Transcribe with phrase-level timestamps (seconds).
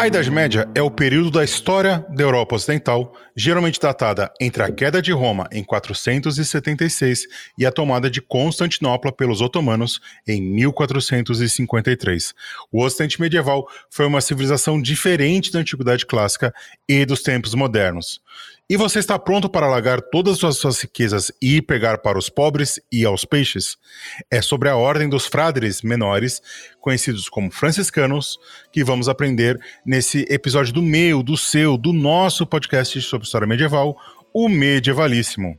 [0.00, 4.72] A Idade Média é o período da história da Europa Ocidental, geralmente datada entre a
[4.72, 7.26] queda de Roma em 476
[7.58, 12.34] e a tomada de Constantinopla pelos otomanos em 1453.
[12.72, 16.54] O Ocidente medieval foi uma civilização diferente da Antiguidade Clássica
[16.88, 18.22] e dos tempos modernos.
[18.70, 22.78] E você está pronto para largar todas as suas riquezas e pegar para os pobres
[22.92, 23.76] e aos peixes?
[24.30, 26.40] É sobre a ordem dos frades menores,
[26.80, 28.38] conhecidos como franciscanos,
[28.70, 33.96] que vamos aprender nesse episódio do meu, do seu, do nosso podcast sobre história medieval,
[34.32, 35.58] o Medievalíssimo.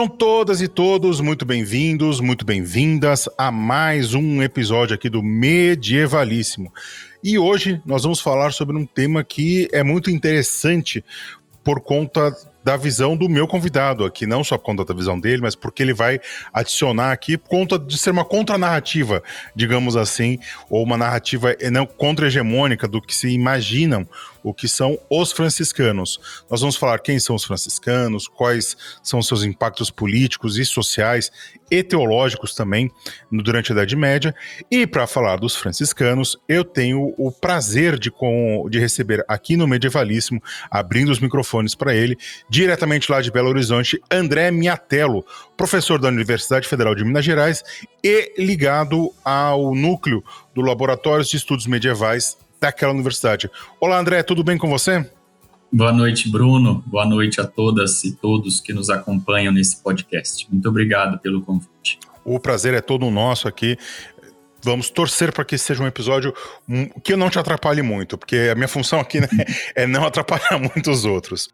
[0.00, 6.72] Sejam todas e todos muito bem-vindos, muito bem-vindas a mais um episódio aqui do Medievalíssimo.
[7.22, 11.04] E hoje nós vamos falar sobre um tema que é muito interessante
[11.62, 12.34] por conta
[12.64, 15.82] da visão do meu convidado aqui, não só por conta da visão dele, mas porque
[15.82, 16.18] ele vai
[16.50, 19.22] adicionar aqui por conta de ser uma contranarrativa,
[19.54, 20.38] digamos assim,
[20.70, 24.08] ou uma narrativa não contra-hegemônica do que se imaginam
[24.42, 26.18] o que são os franciscanos.
[26.50, 31.30] Nós vamos falar quem são os franciscanos, quais são seus impactos políticos e sociais
[31.70, 32.90] e teológicos também
[33.30, 34.34] durante a Idade Média.
[34.70, 39.68] E para falar dos franciscanos, eu tenho o prazer de, com, de receber aqui no
[39.68, 42.16] Medievalíssimo, abrindo os microfones para ele,
[42.48, 45.24] diretamente lá de Belo Horizonte, André Miatello,
[45.56, 47.62] professor da Universidade Federal de Minas Gerais
[48.02, 53.50] e ligado ao núcleo do Laboratório de Estudos Medievais daquela universidade.
[53.80, 55.08] Olá, André, tudo bem com você?
[55.72, 56.82] Boa noite, Bruno.
[56.86, 60.46] Boa noite a todas e todos que nos acompanham nesse podcast.
[60.50, 61.98] Muito obrigado pelo convite.
[62.24, 63.78] O prazer é todo nosso aqui.
[64.62, 66.34] Vamos torcer para que seja um episódio
[67.02, 69.28] que não te atrapalhe muito, porque a minha função aqui né,
[69.74, 71.48] é não atrapalhar muito os outros.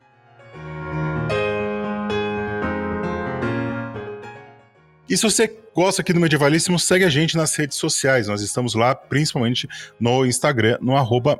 [5.09, 8.28] E se você gosta aqui do Medievalíssimo, segue a gente nas redes sociais.
[8.28, 9.69] Nós estamos lá, principalmente
[10.00, 10.94] no Instagram, no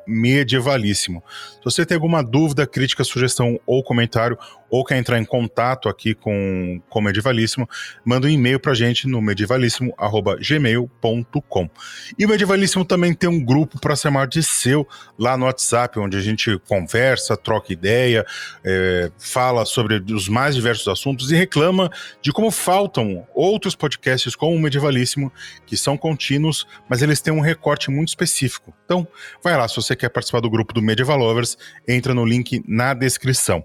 [0.07, 1.25] Medievalíssimo.
[1.55, 4.37] Se você tem alguma dúvida, crítica, sugestão ou comentário,
[4.69, 7.67] ou quer entrar em contato aqui com, com o Medievalíssimo,
[8.05, 11.71] manda um e-mail pra gente no medievalíssimo.gmail.com.
[12.19, 14.87] E o Medievalíssimo também tem um grupo para chamar de seu
[15.19, 18.25] lá no WhatsApp, onde a gente conversa, troca ideia,
[18.65, 24.37] é, fala sobre os mais diversos assuntos e reclama de como faltam outros podcasts podcasts
[24.37, 25.33] como o Medievalíssimo,
[25.65, 28.75] que são contínuos, mas eles têm um recorte muito específico.
[28.85, 29.07] Então,
[29.43, 31.57] vai lá, se você quer participar do grupo do Medieval Lovers,
[31.87, 33.65] entra no link na descrição.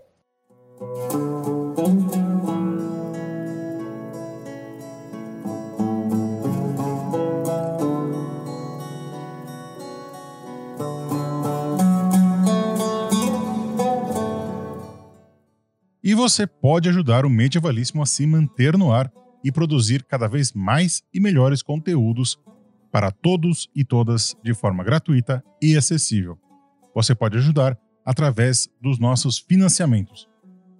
[16.03, 19.11] E você pode ajudar o Medievalíssimo a se manter no ar
[19.43, 22.39] e produzir cada vez mais e melhores conteúdos
[22.91, 26.39] para todos e todas de forma gratuita e acessível.
[26.93, 30.29] Você pode ajudar através dos nossos financiamentos.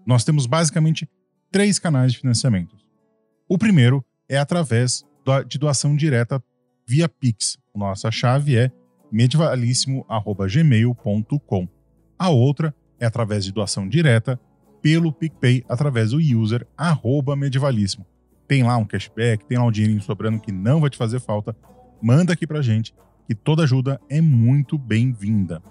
[0.05, 1.09] Nós temos basicamente
[1.49, 2.75] três canais de financiamento.
[3.47, 5.03] O primeiro é através
[5.47, 6.43] de doação direta
[6.87, 7.57] via Pix.
[7.73, 8.69] Nossa chave é
[9.11, 11.67] medievalíssimo.gmail.com.
[12.17, 14.39] A outra é através de doação direta
[14.81, 18.05] pelo PicPay através do user arroba medievalíssimo
[18.51, 21.55] tem lá um cashback, tem lá um dinheirinho sobrando que não vai te fazer falta,
[22.01, 22.93] manda aqui pra gente,
[23.25, 25.63] que toda ajuda é muito bem-vinda.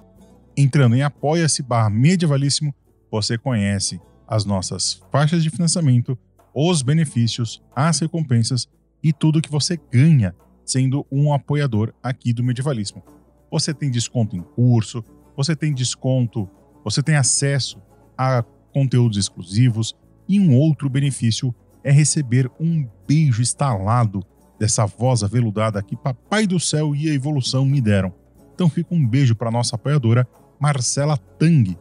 [0.57, 2.75] Entrando em apoia-se barra medievalíssimo,
[3.13, 6.19] você conhece as nossas faixas de financiamento,
[6.55, 8.67] os benefícios, as recompensas
[9.03, 10.35] e tudo que você ganha
[10.65, 13.05] sendo um apoiador aqui do Medievalíssimo.
[13.51, 15.05] Você tem desconto em curso,
[15.37, 16.49] você tem desconto,
[16.83, 17.79] você tem acesso
[18.17, 18.43] a
[18.73, 19.95] conteúdos exclusivos
[20.27, 24.23] e um outro benefício é receber um beijo estalado
[24.59, 28.13] dessa voz aveludada que Papai do Céu e a evolução me deram.
[28.55, 30.29] Então fica um beijo para nossa apoiadora
[30.61, 31.77] Marcela Tang,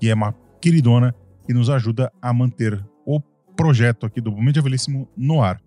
[0.00, 1.14] que é uma queridona
[1.46, 3.20] que nos ajuda a manter o
[3.56, 5.60] projeto aqui do Medievalíssimo no ar.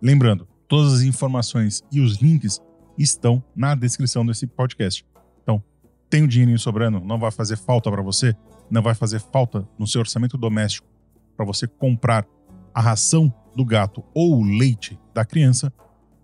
[0.00, 2.60] Lembrando, todas as informações e os links
[2.98, 5.06] estão na descrição desse podcast.
[5.42, 5.62] Então,
[6.10, 8.34] tem o um dinheirinho sobrando, não vai fazer falta para você,
[8.68, 10.88] não vai fazer falta no seu orçamento doméstico
[11.36, 12.26] para você comprar
[12.74, 15.72] a ração do gato ou o leite da criança,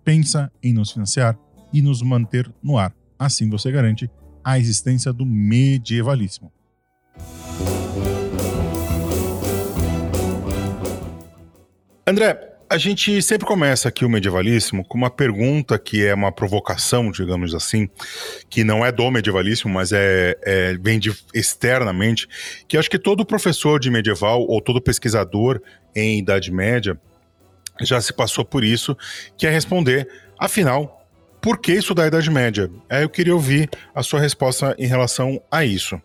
[0.05, 1.39] pensa em nos financiar
[1.73, 2.95] e nos manter no ar.
[3.19, 4.11] Assim você garante
[4.43, 6.53] a existência do medievalíssimo.
[12.07, 17.11] André, A gente sempre começa aqui o medievalíssimo com uma pergunta que é uma provocação,
[17.11, 17.89] digamos assim,
[18.51, 22.29] que não é do medievalíssimo, mas é, é vem de externamente,
[22.69, 25.63] que acho que todo professor de medieval ou todo pesquisador
[25.97, 27.01] em Idade Média
[27.81, 28.95] já se passou por isso,
[29.39, 30.07] que é responder,
[30.39, 31.07] afinal,
[31.41, 32.71] por que estudar a Idade Média?
[32.91, 35.99] Aí eu queria ouvir a sua resposta em relação a isso.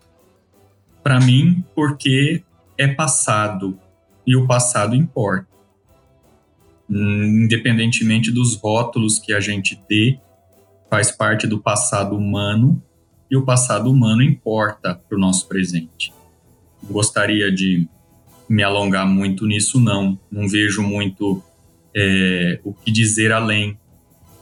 [1.04, 2.42] Para mim, porque
[2.78, 3.78] é passado
[4.26, 5.53] e o passado importa
[6.96, 10.18] independentemente dos rótulos que a gente dê,
[10.90, 12.82] faz parte do passado humano
[13.30, 16.14] e o passado humano importa para o nosso presente.
[16.84, 17.88] Gostaria de
[18.48, 20.20] me alongar muito nisso, não.
[20.32, 21.42] Não vejo muito
[21.96, 23.78] é, o que dizer além.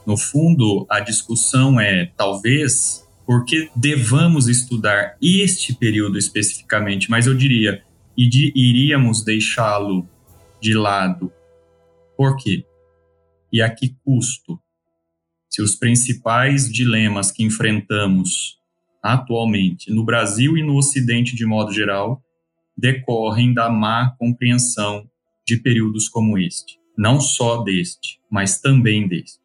[0.04, 7.82] No fundo, a discussão é talvez porque devamos estudar este período especificamente, mas eu diria,
[8.16, 10.06] iríamos deixá-lo
[10.60, 11.32] de lado
[12.22, 12.64] por quê?
[13.52, 14.56] E a que custo?
[15.50, 18.60] Se os principais dilemas que enfrentamos
[19.02, 22.22] atualmente no Brasil e no Ocidente de modo geral
[22.78, 25.04] decorrem da má compreensão
[25.44, 29.40] de períodos como este, não só deste, mas também deste.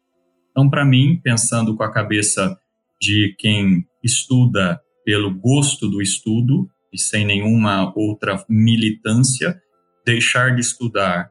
[0.52, 2.56] Então, para mim, pensando com a cabeça
[3.02, 9.60] de quem estuda pelo gosto do estudo e sem nenhuma outra militância,
[10.06, 11.28] deixar de estudar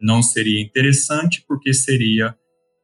[0.00, 2.34] não seria interessante, porque seria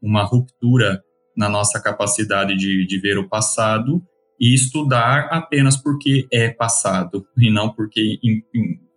[0.01, 1.03] uma ruptura
[1.37, 4.03] na nossa capacidade de, de ver o passado
[4.41, 8.19] e estudar apenas porque é passado e não porque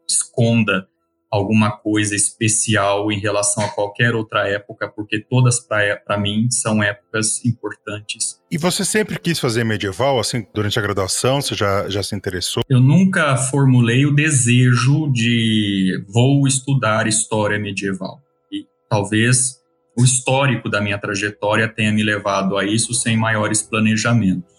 [0.10, 0.88] esconda
[1.32, 7.44] alguma coisa especial em relação a qualquer outra época, porque todas para mim são épocas
[7.46, 8.40] importantes.
[8.52, 12.64] E você sempre quis fazer medieval, assim, durante a graduação, você já, já se interessou?
[12.68, 18.20] Eu nunca formulei o desejo de vou estudar história medieval.
[18.52, 19.60] E talvez
[19.98, 24.59] o histórico da minha trajetória tenha me levado a isso sem maiores planejamentos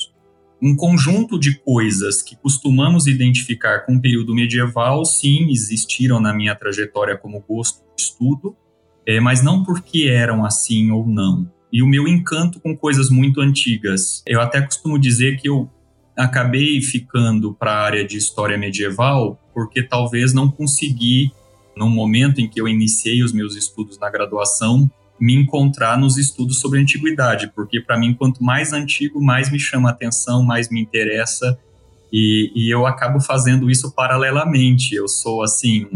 [0.62, 6.54] um conjunto de coisas que costumamos identificar com o período medieval, sim, existiram na minha
[6.54, 8.54] trajetória como gosto de estudo,
[9.06, 11.50] é, mas não porque eram assim ou não.
[11.72, 14.22] E o meu encanto com coisas muito antigas.
[14.26, 15.70] Eu até costumo dizer que eu
[16.16, 21.32] acabei ficando para a área de história medieval porque talvez não consegui,
[21.76, 24.90] no momento em que eu iniciei os meus estudos na graduação,
[25.20, 29.90] me encontrar nos estudos sobre antiguidade, porque para mim quanto mais antigo, mais me chama
[29.90, 31.58] a atenção, mais me interessa
[32.12, 34.94] e, e, eu acabo fazendo isso paralelamente.
[34.94, 35.86] Eu sou assim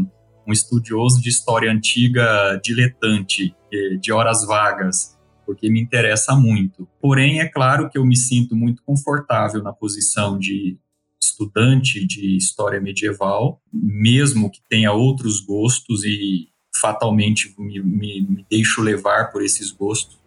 [0.46, 3.54] um, estudioso de história antiga diletante,
[4.00, 6.88] de horas vagas, porque me interessa muito.
[7.00, 10.78] Porém, é claro que eu me sinto muito confortável na posição de
[11.20, 16.48] estudante de história medieval, mesmo que tenha outros gostos e
[16.80, 20.18] fatalmente me, me, me deixo levar por esses gostos,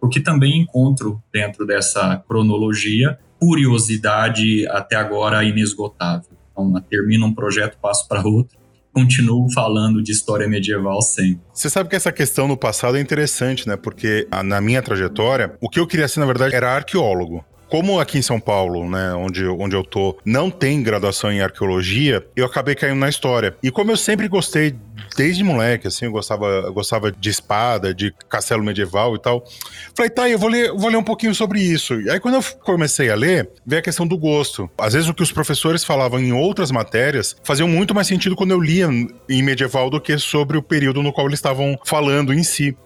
[0.00, 6.30] porque também encontro dentro dessa cronologia curiosidade até agora inesgotável.
[6.50, 8.56] Então, termino um projeto, passo para outro,
[8.92, 11.42] continuo falando de história medieval sempre.
[11.52, 13.76] Você sabe que essa questão no passado é interessante, né?
[13.76, 17.44] Porque na minha trajetória, o que eu queria ser, na verdade, era arqueólogo.
[17.74, 22.24] Como aqui em São Paulo, né, onde, onde eu tô, não tem graduação em arqueologia,
[22.36, 23.56] eu acabei caindo na história.
[23.60, 24.76] E como eu sempre gostei
[25.16, 29.44] desde moleque, assim, eu gostava, eu gostava de espada, de castelo medieval e tal.
[29.92, 32.00] Falei, tá, eu vou ler, vou ler um pouquinho sobre isso.
[32.00, 34.70] E aí, quando eu comecei a ler, veio a questão do gosto.
[34.78, 38.52] Às vezes, o que os professores falavam em outras matérias faziam muito mais sentido quando
[38.52, 38.88] eu lia
[39.28, 42.76] em medieval do que sobre o período no qual eles estavam falando em si.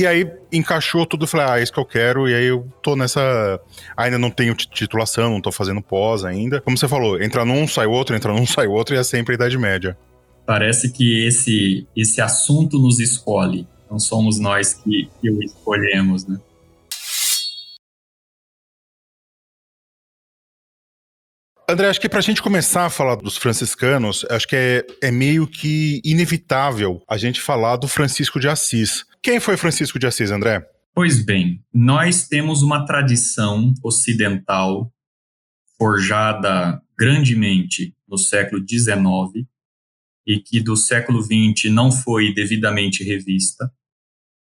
[0.00, 2.96] E aí encaixou tudo, falei, ah, é isso que eu quero, e aí eu tô
[2.96, 3.60] nessa.
[3.94, 6.58] Ainda não tenho titulação, não tô fazendo pós ainda.
[6.58, 9.36] Como você falou, entra num, sai outro, entra num, sai outro, e é sempre a
[9.36, 9.98] Idade Média.
[10.46, 16.40] Parece que esse, esse assunto nos escolhe, não somos nós que, que o escolhemos, né?
[21.68, 25.10] André, acho que para a gente começar a falar dos franciscanos, acho que é, é
[25.10, 29.04] meio que inevitável a gente falar do Francisco de Assis.
[29.22, 30.66] Quem foi Francisco de Assis, André?
[30.94, 34.92] Pois bem, nós temos uma tradição ocidental
[35.78, 39.46] forjada grandemente no século XIX
[40.26, 43.70] e que do século XX não foi devidamente revista,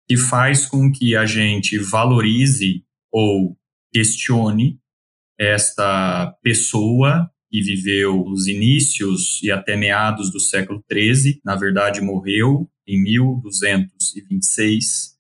[0.08, 3.58] que faz com que a gente valorize ou
[3.92, 4.80] questione
[5.40, 12.70] esta pessoa que viveu os inícios e até meados do século XIII, na verdade morreu
[12.86, 15.16] em 1226.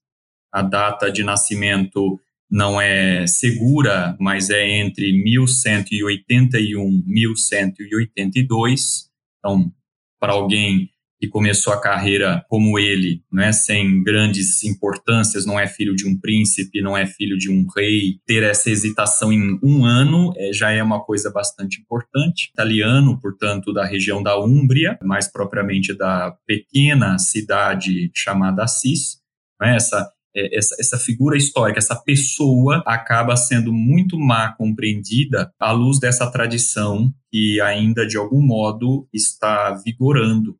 [0.51, 2.19] A data de nascimento
[2.51, 9.09] não é segura, mas é entre 1181 e 1182.
[9.39, 9.71] Então,
[10.19, 10.89] para alguém
[11.25, 16.17] que começou a carreira como ele, né, sem grandes importâncias, não é filho de um
[16.19, 20.71] príncipe, não é filho de um rei, ter essa hesitação em um ano é, já
[20.71, 22.49] é uma coisa bastante importante.
[22.53, 29.17] Italiano, portanto, da região da Úmbria, mais propriamente da pequena cidade chamada Assis,
[29.59, 35.71] né, essa é, essa, essa, figura histórica, essa pessoa acaba sendo muito má compreendida à
[35.71, 40.57] luz dessa tradição que ainda de algum modo está vigorando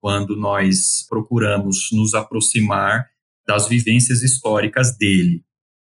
[0.00, 3.06] quando nós procuramos nos aproximar
[3.46, 5.42] das vivências históricas dele.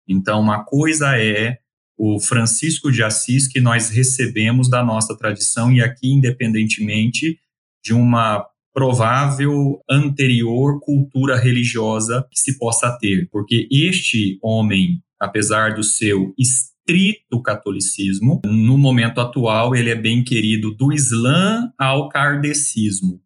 [0.08, 1.58] Então, uma coisa é
[1.98, 7.38] o Francisco de Assis que nós recebemos da nossa tradição e aqui independentemente
[7.84, 15.84] de uma provável anterior cultura religiosa que se possa ter, porque este homem, apesar do
[15.84, 23.22] seu estrito catolicismo, no momento atual ele é bem querido do Islã ao kardecismo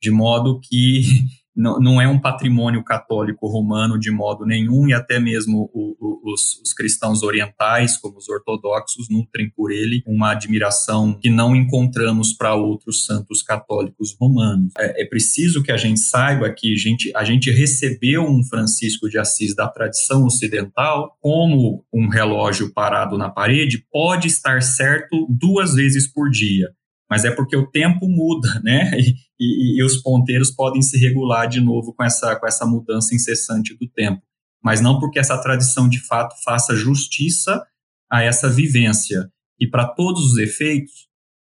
[0.00, 1.02] de modo que
[1.58, 6.60] não, é um patrimônio católico romano de modo nenhum, e até mesmo o, o, os,
[6.62, 12.54] os, cristãos orientais, como os ortodoxos, nutrem por ele uma admiração que não encontramos para
[12.54, 14.72] outros santos católicos romanos.
[14.78, 19.08] É, é, preciso que a gente saiba que a gente, a gente recebeu um Francisco
[19.08, 25.74] de Assis da tradição ocidental como um relógio parado na parede pode estar certo duas
[25.74, 26.68] vezes por dia
[27.08, 28.90] mas é porque o tempo muda, né?
[29.40, 33.14] E, e, e, os ponteiros podem se regular de novo com essa, com essa mudança
[33.14, 34.20] incessante do tempo.
[34.60, 37.64] Mas não porque essa tradição de fato faça justiça
[38.10, 39.30] a essa vivência.
[39.60, 41.06] E para todos os efeitos,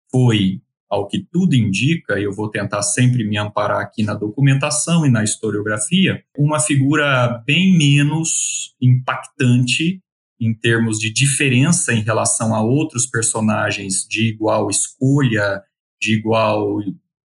[0.08, 5.04] foi, ao que tudo indica, e eu vou tentar sempre me amparar aqui na documentação
[5.04, 10.00] e na historiografia, uma figura bem menos impactante
[10.40, 15.62] em termos de diferença em relação a outros personagens de igual escolha,
[16.00, 16.78] de igual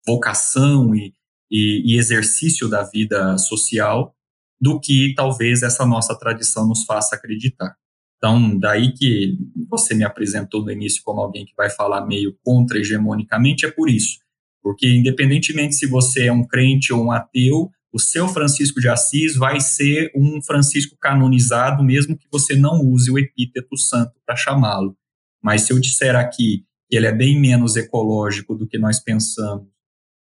[0.08, 1.14] vocação e,
[1.52, 4.16] e, e, exercício da vida social,
[4.60, 7.76] do que talvez essa nossa tradição nos faça acreditar.
[8.18, 9.38] Então, daí que
[9.68, 14.20] você me apresentou no início como alguém que vai falar meio contra-hegemonicamente, é por isso.
[14.62, 19.36] Porque, independentemente se você é um crente ou um ateu, o seu Francisco de Assis
[19.36, 24.96] vai ser um Francisco canonizado, mesmo que você não use o epíteto santo para chamá-lo.
[25.44, 29.68] Mas se eu disser aqui que ele é bem menos ecológico do que nós pensamos,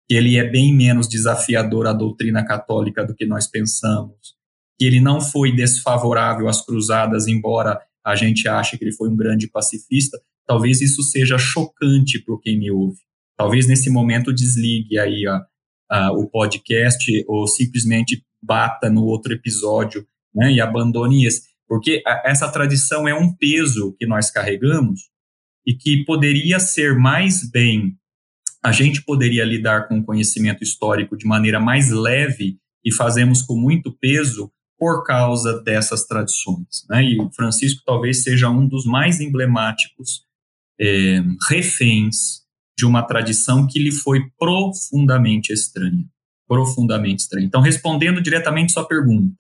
[0.08, 4.34] que ele é bem menos desafiador à doutrina católica do que nós pensamos,
[4.78, 9.16] que ele não foi desfavorável às cruzadas, embora a gente ache que ele foi um
[9.16, 12.98] grande pacifista, talvez isso seja chocante para quem me ouve.
[13.36, 15.40] Talvez nesse momento desligue aí a,
[15.92, 21.42] uh, o podcast ou simplesmente bata no outro episódio né, e abandone esse.
[21.68, 25.10] Porque a, essa tradição é um peso que nós carregamos
[25.66, 27.96] e que poderia ser mais bem,
[28.64, 33.56] a gente poderia lidar com o conhecimento histórico de maneira mais leve e fazemos com
[33.56, 36.84] muito peso por causa dessas tradições.
[36.90, 37.04] Né?
[37.04, 40.24] E o Francisco talvez seja um dos mais emblemáticos
[40.80, 42.41] é, reféns
[42.76, 46.04] de uma tradição que lhe foi profundamente estranha.
[46.46, 47.46] Profundamente estranha.
[47.46, 49.34] Então, respondendo diretamente sua pergunta,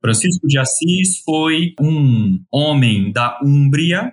[0.00, 4.12] Francisco de Assis foi um homem da Úmbria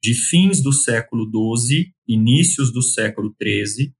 [0.00, 3.92] de fins do século XII, inícios do século XIII,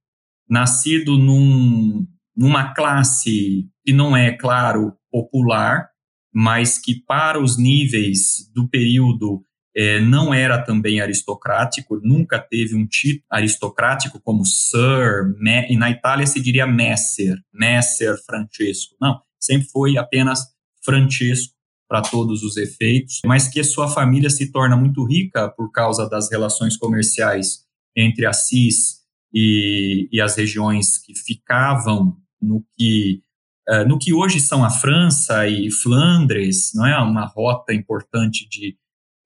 [0.49, 5.89] nascido num, numa classe que não é, claro, popular,
[6.33, 9.43] mas que para os níveis do período
[9.77, 15.91] é, não era também aristocrático, nunca teve um título aristocrático como Sir, Me, e na
[15.91, 18.95] Itália se diria Messer, Messer Francesco.
[19.01, 20.41] Não, sempre foi apenas
[20.85, 21.55] Francesco
[21.89, 26.31] para todos os efeitos, mas que sua família se torna muito rica por causa das
[26.31, 27.65] relações comerciais
[27.97, 29.03] entre Assis
[29.33, 33.21] e, e as regiões que ficavam no que
[33.69, 38.77] uh, no que hoje são a França e Flandres, não é uma rota importante de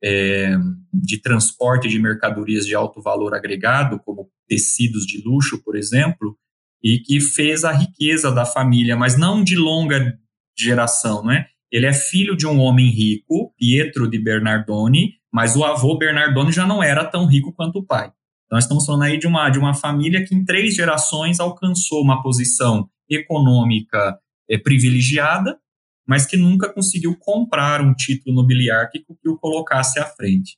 [0.02, 0.56] é,
[0.92, 6.36] de transporte de mercadorias de alto valor agregado, como tecidos de luxo, por exemplo,
[6.82, 10.18] e que fez a riqueza da família, mas não de longa
[10.56, 11.46] geração, não é?
[11.70, 16.66] Ele é filho de um homem rico, Pietro de Bernardoni, mas o avô Bernardoni já
[16.66, 18.06] não era tão rico quanto o pai.
[18.46, 22.02] Então, nós estamos falando aí de uma, de uma família que em três gerações alcançou
[22.02, 25.58] uma posição econômica é, privilegiada,
[26.08, 30.56] mas que nunca conseguiu comprar um título nobiliário que, o colocasse à frente.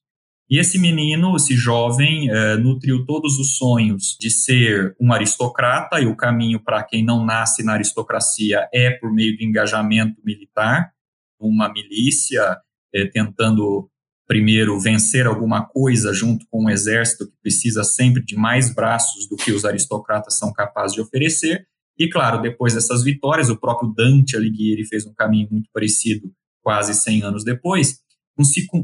[0.48, 6.06] E esse menino, esse jovem, eh, nutriu todos os sonhos de ser um aristocrata, e
[6.06, 10.92] o caminho para quem não nasce na aristocracia é por meio de engajamento militar,
[11.38, 12.58] uma milícia,
[12.94, 13.90] eh, tentando
[14.28, 19.34] primeiro vencer alguma coisa junto com um exército que precisa sempre de mais braços do
[19.34, 21.66] que os aristocratas são capazes de oferecer,
[22.00, 26.94] E claro, depois dessas vitórias, o próprio Dante Alighieri fez um caminho muito parecido quase
[26.94, 28.00] 100 anos depois,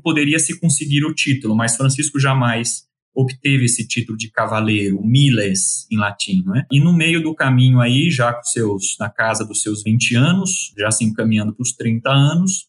[0.02, 5.96] poderia se conseguir o título, mas Francisco jamais obteve esse título de cavaleiro, miles em
[5.96, 6.66] latim, não é?
[6.70, 10.74] E no meio do caminho aí, já com seus na casa dos seus 20 anos,
[10.76, 12.68] já se encaminhando para os 30 anos,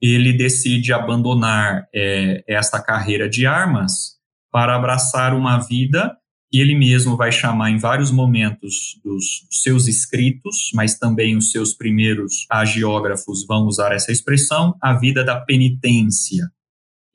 [0.00, 4.16] ele decide abandonar é, esta carreira de armas
[4.50, 6.16] para abraçar uma vida
[6.52, 11.72] que ele mesmo vai chamar em vários momentos dos seus escritos, mas também os seus
[11.72, 16.46] primeiros agiógrafos vão usar essa expressão, a vida da penitência.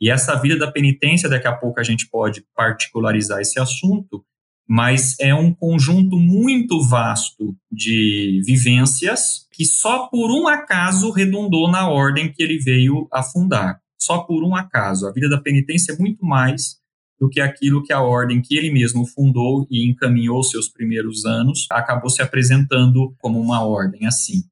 [0.01, 4.25] E essa vida da penitência, daqui a pouco a gente pode particularizar esse assunto,
[4.67, 11.87] mas é um conjunto muito vasto de vivências que só por um acaso redundou na
[11.87, 13.79] ordem que ele veio a fundar.
[13.99, 15.07] Só por um acaso.
[15.07, 16.77] A vida da penitência é muito mais
[17.19, 21.65] do que aquilo que a ordem que ele mesmo fundou e encaminhou seus primeiros anos
[21.71, 24.43] acabou se apresentando como uma ordem assim.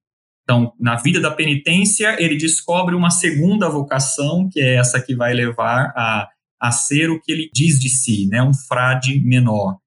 [0.43, 5.33] Então, na vida da penitência, ele descobre uma segunda vocação, que é essa que vai
[5.33, 6.29] levar a,
[6.61, 9.77] a ser o que ele diz de si, né, um frade menor.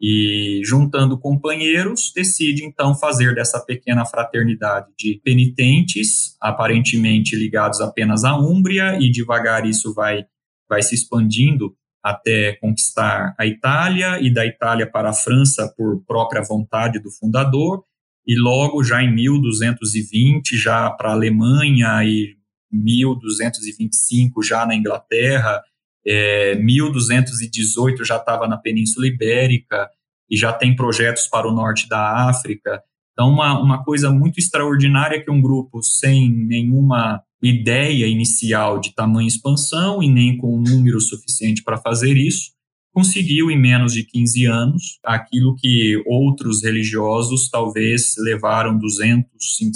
[0.00, 8.38] E juntando companheiros, decide então fazer dessa pequena fraternidade de penitentes, aparentemente ligados apenas à
[8.38, 10.24] Úmbria, e devagar isso vai,
[10.68, 11.74] vai se expandindo
[12.06, 17.82] até conquistar a Itália, e da Itália para a França por própria vontade do fundador,
[18.24, 22.36] e logo já em 1220 já para a Alemanha e
[22.70, 25.60] 1225 já na Inglaterra,
[26.06, 29.90] é, 1218 já estava na Península Ibérica
[30.30, 32.80] e já tem projetos para o norte da África.
[33.16, 39.26] Então, uma, uma coisa muito extraordinária que um grupo sem nenhuma ideia inicial de tamanha
[39.26, 42.50] expansão e nem com um número suficiente para fazer isso,
[42.92, 49.26] conseguiu em menos de 15 anos aquilo que outros religiosos talvez levaram 200,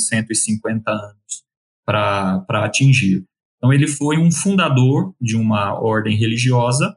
[0.06, 1.42] 150 anos
[1.86, 3.24] para atingir.
[3.56, 6.94] Então, ele foi um fundador de uma ordem religiosa,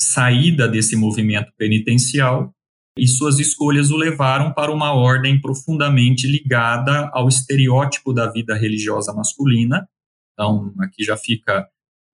[0.00, 2.53] saída desse movimento penitencial,
[2.96, 9.12] e suas escolhas o levaram para uma ordem profundamente ligada ao estereótipo da vida religiosa
[9.12, 9.88] masculina.
[10.32, 11.66] Então, aqui já fica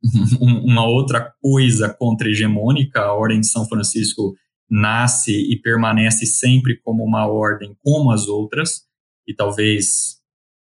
[0.41, 3.01] uma outra coisa contra-hegemônica.
[3.01, 4.35] A Ordem de São Francisco
[4.71, 8.85] nasce e permanece sempre como uma ordem como as outras,
[9.27, 10.21] e talvez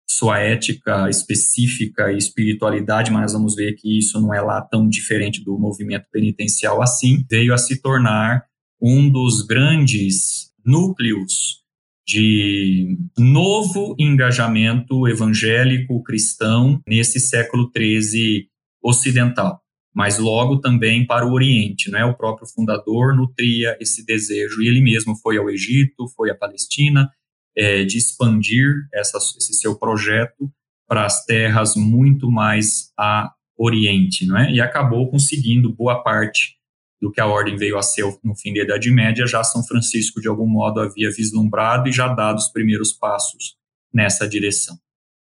[0.10, 5.44] sua ética específica e espiritualidade, mas vamos ver que isso não é lá tão diferente
[5.44, 8.46] do movimento penitencial assim, veio a se tornar
[8.82, 11.62] um dos grandes núcleos
[12.06, 18.48] de novo engajamento evangélico cristão nesse século XIII
[18.84, 19.62] ocidental,
[19.94, 22.04] mas logo também para o Oriente, né?
[22.04, 27.10] O próprio fundador nutria esse desejo e ele mesmo foi ao Egito, foi à Palestina,
[27.56, 30.52] é, de expandir essa, esse seu projeto
[30.88, 34.52] para as terras muito mais a Oriente, não é?
[34.52, 36.61] E acabou conseguindo boa parte
[37.02, 40.22] do que a ordem veio a ser no fim da Idade Média, já São Francisco
[40.22, 43.56] de algum modo havia vislumbrado e já dado os primeiros passos
[43.92, 44.78] nessa direção.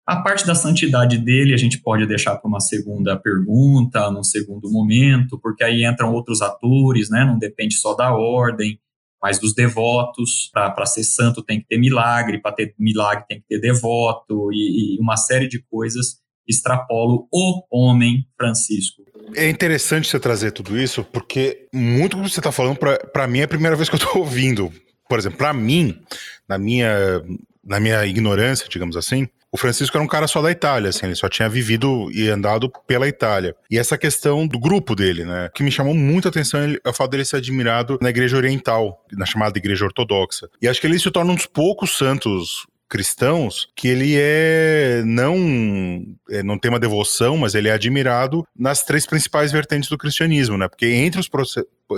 [0.07, 4.71] A parte da santidade dele a gente pode deixar para uma segunda pergunta, num segundo
[4.71, 7.25] momento, porque aí entram outros atores, né?
[7.25, 8.79] Não depende só da ordem,
[9.21, 10.49] mas dos devotos.
[10.53, 14.95] Para ser santo tem que ter milagre, para ter milagre tem que ter devoto, e,
[14.95, 19.03] e uma série de coisas extrapolam o homem Francisco.
[19.35, 23.39] É interessante você trazer tudo isso, porque muito do que você está falando, para mim,
[23.39, 24.71] é a primeira vez que eu estou ouvindo.
[25.09, 26.01] Por exemplo, para mim,
[26.47, 27.21] na minha,
[27.63, 31.15] na minha ignorância, digamos assim, o Francisco era um cara só da Itália, assim, ele
[31.15, 33.55] só tinha vivido e andado pela Itália.
[33.71, 36.93] E essa questão do grupo dele, né, que me chamou muito a atenção é o
[36.93, 40.49] fato dele ser admirado na igreja oriental, na chamada igreja ortodoxa.
[40.61, 46.05] E acho que ele se torna um dos poucos santos cristãos que ele é não
[46.29, 50.57] é, não tem uma devoção, mas ele é admirado nas três principais vertentes do cristianismo,
[50.57, 50.67] né?
[50.67, 51.29] Porque entre os,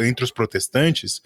[0.02, 1.22] entre os protestantes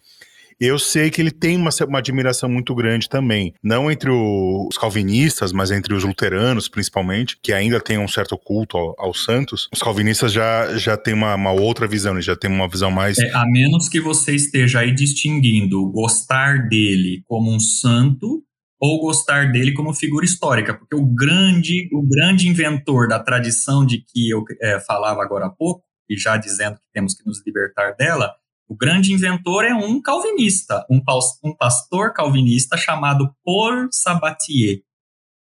[0.59, 4.77] eu sei que ele tem uma, uma admiração muito grande também, não entre o, os
[4.77, 9.67] calvinistas, mas entre os luteranos, principalmente, que ainda tem um certo culto ao, aos santos.
[9.73, 13.17] Os calvinistas já, já têm uma, uma outra visão, já tem uma visão mais.
[13.17, 18.43] É, a menos que você esteja aí distinguindo gostar dele como um santo
[18.83, 23.99] ou gostar dele como figura histórica, porque o grande, o grande inventor da tradição de
[23.99, 27.95] que eu é, falava agora há pouco, e já dizendo que temos que nos libertar
[27.95, 28.33] dela,
[28.67, 31.01] o grande inventor é um calvinista, um,
[31.45, 34.81] um pastor calvinista chamado Paul Sabatier,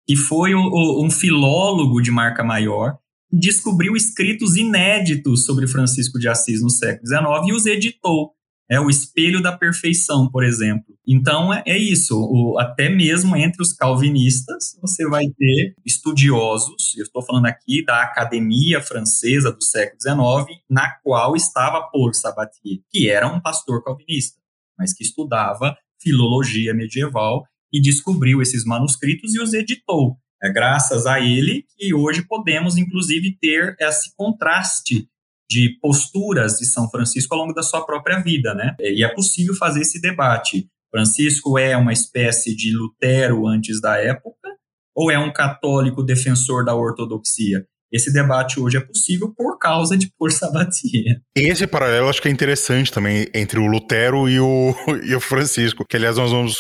[0.06, 2.98] que foi o, o, um filólogo de marca maior,
[3.32, 8.34] descobriu escritos inéditos sobre Francisco de Assis no século XIX e os editou.
[8.70, 10.96] É o espelho da perfeição, por exemplo.
[11.08, 17.04] Então é, é isso, o, até mesmo entre os calvinistas você vai ter estudiosos, eu
[17.04, 23.10] estou falando aqui da Academia Francesa do século XIX, na qual estava Paul Sabatier, que
[23.10, 24.38] era um pastor calvinista,
[24.78, 30.18] mas que estudava filologia medieval e descobriu esses manuscritos e os editou.
[30.42, 35.10] É graças a ele que hoje podemos, inclusive, ter esse contraste
[35.50, 38.76] de posturas de São Francisco ao longo da sua própria vida, né?
[38.80, 40.68] E é possível fazer esse debate.
[40.92, 44.50] Francisco é uma espécie de Lutero antes da época
[44.96, 47.66] ou é um católico defensor da ortodoxia?
[47.92, 51.22] Esse debate hoje é possível por causa de Por Sabatier.
[51.36, 55.84] Esse paralelo acho que é interessante também entre o Lutero e o, e o Francisco,
[55.88, 56.58] que aliás nós vamos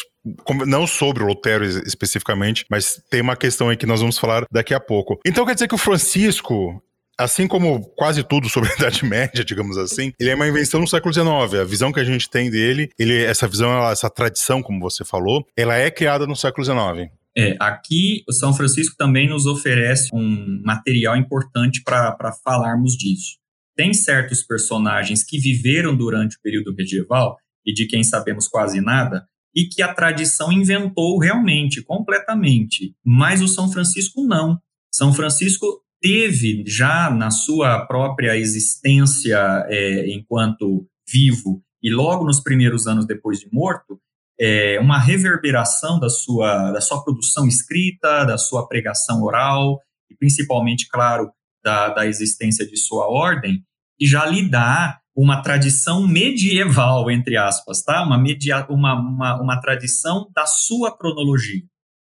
[0.65, 4.73] não sobre o Lutero especificamente, mas tem uma questão aí que nós vamos falar daqui
[4.73, 5.19] a pouco.
[5.25, 6.81] Então quer dizer que o Francisco,
[7.19, 10.89] assim como quase tudo sobre a Idade Média, digamos assim, ele é uma invenção do
[10.89, 11.61] século XIX.
[11.61, 15.45] A visão que a gente tem dele, ele, essa visão, essa tradição, como você falou,
[15.55, 17.11] ela é criada no século XIX.
[17.37, 23.37] É, aqui o São Francisco também nos oferece um material importante para falarmos disso.
[23.75, 29.25] Tem certos personagens que viveram durante o período medieval e de quem sabemos quase nada,
[29.55, 32.93] e que a tradição inventou realmente, completamente.
[33.05, 34.59] Mas o São Francisco não.
[34.91, 42.87] São Francisco teve já na sua própria existência é, enquanto vivo e logo nos primeiros
[42.87, 43.99] anos depois de morto,
[44.39, 50.87] é, uma reverberação da sua, da sua produção escrita, da sua pregação oral, e principalmente,
[50.89, 51.31] claro,
[51.63, 53.63] da, da existência de sua ordem,
[53.97, 58.01] que já lhe dá uma tradição medieval, entre aspas, tá?
[58.03, 61.63] Uma, media, uma, uma, uma tradição da sua cronologia.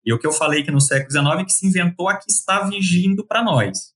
[0.04, 2.62] E o que eu falei que no século XIX que se inventou a que está
[2.68, 3.92] vigindo para nós.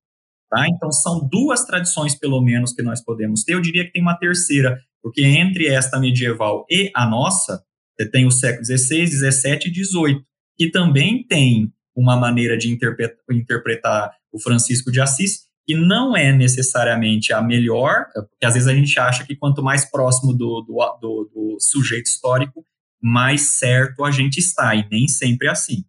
[0.50, 0.66] Tá?
[0.68, 3.54] Então, são duas tradições, pelo menos, que nós podemos ter.
[3.54, 7.64] Eu diria que tem uma terceira, porque entre esta medieval e a nossa,
[7.96, 10.20] você tem o século XVI, XVII e XVIII,
[10.56, 16.32] que também tem uma maneira de interpretar, interpretar o Francisco de Assis, que não é
[16.32, 20.98] necessariamente a melhor, porque às vezes a gente acha que quanto mais próximo do, do,
[21.00, 22.64] do, do sujeito histórico,
[23.02, 25.84] mais certo a gente está, e nem sempre é assim.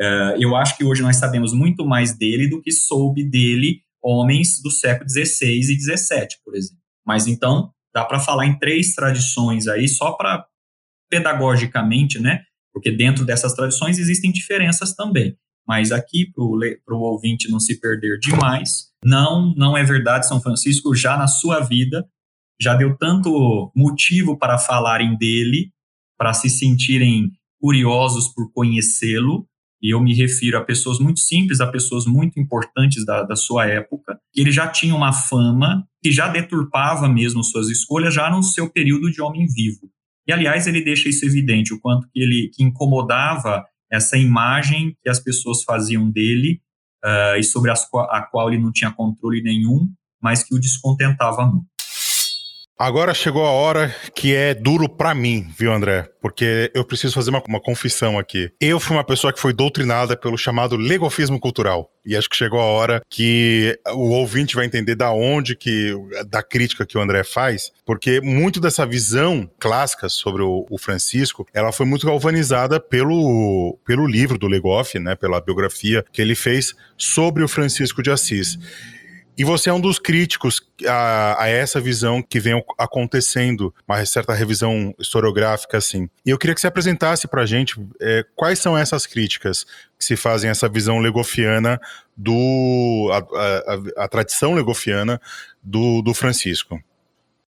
[0.00, 4.60] Uh, eu acho que hoje nós sabemos muito mais dele do que soube dele homens
[4.62, 6.80] do século XVI e XVII, por exemplo.
[7.06, 10.46] Mas então, dá para falar em três tradições aí, só para
[11.10, 12.42] pedagogicamente, né?
[12.72, 15.36] Porque dentro dessas tradições existem diferenças também.
[15.66, 20.26] Mas aqui, para o ouvinte não se perder demais, não, não é verdade.
[20.26, 22.08] São Francisco, já na sua vida,
[22.60, 25.72] já deu tanto motivo para falarem dele,
[26.18, 29.46] para se sentirem curiosos por conhecê-lo,
[29.82, 33.66] e eu me refiro a pessoas muito simples, a pessoas muito importantes da, da sua
[33.66, 38.42] época, que ele já tinha uma fama que já deturpava mesmo suas escolhas já no
[38.42, 39.90] seu período de homem vivo.
[40.26, 45.08] E, aliás, ele deixa isso evidente, o quanto que ele que incomodava essa imagem que
[45.08, 46.60] as pessoas faziam dele
[47.04, 49.88] uh, e sobre as, a qual ele não tinha controle nenhum,
[50.22, 51.66] mas que o descontentava muito.
[52.80, 56.08] Agora chegou a hora que é duro para mim, viu, André?
[56.18, 58.50] Porque eu preciso fazer uma, uma, confissão aqui.
[58.58, 61.92] Eu fui uma pessoa que foi doutrinada pelo chamado legofismo cultural.
[62.06, 65.94] E acho que chegou a hora que o ouvinte vai entender da onde que,
[66.26, 71.46] da crítica que o André faz, porque muito dessa visão clássica sobre o, o Francisco,
[71.52, 76.74] ela foi muito galvanizada pelo, pelo livro do Legoff, né, pela biografia que ele fez
[76.96, 78.58] sobre o Francisco de Assis.
[79.40, 84.34] E você é um dos críticos a, a, essa visão que vem acontecendo, uma certa
[84.34, 86.10] revisão historiográfica, assim.
[86.26, 89.64] E eu queria que você apresentasse para a gente é, quais são essas críticas
[89.98, 91.80] que se fazem essa visão legofiana
[92.14, 93.10] do.
[93.14, 95.18] a, a, a tradição legofiana
[95.62, 96.78] do, do Francisco.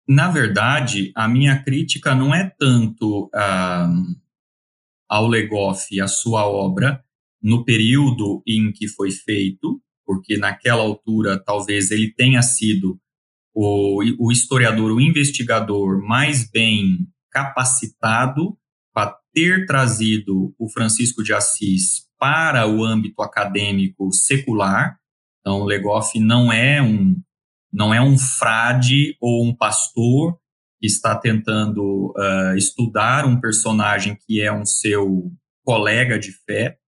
[0.09, 4.17] Na verdade, a minha crítica não é tanto uh,
[5.09, 7.01] ao Legoff e a sua obra
[7.41, 12.99] no período em que foi feito, porque naquela altura talvez ele tenha sido
[13.53, 18.57] o, o historiador, o investigador mais bem capacitado
[18.95, 24.99] para ter trazido o Francisco de Assis para o âmbito acadêmico secular.
[25.41, 27.21] Então, Legoff não é um
[27.73, 30.39] não é um frade ou um pastor
[30.81, 35.31] que está tentando uh, estudar um personagem que é um seu
[35.63, 36.79] colega de fé.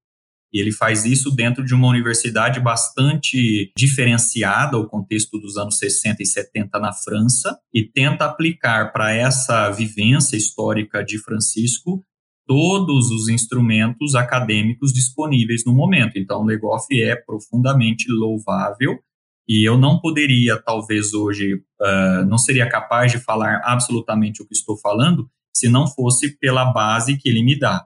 [0.52, 6.22] E ele faz isso dentro de uma universidade bastante diferenciada, o contexto dos anos 60
[6.22, 12.04] e 70 na França, e tenta aplicar para essa vivência histórica de Francisco
[12.46, 16.18] todos os instrumentos acadêmicos disponíveis no momento.
[16.18, 18.98] Então, Legoff é profundamente louvável
[19.46, 24.54] e eu não poderia, talvez hoje, uh, não seria capaz de falar absolutamente o que
[24.54, 27.84] estou falando se não fosse pela base que ele me dá.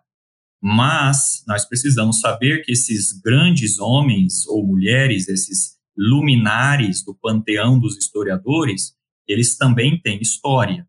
[0.62, 7.96] Mas nós precisamos saber que esses grandes homens ou mulheres, esses luminares do panteão dos
[7.96, 8.94] historiadores,
[9.26, 10.86] eles também têm história.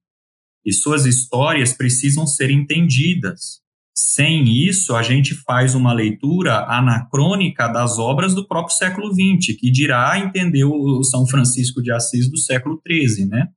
[0.63, 3.63] E suas histórias precisam ser entendidas.
[3.95, 9.71] Sem isso, a gente faz uma leitura anacrônica das obras do próprio século XX, que
[9.71, 13.47] dirá entender o São Francisco de Assis do século XIII, né?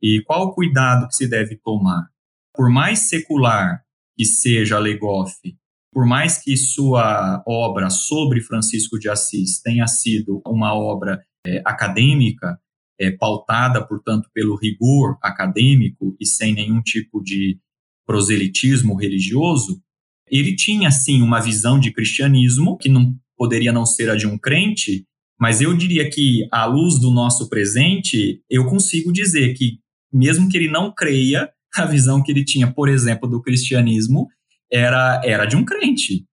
[0.00, 2.08] E qual o cuidado que se deve tomar?
[2.54, 3.84] Por mais secular
[4.20, 5.34] que seja Legoff,
[5.90, 12.60] por mais que sua obra sobre Francisco de Assis tenha sido uma obra é, acadêmica,
[13.00, 17.58] é, pautada, portanto, pelo rigor acadêmico e sem nenhum tipo de
[18.06, 19.80] proselitismo religioso,
[20.30, 24.36] ele tinha, sim, uma visão de cristianismo que não poderia não ser a de um
[24.36, 25.06] crente,
[25.40, 29.78] mas eu diria que, à luz do nosso presente, eu consigo dizer que,
[30.12, 34.28] mesmo que ele não creia, a visão que ele tinha, por exemplo, do cristianismo
[34.70, 36.24] era, era de um crente.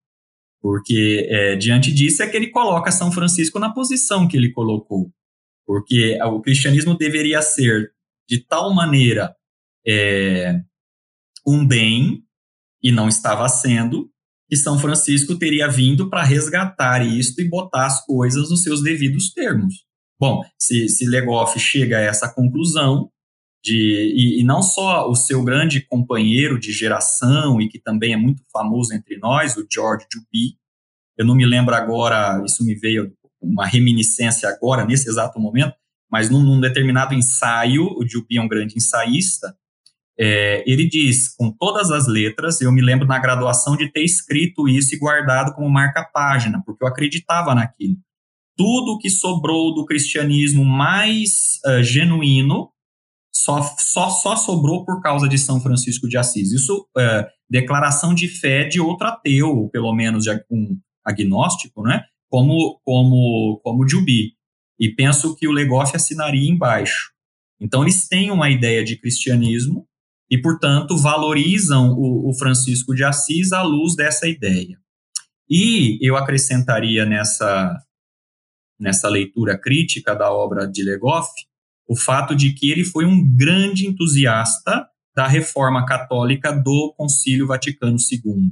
[0.61, 5.11] Porque, é, diante disso, é que ele coloca São Francisco na posição que ele colocou.
[5.65, 7.91] Porque o cristianismo deveria ser,
[8.27, 9.35] de tal maneira,
[9.87, 10.59] é,
[11.45, 12.23] um bem
[12.81, 14.09] e não estava sendo,
[14.49, 19.31] e São Francisco teria vindo para resgatar isto e botar as coisas nos seus devidos
[19.33, 19.85] termos.
[20.19, 23.11] Bom, se, se Legoff chega a essa conclusão,
[23.63, 28.17] de, e, e, não só o seu grande companheiro de geração e que também é
[28.17, 30.57] muito famoso entre nós, o George Duby,
[31.17, 35.73] eu não me lembro agora, isso me veio uma reminiscência agora, nesse exato momento,
[36.09, 39.55] mas num, num determinado ensaio, o Duby é um grande ensaísta,
[40.19, 44.67] é, ele diz, com todas as letras, eu me lembro na graduação de ter escrito
[44.67, 47.95] isso e guardado como marca-página, porque eu acreditava naquilo.
[48.55, 52.71] Tudo que sobrou do cristianismo mais uh, genuíno
[53.43, 56.51] só, só, só sobrou por causa de São Francisco de Assis.
[56.51, 62.03] Isso é declaração de fé de outro ateu, pelo menos de um agnóstico, né?
[62.29, 64.33] como, como, como Jubi.
[64.79, 67.11] E penso que o Legoff assinaria embaixo.
[67.59, 69.87] Então, eles têm uma ideia de cristianismo
[70.29, 74.77] e, portanto, valorizam o, o Francisco de Assis à luz dessa ideia.
[75.49, 77.75] E eu acrescentaria nessa,
[78.79, 81.31] nessa leitura crítica da obra de Legoff
[81.87, 87.97] o fato de que ele foi um grande entusiasta da reforma católica do Concílio Vaticano
[87.97, 88.51] II.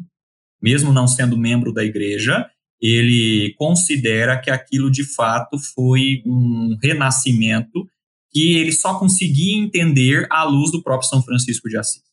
[0.61, 2.49] Mesmo não sendo membro da igreja,
[2.81, 7.87] ele considera que aquilo de fato foi um renascimento
[8.31, 12.03] que ele só conseguia entender à luz do próprio São Francisco de Assis.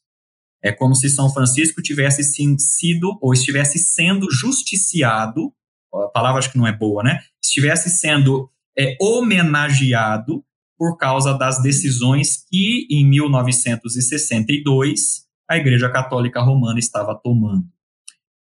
[0.62, 5.52] É como se São Francisco tivesse sido ou estivesse sendo justiciado,
[5.92, 7.20] a palavra acho que não é boa, né?
[7.42, 10.44] Estivesse sendo é, homenageado
[10.82, 17.64] por causa das decisões que, em 1962, a Igreja Católica Romana estava tomando.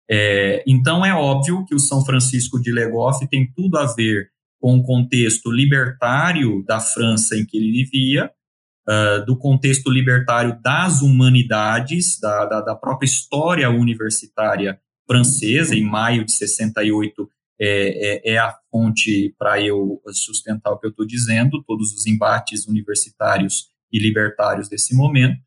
[0.09, 4.77] É, então, é óbvio que o São Francisco de Legoff tem tudo a ver com
[4.77, 8.31] o contexto libertário da França em que ele vivia,
[8.87, 15.75] uh, do contexto libertário das humanidades, da, da, da, própria história universitária francesa.
[15.75, 20.91] Em maio de 68, é, é, é a fonte para eu sustentar o que eu
[20.91, 25.37] estou dizendo, todos os embates universitários e libertários desse momento.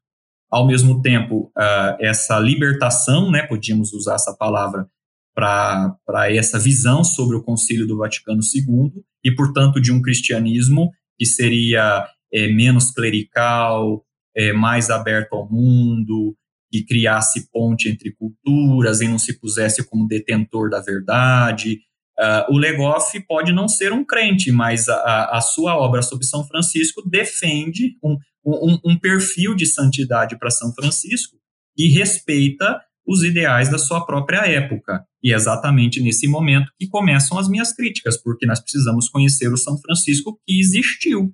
[0.51, 4.87] Ao mesmo tempo, uh, essa libertação, né, podíamos usar essa palavra
[5.35, 8.93] para essa visão sobre o Concílio do Vaticano II
[9.25, 14.05] e, portanto, de um cristianismo que seria é, menos clerical,
[14.37, 16.37] é, mais aberto ao mundo,
[16.71, 21.81] que criasse ponte entre culturas e não se pusesse como detentor da verdade.
[22.19, 26.47] Uh, o Legoff pode não ser um crente, mas a, a sua obra sobre São
[26.47, 31.37] Francisco defende um, um, um perfil de santidade para São Francisco
[31.77, 35.05] e respeita os ideais da sua própria época.
[35.23, 39.57] E é exatamente nesse momento que começam as minhas críticas, porque nós precisamos conhecer o
[39.57, 41.33] São Francisco que existiu,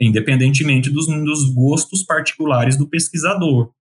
[0.00, 3.72] independentemente dos, dos gostos particulares do pesquisador.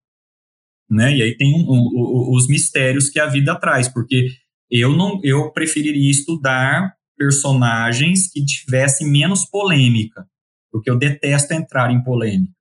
[0.90, 1.18] Né?
[1.18, 4.30] E aí tem um, um, os mistérios que a vida traz, porque
[4.70, 10.28] eu não, eu preferiria estudar personagens que tivessem menos polêmica,
[10.72, 12.54] porque eu detesto entrar em polêmica.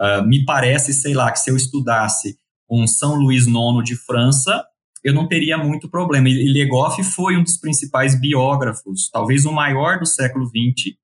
[0.00, 2.36] Uh, me parece, sei lá, que se eu estudasse
[2.68, 4.64] um São Luís IX de França,
[5.02, 6.28] eu não teria muito problema.
[6.28, 10.96] E Legoff foi um dos principais biógrafos, talvez o maior do século XX,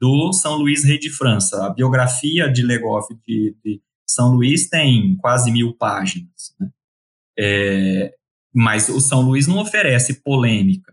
[0.00, 1.66] do São Luís Rei de França.
[1.66, 6.54] A biografia de Legoff de, de São Luís tem quase mil páginas.
[6.60, 6.70] Né?
[7.36, 8.14] É,
[8.58, 10.92] mas o São Luís não oferece polêmica.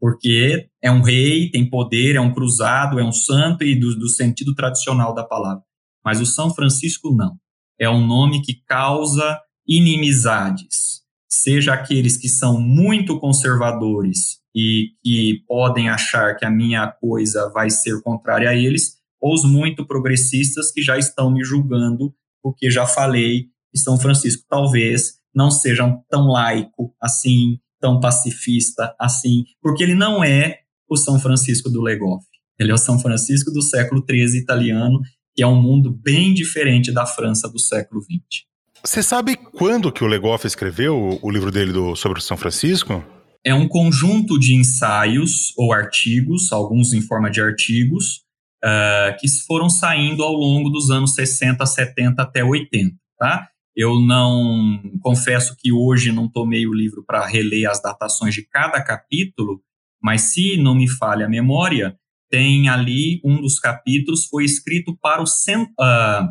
[0.00, 4.08] porque é um rei, tem poder, é um cruzado, é um santo e do, do
[4.08, 5.62] sentido tradicional da palavra.
[6.04, 7.38] Mas o São Francisco não.
[7.80, 15.88] É um nome que causa inimizades, seja aqueles que são muito conservadores e que podem
[15.88, 20.82] achar que a minha coisa vai ser contrária a eles, ou os muito progressistas que
[20.82, 26.94] já estão me julgando porque já falei que São Francisco talvez não seja tão laico
[27.00, 32.24] assim, tão pacifista assim, porque ele não é o São Francisco do Legoff.
[32.58, 35.00] Ele é o São Francisco do século XIII italiano,
[35.34, 38.44] que é um mundo bem diferente da França do século XX.
[38.84, 43.02] Você sabe quando que o Legoff escreveu o livro dele do, sobre o São Francisco?
[43.42, 48.24] É um conjunto de ensaios ou artigos, alguns em forma de artigos,
[48.64, 53.48] uh, que foram saindo ao longo dos anos 60, 70 até 80, tá?
[53.76, 58.82] Eu não confesso que hoje não tomei o livro para reler as datações de cada
[58.82, 59.60] capítulo,
[60.02, 61.96] mas se não me falha a memória,
[62.30, 66.28] tem ali um dos capítulos foi escrito para o cent, uh,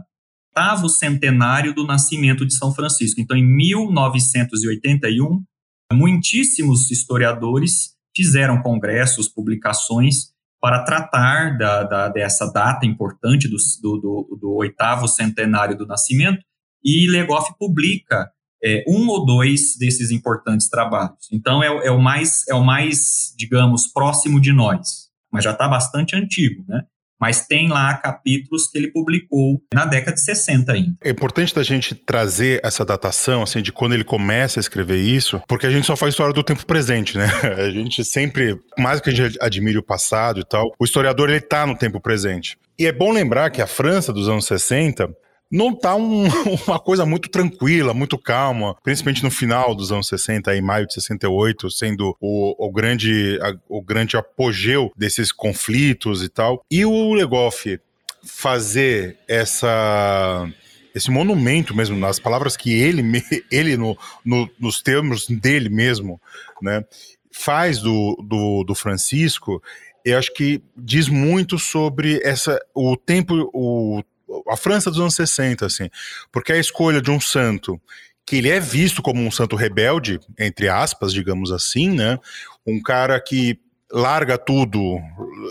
[0.54, 3.20] oitavo centenário do nascimento de São Francisco.
[3.20, 5.44] Então, em 1981,
[5.92, 14.56] muitíssimos historiadores fizeram congressos, publicações para tratar da, da, dessa data importante do, do, do,
[14.56, 16.40] oitavo centenário do nascimento,
[16.84, 18.30] e Legoff publica
[18.64, 21.28] é, um ou dois desses importantes trabalhos.
[21.32, 25.68] Então, é, é, o mais, é o mais, digamos, próximo de nós, mas já está
[25.68, 26.84] bastante antigo, né?
[27.24, 30.94] mas tem lá capítulos que ele publicou na década de 60 ainda.
[31.02, 35.42] É importante da gente trazer essa datação, assim, de quando ele começa a escrever isso,
[35.48, 37.28] porque a gente só faz história do tempo presente, né?
[37.64, 41.40] A gente sempre, mais que a gente admire o passado e tal, o historiador ele
[41.40, 42.58] tá no tempo presente.
[42.78, 45.10] E é bom lembrar que a França dos anos 60
[45.52, 46.24] não tá um,
[46.68, 50.94] uma coisa muito tranquila, muito calma, principalmente no final dos anos 60, em maio de
[50.94, 56.64] 68, sendo o, o, grande, a, o grande apogeu desses conflitos e tal.
[56.70, 57.80] E o Legoff
[58.26, 60.48] fazer essa
[60.96, 63.02] esse monumento mesmo, nas palavras que ele,
[63.52, 66.22] ele no, no, nos termos dele mesmo,
[66.62, 66.86] né,
[67.32, 69.62] faz do, do, do Francisco,
[70.06, 74.04] eu acho que diz muito sobre essa o tempo o
[74.50, 75.90] a França dos anos 60, assim,
[76.32, 77.80] porque a escolha de um santo
[78.26, 82.18] que ele é visto como um santo rebelde, entre aspas, digamos assim, né?
[82.66, 83.60] Um cara que
[83.92, 85.00] larga tudo,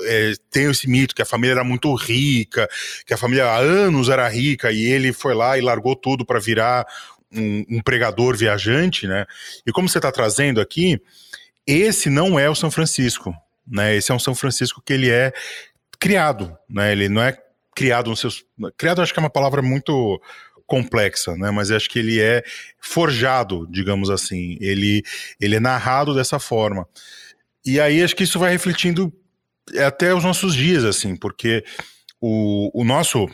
[0.07, 2.69] é, tem esse mito que a família era muito rica,
[3.07, 6.41] que a família há anos era rica e ele foi lá e largou tudo para
[6.41, 6.85] virar
[7.33, 9.27] um, um, pregador viajante, né?
[9.65, 11.01] E como você está trazendo aqui,
[11.67, 13.33] esse não é o São Francisco,
[13.67, 13.95] né?
[13.95, 15.33] Esse é um São Francisco que ele é
[16.01, 16.91] criado, né?
[16.91, 17.39] Ele não é
[17.75, 18.45] criado nos seus.
[18.77, 20.21] Criado, acho que é uma palavra muito
[20.67, 21.51] complexa, né?
[21.51, 22.43] Mas acho que ele é
[22.81, 24.57] forjado, digamos assim.
[24.61, 25.03] Ele,
[25.41, 26.87] ele é narrado dessa forma.
[27.65, 29.13] E aí acho que isso vai refletindo
[29.85, 31.65] até os nossos dias, assim, porque
[32.21, 33.29] o, o nosso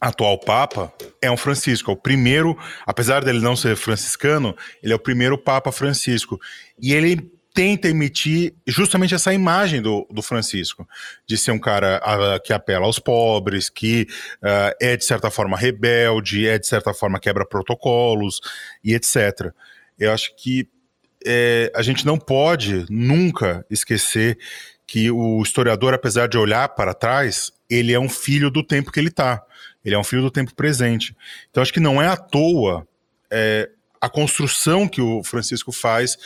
[0.00, 4.96] atual Papa é um Francisco, é o primeiro, apesar dele não ser franciscano, ele é
[4.96, 6.38] o primeiro Papa Francisco.
[6.80, 10.86] E ele tenta emitir justamente essa imagem do, do Francisco,
[11.26, 14.06] de ser um cara uh, que apela aos pobres, que
[14.42, 18.42] uh, é de certa forma rebelde, é de certa forma quebra protocolos
[18.84, 19.54] e etc.
[19.98, 20.68] Eu acho que
[21.24, 24.38] é, a gente não pode nunca esquecer
[24.86, 29.00] que o historiador, apesar de olhar para trás, ele é um filho do tempo que
[29.00, 29.42] ele está.
[29.82, 31.16] Ele é um filho do tempo presente.
[31.50, 32.86] Então acho que não é à toa
[33.30, 36.16] é, a construção que o Francisco faz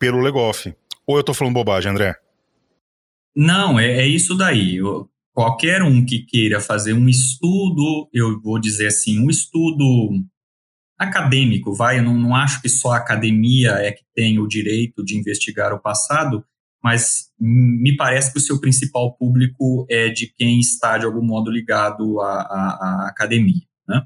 [0.00, 0.74] pelo Legoff.
[1.06, 2.16] Ou eu estou falando bobagem, André?
[3.36, 4.76] Não, é, é isso daí.
[4.76, 9.84] Eu, qualquer um que queira fazer um estudo, eu vou dizer assim, um estudo
[10.98, 15.04] acadêmico, vai, eu não, não acho que só a academia é que tem o direito
[15.04, 16.44] de investigar o passado,
[16.82, 21.50] mas me parece que o seu principal público é de quem está, de algum modo,
[21.50, 24.02] ligado à, à, à academia, né?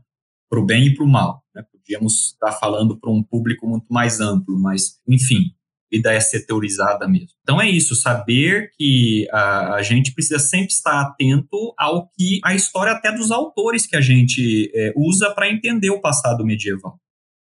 [0.49, 1.45] para o bem e para o mal.
[1.55, 1.65] Né?
[1.73, 5.53] Podíamos estar falando para um público muito mais amplo, mas, enfim,
[5.95, 7.29] vida é ser teorizada mesmo.
[7.43, 12.55] Então é isso, saber que a, a, gente precisa sempre estar atento ao que a
[12.55, 16.99] história até dos autores que a gente é, usa para entender o passado medieval.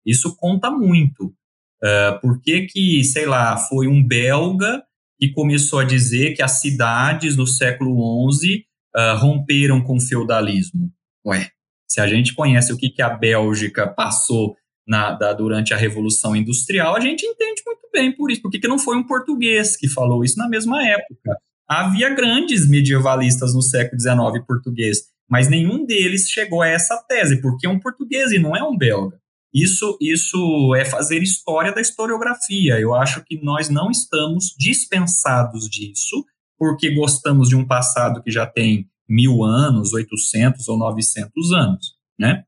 [0.06, 1.34] Isso conta muito.
[1.82, 4.82] Uh, por que sei lá, foi um belga
[5.18, 8.64] que começou a dizer que as cidades do século XI
[8.96, 10.90] uh, romperam com o feudalismo?
[11.26, 11.50] Ué,
[11.88, 14.54] se a gente conhece o que, que a Bélgica passou
[14.86, 17.62] na, da, durante a Revolução Industrial, a gente entende
[17.92, 18.42] bem por isso.
[18.42, 21.36] Por que não foi um português que falou isso na mesma época?
[21.68, 27.66] Havia grandes medievalistas no século XIX português, mas nenhum deles chegou a essa tese, porque
[27.66, 29.18] é um português e não é um belga.
[29.52, 32.78] Isso, isso é fazer história da historiografia.
[32.78, 36.24] Eu acho que nós não estamos dispensados disso,
[36.58, 42.44] porque gostamos de um passado que já tem mil anos, 800 ou 900 anos, né?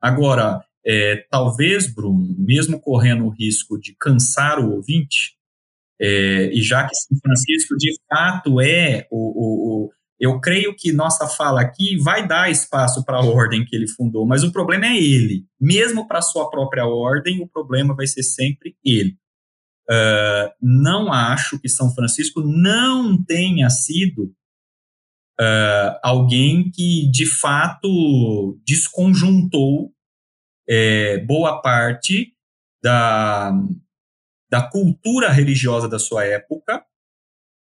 [0.00, 5.36] Agora, é, talvez, Bruno, mesmo correndo o risco de cansar o ouvinte,
[6.00, 10.92] é, e já que São Francisco de fato é o, o, o, eu creio que
[10.92, 14.86] nossa fala aqui vai dar espaço para a ordem que ele fundou, mas o problema
[14.86, 15.46] é ele.
[15.60, 19.16] Mesmo para sua própria ordem, o problema vai ser sempre ele.
[19.88, 24.34] Uh, não acho que São Francisco não tenha sido
[25.38, 29.92] uh, alguém que de fato desconjuntou
[30.68, 32.32] é, boa parte
[32.82, 33.52] da,
[34.50, 36.84] da cultura religiosa da sua época,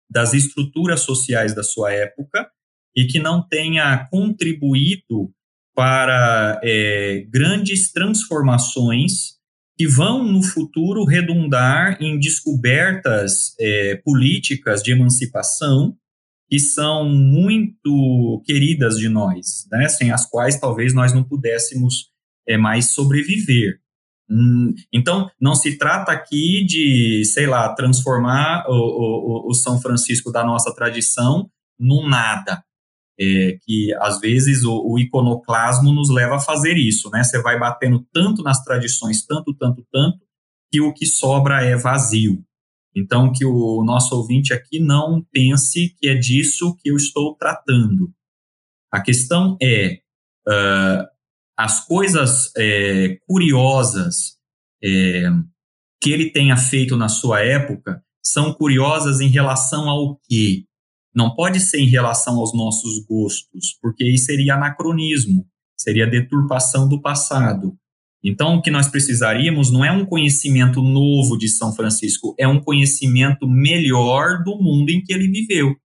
[0.09, 2.49] das estruturas sociais da sua época,
[2.95, 5.33] e que não tenha contribuído
[5.75, 9.33] para é, grandes transformações
[9.75, 15.97] que vão no futuro redundar em descobertas é, políticas de emancipação
[16.47, 22.12] que são muito queridas de nós, né, sem as quais talvez nós não pudéssemos
[22.47, 23.79] é, mais sobreviver.
[24.29, 30.31] Hum, então, não se trata aqui de, sei lá, transformar o, o, o São Francisco
[30.31, 32.63] da nossa tradição num nada.
[33.19, 37.23] É, que às vezes o, o, iconoclasmo nos leva a fazer isso, né?
[37.23, 40.17] Você vai batendo tanto nas tradições, tanto, tanto, tanto,
[40.71, 42.43] que o que sobra é vazio.
[42.95, 48.11] Então, que o nosso ouvinte aqui não pense que é disso que eu estou tratando.
[48.91, 49.99] A questão é,
[50.47, 51.12] uh,
[51.57, 54.37] as coisas é, curiosas
[54.83, 55.29] é,
[56.01, 60.65] que ele tenha feito na sua época são curiosas em relação ao quê?
[61.15, 65.45] Não pode ser em relação aos nossos gostos, porque isso seria anacronismo,
[65.77, 67.77] seria deturpação do passado.
[68.23, 72.59] Então, o que nós precisaríamos não é um conhecimento novo de São Francisco, é um
[72.59, 75.75] conhecimento melhor do mundo em que ele viveu.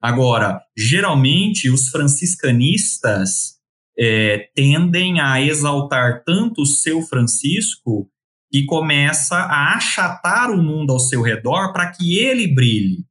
[0.00, 3.59] Agora, geralmente, os franciscanistas
[3.98, 8.10] é, tendem a exaltar tanto o seu Francisco
[8.50, 13.04] que começa a achatar o mundo ao seu redor para que ele brilhe.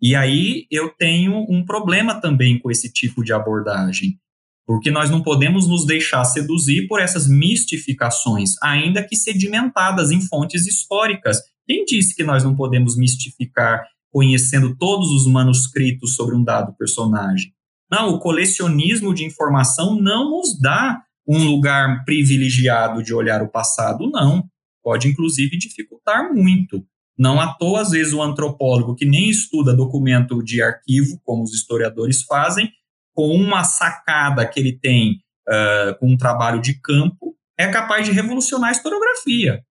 [0.00, 4.18] E aí eu tenho um problema também com esse tipo de abordagem,
[4.66, 10.66] porque nós não podemos nos deixar seduzir por essas mistificações, ainda que sedimentadas em fontes
[10.66, 11.38] históricas.
[11.66, 17.52] Quem disse que nós não podemos mistificar conhecendo todos os manuscritos sobre um dado personagem?
[17.90, 24.08] Não, o colecionismo de informação não nos dá um lugar privilegiado de olhar o passado,
[24.10, 24.44] não.
[24.82, 26.84] Pode, inclusive, dificultar muito.
[27.18, 31.52] Não à toa, às vezes, o antropólogo que nem estuda documento de arquivo, como os
[31.52, 32.70] historiadores fazem,
[33.14, 38.12] com uma sacada que ele tem uh, com um trabalho de campo, é capaz de
[38.12, 39.62] revolucionar a historiografia.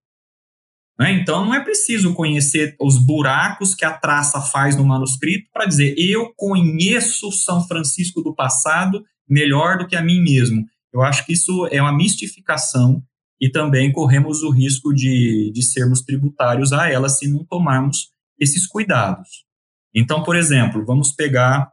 [0.99, 1.13] Né?
[1.13, 5.95] Então, não é preciso conhecer os buracos que a traça faz no manuscrito para dizer
[5.97, 10.65] eu conheço São Francisco do passado melhor do que a mim mesmo.
[10.91, 13.01] Eu acho que isso é uma mistificação
[13.39, 18.67] e também corremos o risco de, de sermos tributários a ela se não tomarmos esses
[18.67, 19.45] cuidados.
[19.95, 21.71] Então, por exemplo, vamos pegar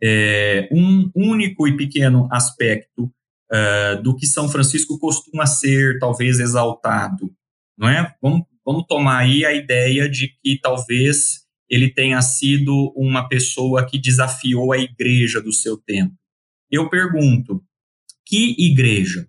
[0.00, 7.34] é, um único e pequeno aspecto uh, do que São Francisco costuma ser, talvez, exaltado
[7.76, 8.14] não é?
[8.22, 13.98] Vamos, vamos tomar aí a ideia de que talvez ele tenha sido uma pessoa que
[13.98, 16.14] desafiou a igreja do seu tempo.
[16.70, 17.62] Eu pergunto,
[18.26, 19.28] que igreja?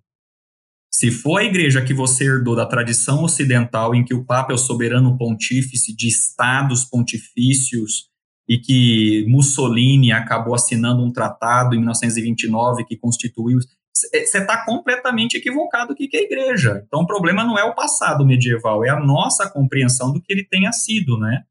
[0.91, 4.55] Se for a igreja que você herdou da tradição ocidental, em que o Papa é
[4.55, 8.09] o soberano pontífice de estados pontifícios
[8.47, 13.59] e que Mussolini acabou assinando um tratado em 1929 que constituiu
[13.95, 16.83] você está completamente equivocado do que é igreja.
[16.85, 20.43] Então, o problema não é o passado medieval, é a nossa compreensão do que ele
[20.43, 21.43] tenha sido, né?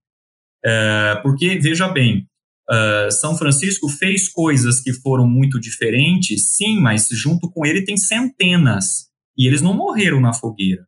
[0.65, 2.29] É, porque, veja bem,
[2.71, 7.97] uh, São Francisco fez coisas que foram muito diferentes, sim, mas junto com ele tem
[7.97, 10.87] centenas, e eles não morreram na fogueira.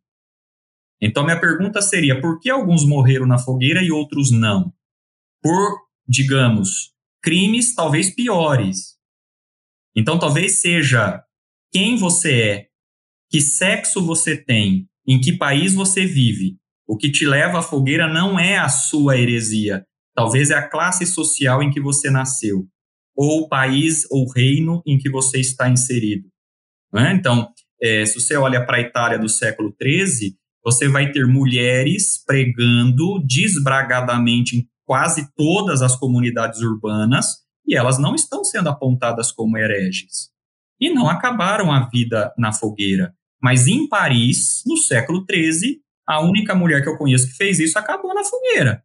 [1.00, 4.72] Então, minha pergunta seria, por que alguns morreram na fogueira e outros não?
[5.42, 5.78] Por,
[6.08, 6.92] digamos,
[7.22, 8.96] crimes talvez piores.
[9.94, 11.25] Então, talvez seja
[11.72, 12.66] quem você é,
[13.28, 16.56] que sexo você tem, em que país você vive.
[16.86, 21.04] O que te leva à fogueira não é a sua heresia, talvez é a classe
[21.04, 22.64] social em que você nasceu,
[23.14, 26.28] ou o país ou reino em que você está inserido.
[26.94, 27.12] É?
[27.12, 27.48] Então,
[27.82, 33.22] é, se você olha para a Itália do século XIII, você vai ter mulheres pregando
[33.26, 37.26] desbragadamente em quase todas as comunidades urbanas
[37.66, 40.35] e elas não estão sendo apontadas como hereges
[40.80, 46.54] e não acabaram a vida na fogueira, Mas em Paris, no século XIII, a única
[46.54, 48.82] mulher que eu conheço que fez isso acabou na fogueira.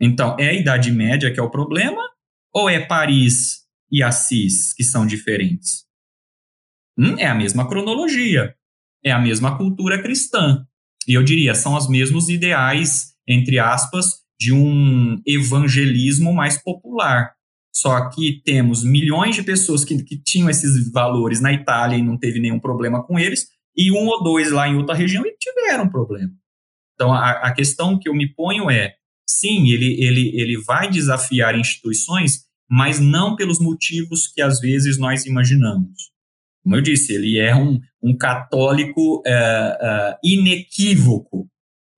[0.00, 2.02] Então, é a Idade Média que é o problema?
[2.52, 5.84] Ou é Paris e Assis que são diferentes?
[6.98, 8.54] Hum, é a mesma cronologia,
[9.04, 10.66] é a mesma cultura cristã.
[11.06, 17.34] E eu diria, são os mesmos ideais, entre aspas, de um evangelismo mais popular.
[17.74, 22.18] Só que temos milhões de pessoas que, que tinham esses valores na Itália e não
[22.18, 23.46] teve nenhum problema com eles,
[23.76, 26.30] e um ou dois lá em outra região e tiveram problema.
[26.94, 28.94] Então, a, a questão que eu me ponho é,
[29.26, 35.24] sim, ele, ele, ele vai desafiar instituições, mas não pelos motivos que às vezes nós
[35.24, 36.12] imaginamos.
[36.62, 41.48] Como eu disse, ele é um, um católico é, é, inequívoco.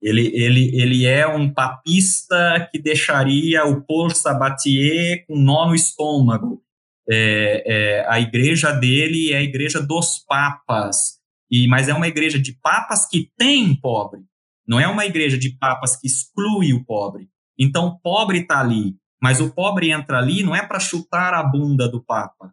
[0.04, 6.62] Ele, ele, ele é um papista que deixaria o Paul Sabatier com nó no estômago.
[7.08, 11.18] É, é, a igreja dele é a igreja dos papas,
[11.50, 14.20] e mas é uma igreja de papas que tem pobre,
[14.68, 17.28] não é uma igreja de papas que exclui o pobre.
[17.58, 21.42] Então, o pobre está ali, mas o pobre entra ali não é para chutar a
[21.42, 22.52] bunda do papa,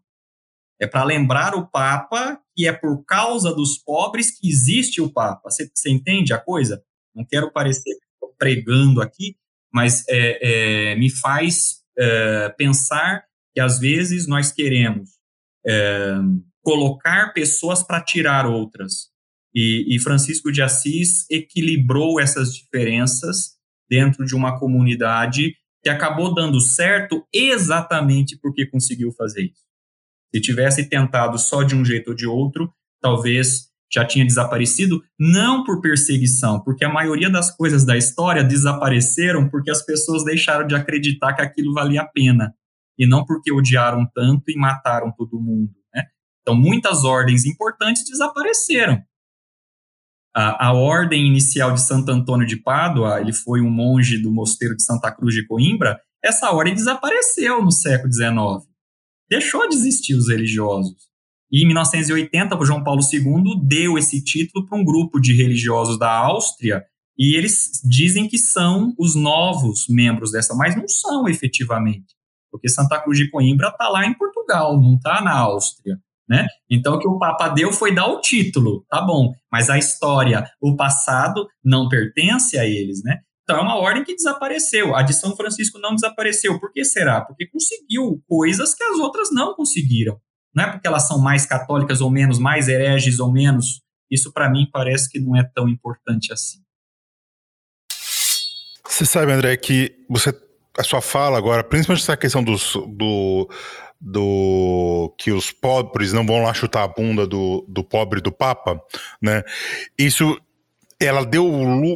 [0.80, 5.50] é para lembrar o papa que é por causa dos pobres que existe o papa.
[5.50, 6.82] Você, entende a coisa?
[7.16, 7.96] Não quero parecer
[8.38, 9.36] pregando aqui,
[9.72, 15.12] mas é, é, me faz é, pensar que às vezes nós queremos
[15.66, 16.16] é,
[16.64, 19.12] colocar pessoas para tirar outras.
[19.54, 23.58] E, e, Francisco de Assis equilibrou essas diferenças
[23.90, 25.54] dentro de uma comunidade
[25.84, 29.66] que acabou dando certo exatamente porque conseguiu fazer isso.
[30.34, 35.64] Se tivesse tentado só de um jeito ou de outro, talvez já tinha desaparecido, não
[35.64, 40.74] por perseguição, porque a maioria das coisas da história desapareceram porque as pessoas deixaram de
[40.74, 42.54] acreditar que aquilo valia a pena,
[42.98, 45.74] e não porque odiaram tanto e mataram todo mundo.
[45.94, 46.04] Né?
[46.42, 49.02] Então, muitas ordens importantes desapareceram.
[50.34, 54.78] A, a, ordem inicial de Santo Antônio de Pádua, ele foi um monge do mosteiro
[54.78, 58.72] de Santa Cruz de Coimbra, essa ordem desapareceu no século XIX.
[59.30, 61.11] Deixou de existir os religiosos.
[61.52, 66.00] E em 1980, o João Paulo II deu esse título para um grupo de religiosos
[66.00, 66.84] da Áustria,
[67.18, 72.16] e eles dizem que são os novos membros dessa, mas não são efetivamente,
[72.50, 75.98] porque Santa Cruz de Coimbra está lá em Portugal, não está na Áustria.
[76.30, 76.48] Né?
[76.70, 80.50] Então, o que o Papa deu foi dar o título, tá bom, mas a história,
[80.62, 83.04] o passado, não pertence a eles.
[83.04, 83.20] Né?
[83.44, 84.96] Então, é uma ordem que desapareceu.
[84.96, 86.58] A de São Francisco não desapareceu.
[86.58, 87.20] Por que será?
[87.20, 90.18] Porque conseguiu coisas que as outras não conseguiram.
[90.54, 93.82] Não é porque elas são mais católicas ou menos, mais hereges ou menos.
[94.10, 96.60] Isso para mim parece que não é tão importante assim.
[98.86, 100.34] Você sabe, André, que você
[100.78, 103.50] a sua fala agora, principalmente essa questão dos, do,
[104.00, 108.82] do que os pobres não vão lá chutar a bunda do, do pobre do Papa,
[109.22, 109.44] né?
[109.98, 110.40] Isso
[111.02, 111.46] ela deu,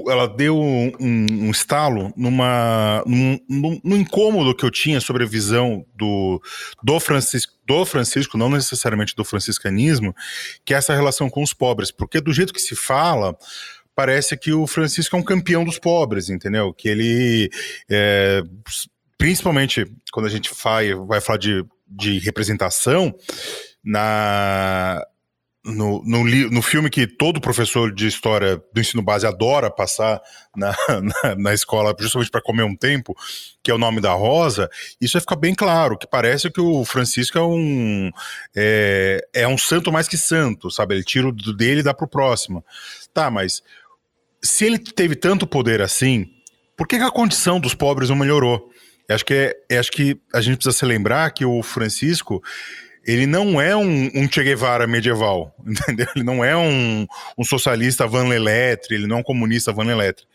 [0.08, 5.28] ela deu um, um estalo numa, num, num, num, incômodo que eu tinha sobre a
[5.28, 6.42] visão do,
[6.84, 10.16] do, Francisco, do Francisco, não necessariamente do franciscanismo,
[10.66, 11.92] que é essa relação com os pobres.
[11.92, 13.38] Porque do jeito que se fala,
[13.96, 16.74] parece que o Francisco é um campeão dos pobres, entendeu?
[16.74, 17.52] Que ele,
[17.88, 18.42] é,
[19.20, 23.14] principalmente quando a gente vai, vai falar de, de representação,
[23.84, 25.06] na
[25.66, 30.22] no, no, no, filme que todo professor de história do ensino base adora passar
[30.56, 30.76] na,
[31.24, 33.16] na, na escola, justamente para comer um tempo,
[33.64, 34.70] que é o nome da Rosa,
[35.02, 38.12] isso vai ficar bem claro, que parece que o Francisco é um
[38.56, 40.96] é, é um santo mais que santo, sabe?
[40.96, 42.64] Ele tira o dele e dá pro próximo.
[43.14, 43.64] Tá, mas
[44.42, 46.30] se ele teve tanto poder assim,
[46.78, 48.70] por que, que a condição dos pobres não melhorou?
[49.10, 52.44] Acho que, é, acho que a gente precisa se lembrar que o Francisco
[53.06, 56.08] ele não é um, um Che Guevara medieval, entendeu?
[56.16, 57.06] Ele não é um,
[57.38, 60.26] um socialista Van Leletre, ele não é um comunista Van Leletre.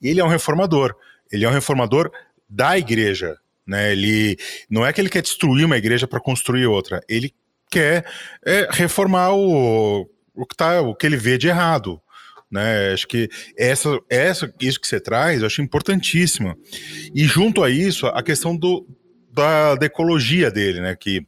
[0.00, 0.94] Ele é um reformador.
[1.32, 2.10] Ele é um reformador
[2.48, 3.92] da igreja, né?
[3.92, 4.36] Ele
[4.70, 7.02] não é que ele quer destruir uma igreja para construir outra.
[7.08, 7.34] Ele
[7.70, 8.04] quer
[8.44, 12.00] é, reformar o, o que tá, o que ele vê de errado,
[12.50, 12.92] né?
[12.92, 16.56] Acho que essa, essa, isso que você traz, eu acho importantíssimo.
[17.14, 18.86] E junto a isso, a questão do,
[19.32, 20.94] da, da ecologia dele, né?
[20.94, 21.26] Que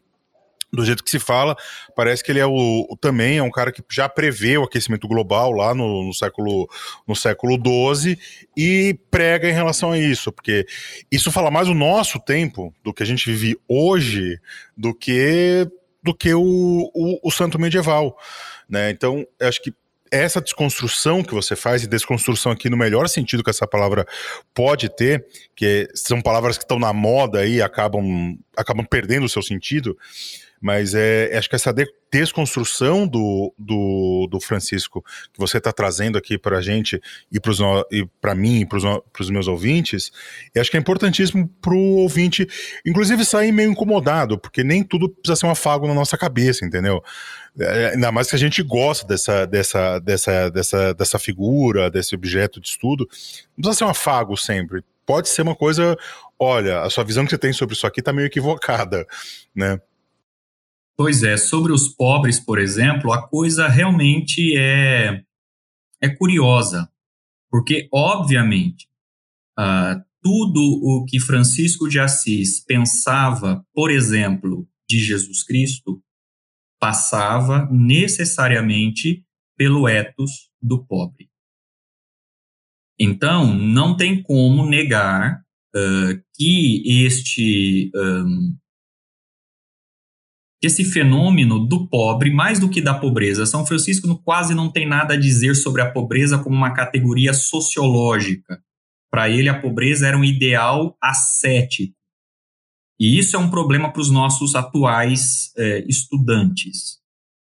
[0.72, 1.56] do jeito que se fala,
[1.96, 5.50] parece que ele é o, também é um cara que já prevê o aquecimento global
[5.52, 6.68] lá no, no século
[7.06, 8.18] no século XII
[8.56, 10.66] e prega em relação a isso, porque
[11.10, 14.38] isso fala mais o nosso tempo do que a gente vive hoje
[14.76, 15.68] do que
[16.02, 18.16] do que o, o, o santo medieval,
[18.68, 18.90] né?
[18.90, 19.74] Então, acho que
[20.10, 24.04] essa desconstrução que você faz, e desconstrução aqui no melhor sentido que essa palavra
[24.52, 29.42] pode ter, que são palavras que estão na moda e acabam, acabam perdendo o seu
[29.42, 29.96] sentido,
[30.60, 31.74] Mas é, acho que essa
[32.12, 35.02] desconstrução do, do, do Francisco
[35.32, 37.00] que você está trazendo aqui para a gente
[37.32, 37.40] e
[38.20, 38.78] para mim e para
[39.20, 40.10] os meus ouvintes,
[40.56, 42.46] acho que é importantíssimo para o ouvinte,
[42.84, 47.02] inclusive sair meio incomodado, porque nem tudo precisa ser um afago na nossa cabeça, entendeu?
[47.58, 52.60] É, ainda mais que a gente gosta dessa, dessa, dessa, dessa, dessa figura, desse objeto
[52.60, 53.08] de estudo,
[53.56, 54.84] não precisa ser um afago sempre.
[55.06, 55.96] Pode ser uma coisa,
[56.38, 59.06] olha, a sua visão que você tem sobre isso aqui está meio equivocada,
[59.54, 59.80] né?
[61.02, 65.24] Pois é, sobre os pobres, por exemplo, a coisa realmente é,
[65.98, 66.92] é curiosa,
[67.50, 68.86] porque, obviamente,
[69.58, 76.02] uh, tudo o que Francisco de Assis pensava, por exemplo, de Jesus Cristo,
[76.78, 79.24] passava necessariamente
[79.56, 81.30] pelo etos do pobre.
[82.98, 85.42] Então, não tem como negar
[85.74, 88.59] uh, que este um,
[90.62, 95.14] esse fenômeno do pobre, mais do que da pobreza, São Francisco quase não tem nada
[95.14, 98.62] a dizer sobre a pobreza como uma categoria sociológica.
[99.10, 101.94] Para ele, a pobreza era um ideal ascético,
[103.00, 107.00] e isso é um problema para os nossos atuais é, estudantes.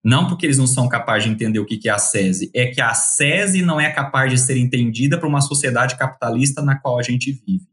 [0.04, 2.82] Não porque eles não são capazes de entender o que é a SESI, é que
[2.82, 7.02] a SESI não é capaz de ser entendida para uma sociedade capitalista na qual a
[7.02, 7.66] gente vive.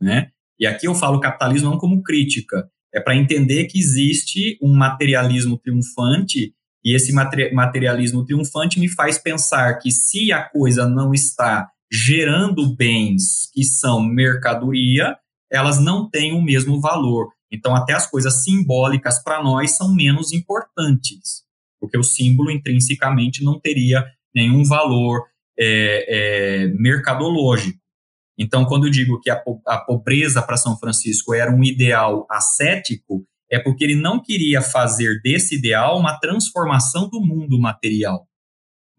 [0.00, 0.30] Né?
[0.60, 5.58] E aqui eu falo capitalismo não como crítica, é para entender que existe um materialismo
[5.58, 12.74] triunfante, e esse materialismo triunfante me faz pensar que se a coisa não está gerando
[12.74, 15.16] bens que são mercadoria,
[15.50, 17.28] elas não têm o mesmo valor.
[17.52, 21.42] Então, até as coisas simbólicas para nós são menos importantes,
[21.78, 25.22] porque o símbolo intrinsecamente não teria nenhum valor
[25.58, 27.78] é, é, mercadológico.
[28.38, 33.24] Então, quando eu digo que a, a pobreza para São Francisco era um ideal ascético,
[33.50, 38.26] é porque ele não queria fazer desse ideal uma transformação do mundo material.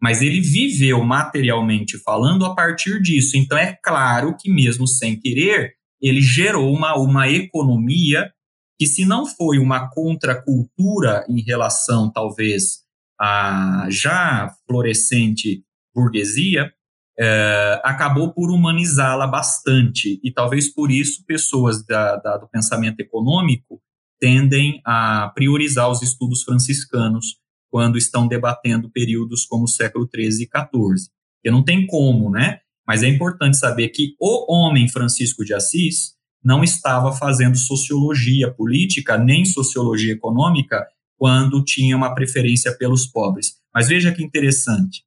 [0.00, 3.36] Mas ele viveu materialmente falando a partir disso.
[3.36, 8.30] Então, é claro que, mesmo sem querer, ele gerou uma, uma economia
[8.78, 12.84] que, se não foi uma contracultura em relação, talvez,
[13.20, 15.64] à já florescente
[15.94, 16.72] burguesia,
[17.18, 20.20] é, acabou por humanizá-la bastante.
[20.22, 23.80] E talvez por isso pessoas da, da, do pensamento econômico
[24.20, 27.36] tendem a priorizar os estudos franciscanos
[27.70, 31.10] quando estão debatendo períodos como o século XIII e XIV.
[31.36, 32.60] Porque não tem como, né?
[32.86, 39.16] Mas é importante saber que o homem Francisco de Assis não estava fazendo sociologia política
[39.16, 40.86] nem sociologia econômica
[41.16, 43.54] quando tinha uma preferência pelos pobres.
[43.74, 45.02] Mas veja que interessante.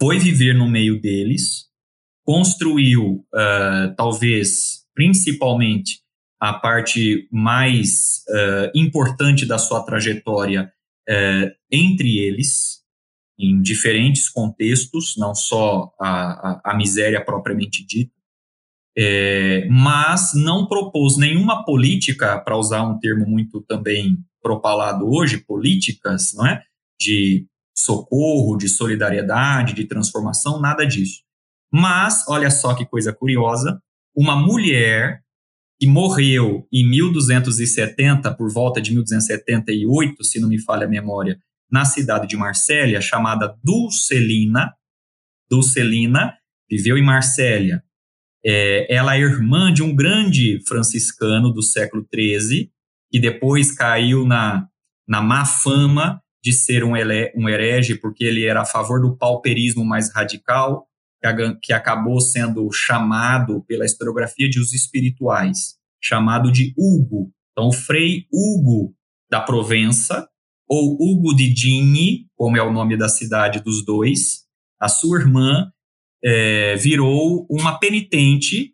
[0.00, 1.66] Foi viver no meio deles,
[2.24, 6.00] construiu, uh, talvez, principalmente,
[6.40, 10.72] a parte mais uh, importante da sua trajetória
[11.08, 12.80] uh, entre eles,
[13.38, 18.12] em diferentes contextos, não só a, a, a miséria propriamente dita,
[18.96, 26.34] é, mas não propôs nenhuma política, para usar um termo muito também propalado hoje, políticas,
[26.34, 26.62] não é?
[27.00, 27.46] De
[27.80, 31.22] socorro, de solidariedade, de transformação, nada disso.
[31.72, 33.80] Mas, olha só que coisa curiosa,
[34.14, 35.22] uma mulher
[35.78, 41.84] que morreu em 1270, por volta de 1278, se não me falha a memória, na
[41.84, 44.74] cidade de Marsella, chamada Dulcelina.
[45.48, 46.34] Dulcelina
[46.68, 47.82] viveu em Marsella.
[48.44, 52.70] É, ela é irmã de um grande franciscano do século XIII,
[53.10, 54.66] que depois caiu na,
[55.08, 59.16] na má fama de ser um, ele, um herege, porque ele era a favor do
[59.16, 60.86] pauperismo mais radical,
[61.60, 67.30] que, acabou sendo chamado pela historiografia de os espirituais, chamado de Hugo.
[67.52, 68.94] Então, Frei Hugo
[69.30, 70.28] da Provença,
[70.68, 74.44] ou Hugo de Digne, como é o nome da cidade dos dois,
[74.80, 75.70] a sua irmã
[76.24, 78.72] é, virou uma penitente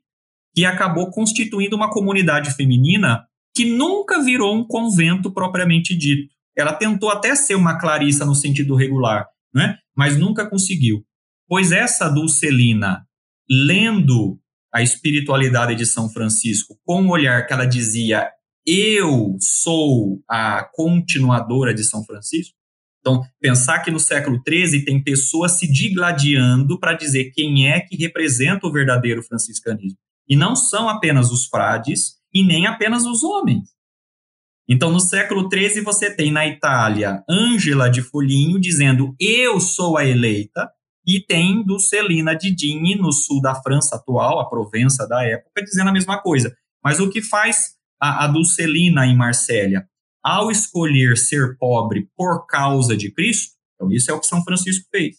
[0.55, 6.36] que acabou constituindo uma comunidade feminina que nunca virou um convento propriamente dito.
[6.57, 9.79] Ela tentou até ser uma Clarissa no sentido regular, né?
[9.97, 11.05] mas nunca conseguiu.
[11.49, 13.07] Pois essa Dulcelina,
[13.49, 14.39] lendo
[14.73, 18.31] a espiritualidade de São Francisco com o olhar que ela dizia
[18.67, 22.57] eu sou a continuadora de São Francisco.
[23.01, 27.97] Então, pensar que no século XIII tem pessoas se digladiando para dizer quem é que
[27.97, 29.97] representa o verdadeiro franciscanismo.
[30.29, 33.76] E não são apenas os frades e nem apenas os homens.
[34.69, 40.05] Então, no século XIII, você tem na Itália Ângela de Foligno dizendo eu sou a
[40.05, 40.69] eleita,
[41.07, 45.89] e tem Dulcelina de Digne, no sul da França atual, a Provença da época, dizendo
[45.89, 46.53] a mesma coisa.
[46.83, 49.87] Mas o que faz a, a Dulcelina em Marsella.
[50.23, 54.85] ao escolher ser pobre por causa de Cristo, então isso é o que São Francisco
[54.91, 55.19] fez.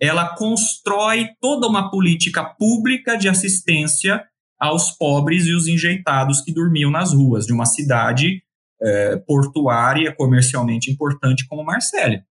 [0.00, 4.24] Ela constrói toda uma política pública de assistência
[4.58, 8.42] aos pobres e os enjeitados que dormiam nas ruas de uma cidade
[8.82, 12.22] é, portuária, comercialmente importante como Marsella.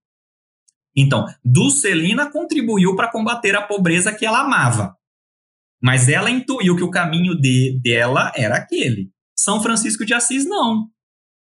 [0.96, 4.96] Então, Dulcelina contribuiu para combater a pobreza que ela amava,
[5.82, 9.12] mas ela intuiu que o caminho de, dela era aquele.
[9.38, 10.90] São Francisco de Assis não.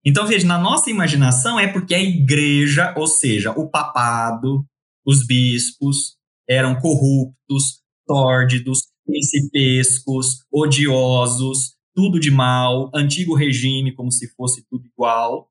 [0.04, 4.64] Então, veja, na nossa imaginação é porque a igreja, ou seja, o papado,
[5.06, 6.16] os bispos,
[6.48, 15.48] eram corruptos, tórdidos, principescos, odiosos, tudo de mal, antigo regime como se fosse tudo igual,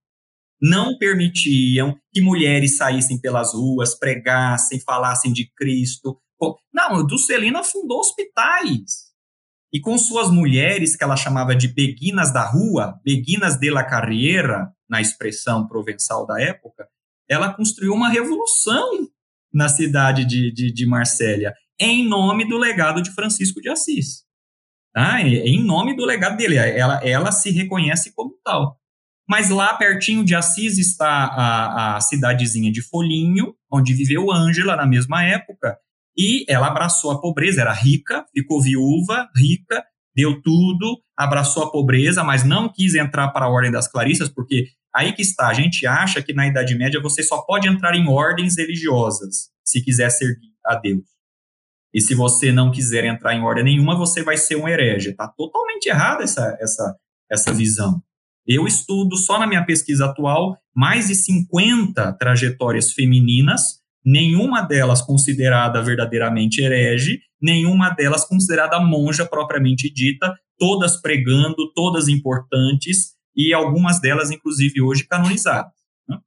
[0.62, 6.20] não permitiam que mulheres saíssem pelas ruas, pregassem, falassem de Cristo.
[6.74, 9.12] Não, Dulcelina fundou hospitais.
[9.74, 14.72] E com suas mulheres, que ela chamava de beguinas da rua, beguinas de la carriera,
[14.90, 16.86] na expressão provençal da época,
[17.30, 19.08] ela construiu uma revolução
[19.54, 24.26] na cidade de, de, de Marsella, em nome do legado de Francisco de Assis.
[24.94, 25.22] Tá?
[25.22, 26.56] Em nome do legado dele.
[26.58, 28.78] Ela, ela se reconhece como tal.
[29.30, 34.86] Mas lá pertinho de Assis está a, a cidadezinha de Folhinho, onde viveu Ângela na
[34.86, 35.78] mesma época,
[36.18, 39.84] e ela abraçou a pobreza, era rica, ficou viúva, rica,
[40.14, 44.68] deu tudo, abraçou a pobreza, mas não quis entrar para a Ordem das Clarissas, porque
[44.94, 48.08] aí que está, a gente acha que na Idade Média você só pode entrar em
[48.10, 51.11] ordens religiosas, se quiser servir a Deus.
[51.94, 55.10] E se você não quiser entrar em ordem nenhuma, você vai ser um herege.
[55.10, 56.96] Está totalmente errada essa, essa,
[57.30, 58.02] essa visão.
[58.48, 65.82] Eu estudo, só na minha pesquisa atual, mais de 50 trajetórias femininas, nenhuma delas considerada
[65.82, 74.32] verdadeiramente herege, nenhuma delas considerada monja propriamente dita, todas pregando, todas importantes, e algumas delas,
[74.32, 75.72] inclusive, hoje canonizadas.
[76.08, 76.18] Né?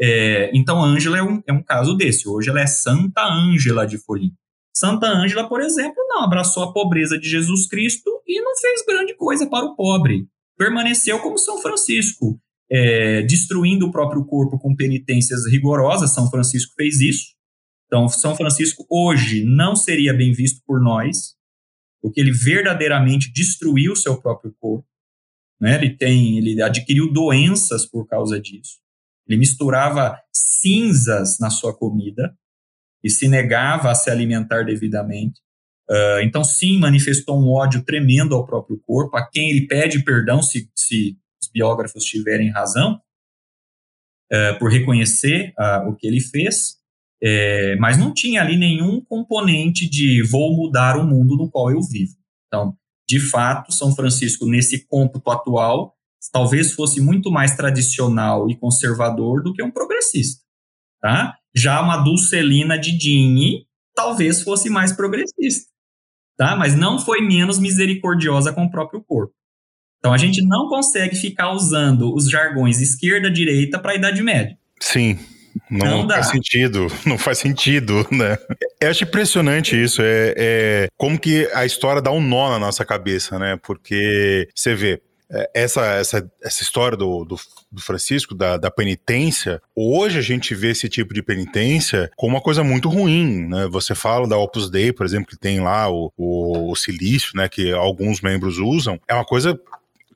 [0.00, 2.28] É, então, Ângela é um, é um caso desse.
[2.28, 4.32] Hoje ela é Santa Ângela de Folim.
[4.76, 9.14] Santa Ângela, por exemplo, não abraçou a pobreza de Jesus Cristo e não fez grande
[9.14, 10.28] coisa para o pobre.
[10.58, 12.38] Permaneceu como São Francisco,
[12.70, 16.12] é, destruindo o próprio corpo com penitências rigorosas.
[16.12, 17.34] São Francisco fez isso.
[17.86, 21.34] Então, São Francisco hoje não seria bem visto por nós,
[22.02, 24.86] porque ele verdadeiramente destruiu o seu próprio corpo.
[25.58, 25.76] Né?
[25.76, 28.78] Ele tem, ele adquiriu doenças por causa disso.
[29.26, 32.36] Ele misturava cinzas na sua comida
[33.06, 35.40] e se negava a se alimentar devidamente.
[35.88, 40.42] Uh, então, sim, manifestou um ódio tremendo ao próprio corpo, a quem ele pede perdão,
[40.42, 43.00] se, se os biógrafos tiverem razão,
[44.32, 46.78] uh, por reconhecer uh, o que ele fez,
[47.22, 51.80] é, mas não tinha ali nenhum componente de vou mudar o mundo no qual eu
[51.80, 52.14] vivo.
[52.46, 52.76] Então,
[53.08, 55.94] de fato, São Francisco, nesse cômputo atual,
[56.30, 60.42] talvez fosse muito mais tradicional e conservador do que um progressista.
[61.00, 61.38] Tá?
[61.56, 65.70] Já uma Dulcelina de Dini talvez fosse mais progressista,
[66.36, 66.54] tá?
[66.54, 69.32] Mas não foi menos misericordiosa com o próprio corpo.
[69.98, 74.56] Então a gente não consegue ficar usando os jargões esquerda-direita para a Idade Média.
[74.80, 75.18] Sim.
[75.70, 78.36] Não, não faz sentido, não faz sentido, né?
[78.80, 82.84] Eu acho impressionante isso, é, é, como que a história dá um nó na nossa
[82.84, 83.58] cabeça, né?
[83.62, 85.02] Porque você vê,
[85.54, 87.36] essa, essa, essa história do, do,
[87.70, 92.42] do Francisco, da, da, penitência, hoje a gente vê esse tipo de penitência como uma
[92.42, 93.66] coisa muito ruim, né?
[93.68, 97.48] Você fala da Opus Dei, por exemplo, que tem lá o, o, o silício, né,
[97.48, 99.58] que alguns membros usam, é uma coisa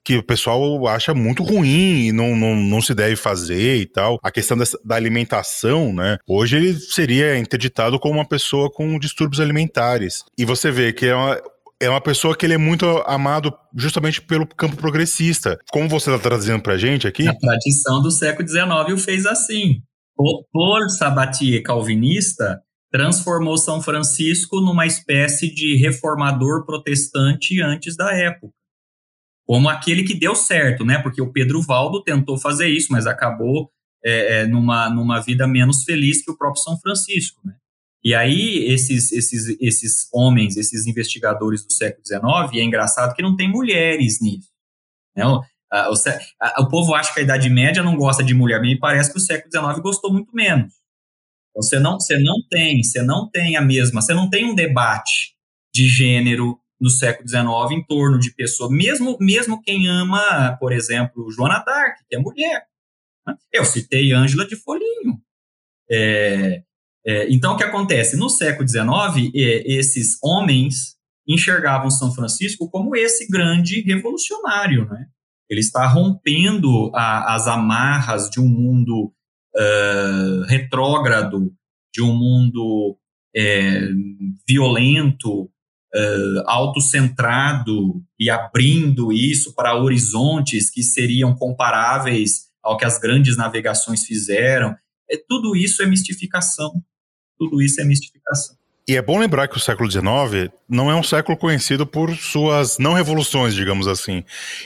[0.02, 4.18] que o pessoal acha muito ruim e não, não, não se deve fazer e tal.
[4.22, 6.18] A questão dessa, da alimentação, né?
[6.26, 10.24] Hoje ele seria interditado como uma pessoa com distúrbios alimentares.
[10.38, 11.40] E você vê que é uma,
[11.80, 15.58] é uma pessoa que ele é muito amado justamente pelo campo progressista.
[15.70, 17.26] Como você está trazendo para gente aqui?
[17.26, 19.82] A tradição do século XIX o fez assim.
[20.16, 22.60] O Paul Sabatier calvinista
[22.92, 28.52] transformou São Francisco numa espécie de reformador protestante antes da época.
[29.46, 30.98] Como aquele que deu certo, né?
[30.98, 33.70] Porque o Pedro Valdo tentou fazer isso, mas acabou
[34.04, 37.54] é, é numa, numa vida menos feliz que o próprio São Francisco, né?
[38.02, 43.36] E aí, esses, esses, esses homens, esses investigadores do século XIX, é engraçado que não
[43.36, 44.48] tem mulheres nisso.
[45.14, 45.26] Né?
[45.26, 45.94] O, a, o,
[46.40, 49.18] a, o, povo acha que a Idade Média não gosta de mulher, me parece que
[49.18, 50.72] o século XIX gostou muito menos.
[51.50, 54.54] Então, você não, você não tem, você não tem a mesma, você não tem um
[54.54, 55.34] debate
[55.74, 61.30] de gênero no século XIX em torno de pessoas, mesmo, mesmo quem ama, por exemplo,
[61.30, 62.64] Joana d'Arc, que é mulher.
[63.26, 63.34] Né?
[63.52, 65.20] Eu citei Ângela de Folhinho.
[65.90, 66.62] É,
[67.06, 68.16] é, então, o que acontece?
[68.16, 70.96] No século XIX, é, esses homens
[71.26, 75.06] enxergavam São Francisco como esse grande revolucionário, né?
[75.48, 79.12] Ele está rompendo a, as amarras de um mundo
[79.56, 81.52] uh, retrógrado,
[81.92, 82.96] de um mundo
[83.34, 83.88] é,
[84.48, 93.36] violento, uh, autocentrado e abrindo isso para horizontes que seriam comparáveis ao que as grandes
[93.36, 94.76] navegações fizeram.
[95.10, 96.72] É, tudo isso é mistificação.
[97.40, 98.54] Tudo isso é mistificação.
[98.86, 102.76] E é bom lembrar que o século XIX não é um século conhecido por suas
[102.76, 104.22] não revoluções, digamos assim.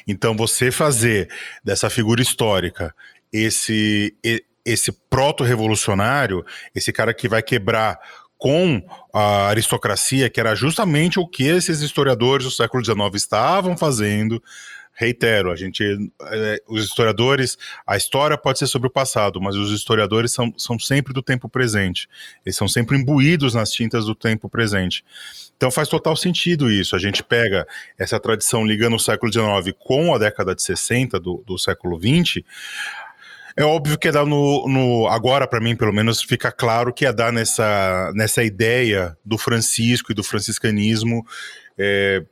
[0.08, 1.28] Então, você fazer
[1.62, 2.92] dessa figura histórica
[3.32, 4.12] esse,
[4.64, 6.44] esse proto-revolucionário,
[6.74, 8.00] esse cara que vai quebrar
[8.36, 14.42] com a aristocracia, que era justamente o que esses historiadores do século XIX estavam fazendo.
[14.94, 15.82] Reitero, a gente,
[16.22, 20.78] é, os historiadores, a história pode ser sobre o passado, mas os historiadores são, são
[20.78, 22.08] sempre do tempo presente.
[22.46, 25.04] Eles são sempre imbuídos nas tintas do tempo presente.
[25.56, 26.94] Então faz total sentido isso.
[26.94, 27.66] A gente pega
[27.98, 32.44] essa tradição ligando o século XIX com a década de 60 do, do século XX,
[33.56, 37.06] é óbvio que é dar no, no agora para mim pelo menos fica claro que
[37.06, 41.24] é dar nessa nessa ideia do Francisco e do franciscanismo
[41.78, 42.24] é,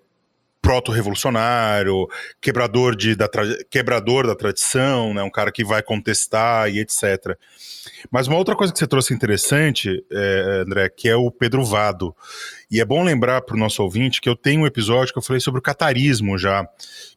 [0.63, 2.07] proto-revolucionário,
[2.41, 3.29] quebrador, da,
[3.69, 7.37] quebrador da tradição, né, um cara que vai contestar e etc.
[8.11, 12.15] Mas uma outra coisa que você trouxe interessante, é, André, que é o Pedro Vado.
[12.71, 15.23] E é bom lembrar para o nosso ouvinte que eu tenho um episódio que eu
[15.23, 16.65] falei sobre o catarismo já,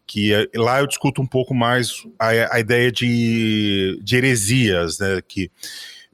[0.08, 5.22] que é, lá eu discuto um pouco mais a, a ideia de, de heresias, né,
[5.26, 5.52] que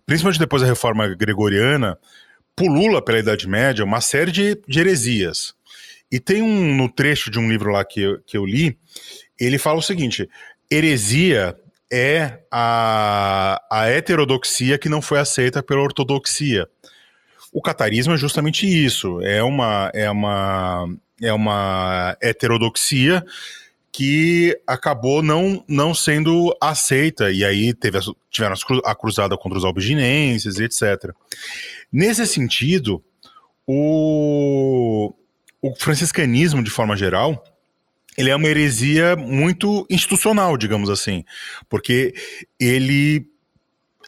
[0.06, 1.98] principalmente depois da reforma gregoriana,
[2.56, 5.56] pulula pela Idade Média uma série de, de heresias.
[6.12, 8.78] E tem um no trecho de um livro lá que eu, que eu li,
[9.40, 10.30] ele fala o seguinte:
[10.70, 11.56] heresia
[11.92, 16.68] é a, a heterodoxia que não foi aceita pela ortodoxia.
[17.52, 20.88] O catarismo é justamente isso, é uma, é uma,
[21.22, 23.26] é uma heterodoxia
[23.92, 28.00] que acabou não, não sendo aceita, e aí teve
[28.30, 28.56] tiveram
[28.86, 31.14] a cruzada contra os albiginenses, etc.
[31.92, 33.04] Nesse sentido,
[33.68, 35.14] o,
[35.62, 37.44] o franciscanismo, de forma geral,
[38.18, 41.24] ele é uma heresia muito institucional, digamos assim,
[41.70, 42.14] porque
[42.60, 43.28] ele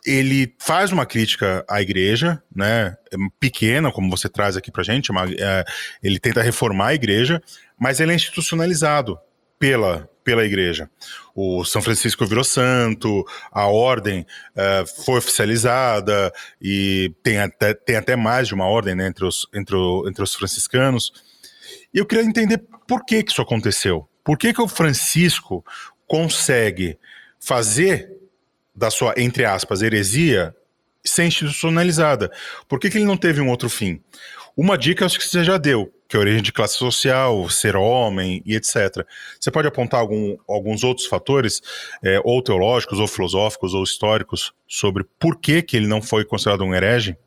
[0.06, 2.98] ele faz uma crítica à igreja, né,
[3.40, 5.64] pequena, como você traz aqui pra gente, uma, é,
[6.04, 7.42] ele tenta reformar a igreja,
[7.80, 9.18] mas ele é institucionalizado
[9.58, 10.90] pela, pela igreja.
[11.34, 18.16] O São Francisco virou santo, a ordem é, foi oficializada e tem até, tem até
[18.18, 21.14] mais de uma ordem né, entre, os, entre, o, entre os franciscanos.
[21.94, 24.08] E eu queria entender por que, que isso aconteceu.
[24.24, 25.64] Por que, que o Francisco
[26.08, 26.98] consegue
[27.40, 28.10] fazer
[28.76, 30.56] da sua, entre aspas, heresia
[31.04, 32.32] ser institucionalizada?
[32.68, 34.02] Por que, que ele não teve um outro fim?
[34.56, 37.76] Uma dica acho que você já deu, que é a origem de classe social, ser
[37.76, 39.06] homem e etc.
[39.40, 41.62] Você pode apontar algum, alguns outros fatores,
[42.04, 46.64] é, ou teológicos, ou filosóficos, ou históricos, sobre por que, que ele não foi considerado
[46.64, 47.18] um herege?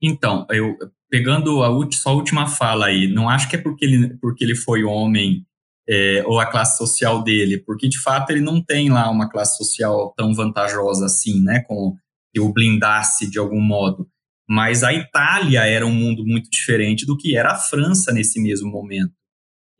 [0.00, 0.76] Então, eu
[1.14, 4.82] pegando a sua última fala aí, não acho que é porque ele, porque ele foi
[4.82, 5.46] homem
[5.88, 9.56] é, ou a classe social dele, porque de fato ele não tem lá uma classe
[9.56, 11.94] social tão vantajosa assim, né, com
[12.32, 14.08] que o blindasse de algum modo.
[14.48, 18.68] Mas a Itália era um mundo muito diferente do que era a França nesse mesmo
[18.68, 19.12] momento.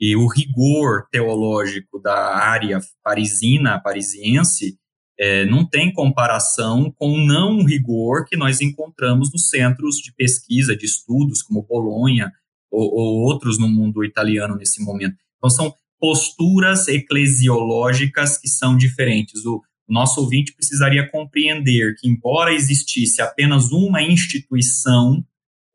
[0.00, 4.78] E o rigor teológico da área parisina, parisiense,
[5.18, 10.76] é, não tem comparação com o não rigor que nós encontramos nos centros de pesquisa,
[10.76, 12.32] de estudos, como Bolonha
[12.70, 15.16] ou, ou outros no mundo italiano nesse momento.
[15.38, 19.46] Então, são posturas eclesiológicas que são diferentes.
[19.46, 25.24] O, o nosso ouvinte precisaria compreender que, embora existisse apenas uma instituição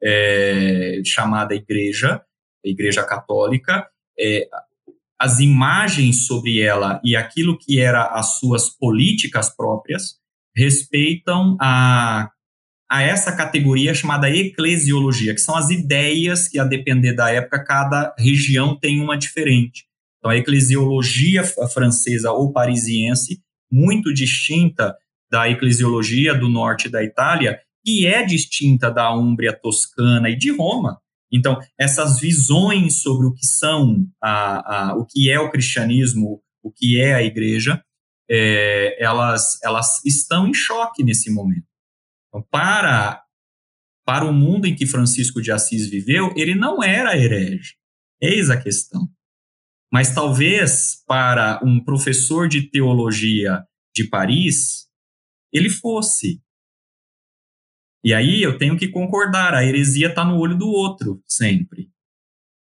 [0.04, 2.22] é, chamada Igreja,
[2.66, 3.88] a Igreja Católica,
[4.20, 4.48] é,
[5.20, 10.16] as imagens sobre ela e aquilo que era as suas políticas próprias
[10.56, 12.30] respeitam a,
[12.90, 18.16] a essa categoria chamada eclesiologia, que são as ideias que, a depender da época, cada
[18.18, 19.86] região tem uma diferente.
[20.18, 23.42] Então, a eclesiologia francesa ou parisiense,
[23.72, 24.96] muito distinta
[25.32, 31.00] da eclesiologia do norte da Itália, que é distinta da Úmbria toscana e de Roma.
[31.32, 36.72] Então, essas visões sobre o que são, a, a, o que é o cristianismo, o
[36.72, 37.84] que é a igreja,
[38.30, 41.68] é, elas, elas estão em choque nesse momento.
[42.28, 43.24] Então, para,
[44.06, 47.76] para o mundo em que Francisco de Assis viveu, ele não era herege.
[48.22, 49.10] Eis a questão.
[49.92, 53.64] Mas talvez para um professor de teologia
[53.96, 54.88] de Paris,
[55.52, 56.42] ele fosse.
[58.04, 61.90] E aí eu tenho que concordar, a heresia está no olho do outro, sempre.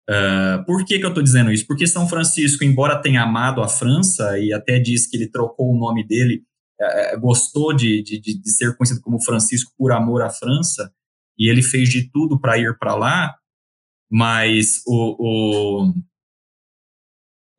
[0.08, 1.66] Uh, por que, que eu estou dizendo isso?
[1.66, 5.78] Porque São Francisco, embora tenha amado a França e até diz que ele trocou o
[5.78, 6.42] nome dele,
[6.78, 10.92] uh, gostou de, de, de, ser conhecido como Francisco por amor à França,
[11.38, 13.34] e ele fez de tudo para ir para lá,
[14.10, 15.94] mas o, o,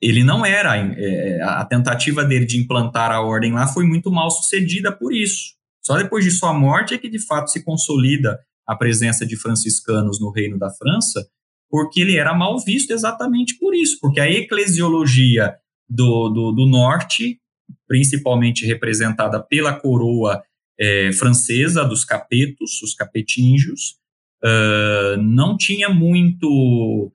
[0.01, 0.77] ele não era.
[0.77, 5.55] É, a tentativa dele de implantar a ordem lá foi muito mal sucedida por isso.
[5.85, 10.19] Só depois de sua morte é que de fato se consolida a presença de franciscanos
[10.19, 11.23] no reino da França
[11.69, 15.55] porque ele era mal visto exatamente por isso, porque a eclesiologia
[15.89, 17.39] do, do, do norte,
[17.87, 20.41] principalmente representada pela coroa
[20.79, 23.97] é, francesa dos capetos, os capetingios,
[24.43, 27.11] uh, não tinha muito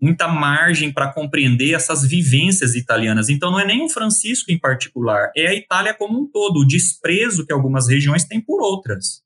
[0.00, 3.28] muita margem para compreender essas vivências italianas.
[3.28, 6.66] Então, não é nem o Francisco em particular, é a Itália como um todo, o
[6.66, 9.22] desprezo que algumas regiões têm por outras.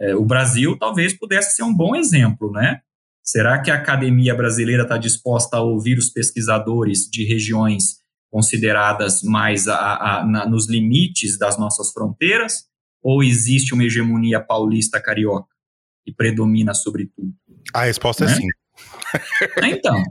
[0.00, 2.80] É, o Brasil talvez pudesse ser um bom exemplo, né?
[3.22, 9.68] Será que a academia brasileira está disposta a ouvir os pesquisadores de regiões consideradas mais
[9.68, 12.64] a, a, na, nos limites das nossas fronteiras?
[13.02, 15.48] Ou existe uma hegemonia paulista carioca
[16.04, 17.32] que predomina sobre tudo?
[17.74, 18.32] A resposta é né?
[18.32, 18.46] é sim.
[19.62, 20.02] Então,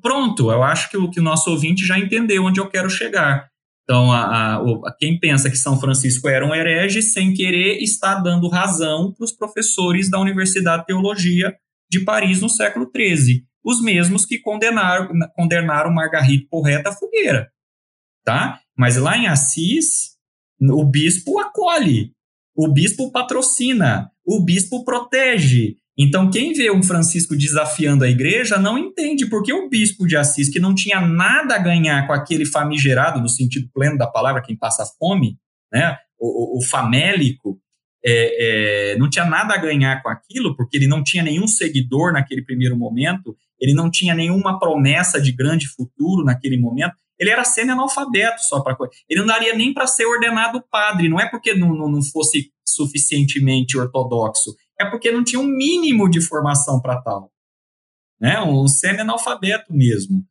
[0.00, 3.48] pronto, eu acho que o, que o nosso ouvinte já entendeu onde eu quero chegar.
[3.84, 8.48] Então, a, a, quem pensa que São Francisco era um herege, sem querer, está dando
[8.48, 11.54] razão para os professores da Universidade de Teologia
[11.90, 17.50] de Paris no século XIII, os mesmos que condenaram, condenaram Margarite Porreta à fogueira.
[18.24, 18.60] Tá?
[18.76, 20.12] Mas lá em Assis,
[20.60, 22.12] o bispo acolhe,
[22.56, 25.76] o bispo patrocina, o bispo protege.
[25.98, 30.48] Então, quem vê um Francisco desafiando a igreja não entende porque o bispo de Assis,
[30.48, 34.56] que não tinha nada a ganhar com aquele famigerado, no sentido pleno da palavra, quem
[34.56, 35.36] passa fome,
[35.70, 35.98] né?
[36.22, 37.58] o, o, famélico,
[38.04, 42.12] é, é, não tinha nada a ganhar com aquilo, porque ele não tinha nenhum seguidor
[42.12, 46.94] naquele primeiro momento, ele não tinha nenhuma promessa de grande futuro naquele momento.
[47.18, 48.76] Ele era semi-analfabeto só para
[49.08, 52.50] Ele não daria nem para ser ordenado padre, não é porque não, não, não fosse
[52.66, 57.30] suficientemente ortodoxo, é porque não tinha um mínimo de formação para tal.
[58.20, 58.40] Né?
[58.40, 60.24] Um semi-analfabeto mesmo.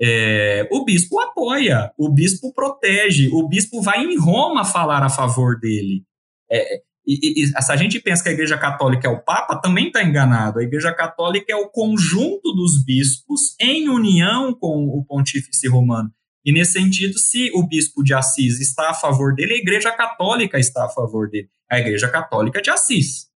[0.00, 5.58] É, o bispo apoia, o bispo protege, o bispo vai em Roma falar a favor
[5.58, 6.04] dele.
[6.50, 9.88] É, e, e, se a gente pensa que a Igreja Católica é o Papa, também
[9.88, 10.58] está enganado.
[10.58, 16.10] A Igreja Católica é o conjunto dos bispos em união com o Pontífice Romano.
[16.44, 20.58] E nesse sentido, se o bispo de Assis está a favor dele, a Igreja Católica
[20.58, 21.48] está a favor dele.
[21.70, 23.28] A Igreja Católica de Assis.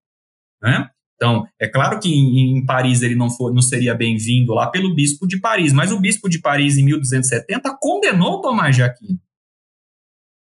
[0.63, 0.89] Né?
[1.15, 5.27] Então, é claro que em, Paris ele não, for, não seria bem-vindo lá pelo bispo
[5.27, 9.19] de Paris, mas o bispo de Paris, em 1270, condenou Tomás de Aquino.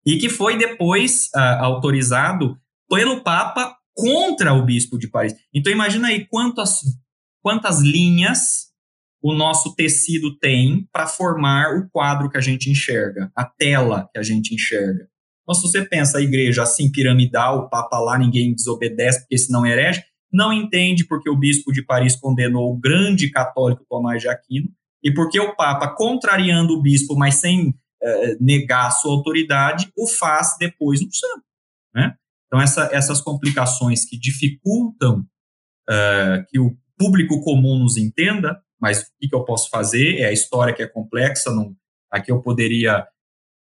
[0.04, 2.58] E que foi depois uh, autorizado
[2.88, 5.34] pelo Papa contra o bispo de Paris.
[5.54, 6.80] Então imagina aí quantas,
[7.42, 8.72] quantas linhas
[9.22, 14.18] o nosso tecido tem para formar o quadro que a gente enxerga, a tela que
[14.18, 15.06] a gente enxerga.
[15.52, 19.66] Então, se você pensa a igreja assim, piramidal, o Papa lá, ninguém desobedece porque senão
[19.66, 24.28] é herege, não entende porque o bispo de Paris condenou o grande católico Tomás de
[24.28, 24.70] Aquino
[25.04, 30.08] e porque o Papa, contrariando o bispo, mas sem eh, negar a sua autoridade, o
[30.08, 31.44] faz depois no santo.
[31.94, 32.14] Né?
[32.46, 35.26] Então, essa, essas complicações que dificultam
[35.90, 40.18] uh, que o público comum nos entenda, mas o que, que, eu posso fazer?
[40.18, 41.74] É a história que é complexa, não,
[42.10, 43.06] aqui eu poderia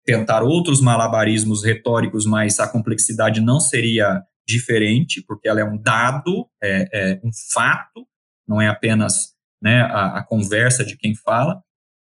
[0.04, 6.46] tentar outros malabarismos retóricos, mas a complexidade não seria diferente, porque ela é um dado,
[6.62, 8.06] é, é um fato,
[8.48, 11.62] não é apenas né, a, a conversa de quem fala.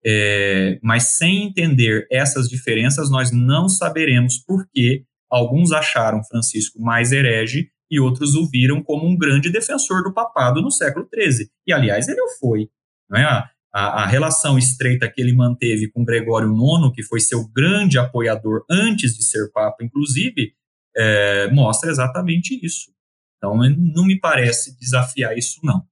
[0.03, 7.13] É, mas sem entender essas diferenças, nós não saberemos por que Alguns acharam Francisco mais
[7.13, 11.47] herege e outros o viram como um grande defensor do papado no século XIII.
[11.65, 12.67] E, aliás, ele o foi.
[13.09, 13.49] Não é?
[13.73, 18.65] A, a, relação estreita que ele manteve com Gregório IX, que foi seu grande apoiador
[18.69, 20.53] antes de ser papa, inclusive,
[20.95, 22.91] é, mostra exatamente isso.
[23.37, 25.83] Então, não me parece desafiar isso, não.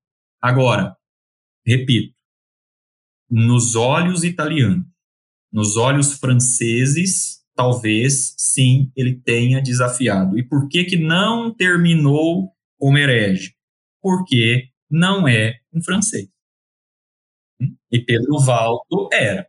[0.42, 0.96] Agora,
[1.66, 2.14] repito,
[3.30, 4.86] nos olhos italianos,
[5.52, 10.38] nos olhos franceses, talvez sim ele tenha desafiado.
[10.38, 13.54] E por que que não terminou como herege?
[14.02, 16.30] Porque não é um francês.
[17.92, 19.48] E Pedro Valdo era,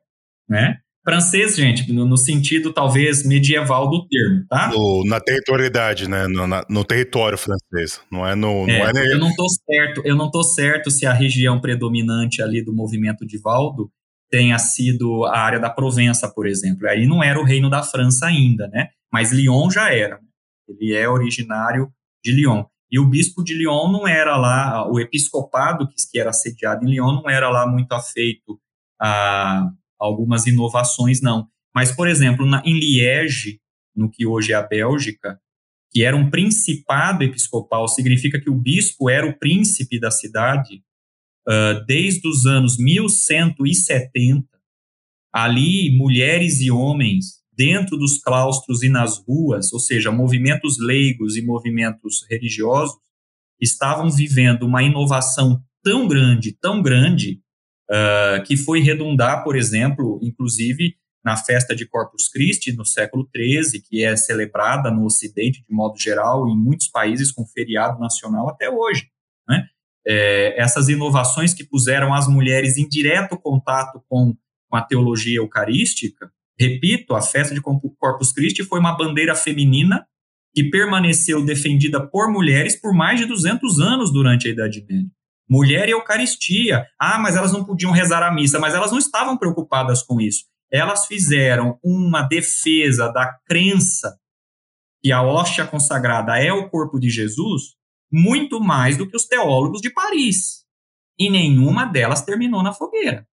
[0.49, 0.79] né?
[1.03, 4.69] Francês, gente, no, no sentido talvez medieval do termo, tá?
[4.69, 6.27] No, na territorialidade, né?
[6.27, 8.67] No, na, no, território francês, não é no.
[8.67, 12.43] Não é, é eu não tô certo, eu não tô certo se a região predominante
[12.43, 13.91] ali do movimento de Valdo
[14.31, 16.87] tenha sido a área da Provença, por exemplo.
[16.87, 18.89] Aí não era o reino da França ainda, né?
[19.11, 20.21] Mas Lyon já era.
[20.69, 21.91] Ele é originário
[22.23, 22.65] de Lyon.
[22.91, 27.23] E o bispo de Lyon não era lá, o episcopado que era sediado em Lyon
[27.23, 28.61] não era lá muito afeito
[29.01, 31.49] a algumas inovações, não.
[31.75, 33.61] Mas, por exemplo, na, em Liege,
[33.95, 35.41] no que hoje é a Bélgica,
[35.93, 40.83] que era um principado episcopal, significa que o bispo era o príncipe da cidade,
[41.49, 44.49] uh, desde os anos 1170.
[45.33, 51.43] Ali, mulheres e homens dentro dos claustros e nas ruas, ou seja, movimentos leigos e
[51.43, 52.97] movimentos religiosos,
[53.61, 57.43] estavam vivendo uma inovação tão grande, tão grande,
[57.91, 63.83] uh, que foi redundar, por exemplo, inclusive na festa de Corpus Christi, no século XIII,
[63.83, 68.71] que é celebrada no Ocidente de modo geral, em muitos países com feriado nacional até
[68.71, 69.11] hoje.
[69.47, 69.67] Né?
[70.07, 74.35] É, essas inovações que puseram as mulheres em direto contato com,
[74.67, 80.07] com a teologia eucarística Repito, a festa de Corpus Christi foi uma bandeira feminina
[80.55, 85.11] que permaneceu defendida por mulheres por mais de 200 anos durante a Idade Média.
[85.49, 86.85] Mulher e Eucaristia.
[87.01, 90.45] Ah, mas elas não podiam rezar a missa, mas elas não estavam preocupadas com isso.
[90.71, 94.19] Elas fizeram uma defesa da crença
[95.03, 97.75] que a hóstia consagrada é o corpo de Jesus
[98.13, 100.67] muito mais do que os teólogos de Paris.
[101.19, 103.27] E nenhuma delas terminou na fogueira.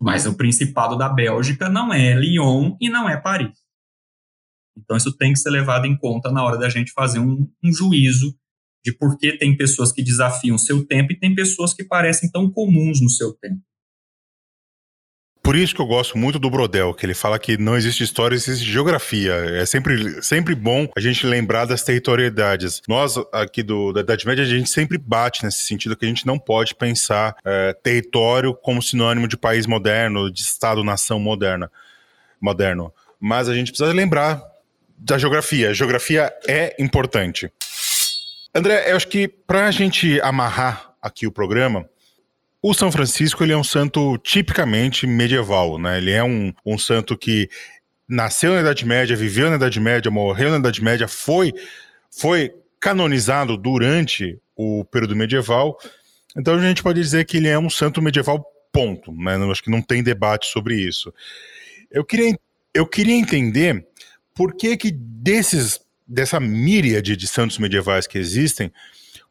[0.00, 3.58] Mas o Principado da Bélgica não é Lyon e não é Paris.
[4.76, 7.72] Então, isso tem que ser levado em conta na hora da gente fazer um, um
[7.72, 8.34] juízo
[8.84, 12.50] de por que tem pessoas que desafiam seu tempo e tem pessoas que parecem tão
[12.50, 13.60] comuns no seu tempo.
[15.50, 18.36] Por isso que eu gosto muito do Brodel, que ele fala que não existe história,
[18.36, 19.32] existe geografia.
[19.32, 22.80] É sempre, sempre bom a gente lembrar das territorialidades.
[22.86, 26.24] Nós, aqui do, da Idade Média, a gente sempre bate nesse sentido que a gente
[26.24, 31.68] não pode pensar é, território como sinônimo de país moderno, de Estado-nação moderna,
[32.40, 32.94] moderno.
[33.18, 34.40] Mas a gente precisa lembrar
[34.96, 35.70] da geografia.
[35.70, 37.50] A geografia é importante.
[38.54, 41.88] André, eu acho que para a gente amarrar aqui o programa,
[42.62, 45.98] o São Francisco ele é um santo tipicamente medieval, né?
[45.98, 47.48] Ele é um, um santo que
[48.08, 51.52] nasceu na Idade Média, viveu na Idade Média, morreu na Idade Média, foi,
[52.10, 55.78] foi canonizado durante o período medieval.
[56.36, 59.12] Então a gente pode dizer que ele é um santo medieval, ponto.
[59.12, 59.36] Né?
[59.50, 61.12] Acho que não tem debate sobre isso.
[61.90, 62.38] Eu queria,
[62.74, 63.86] eu queria entender
[64.34, 68.72] por que, que desses, dessa míriade de santos medievais que existem,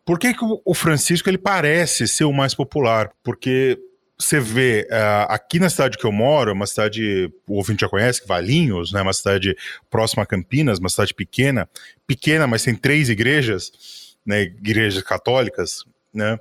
[0.10, 3.12] por que, que o Francisco ele parece ser o mais popular?
[3.22, 3.78] Porque
[4.18, 8.26] você vê uh, aqui na cidade que eu moro, uma cidade, o ouvinte já conhece,
[8.26, 9.56] Valinhos, né, uma cidade
[9.88, 11.70] próxima a Campinas, uma cidade pequena,
[12.08, 16.40] pequena, mas tem três igrejas, né, igrejas católicas, né,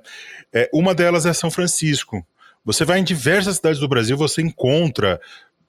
[0.51, 2.25] é, uma delas é São Francisco.
[2.65, 5.21] Você vai em diversas cidades do Brasil, você encontra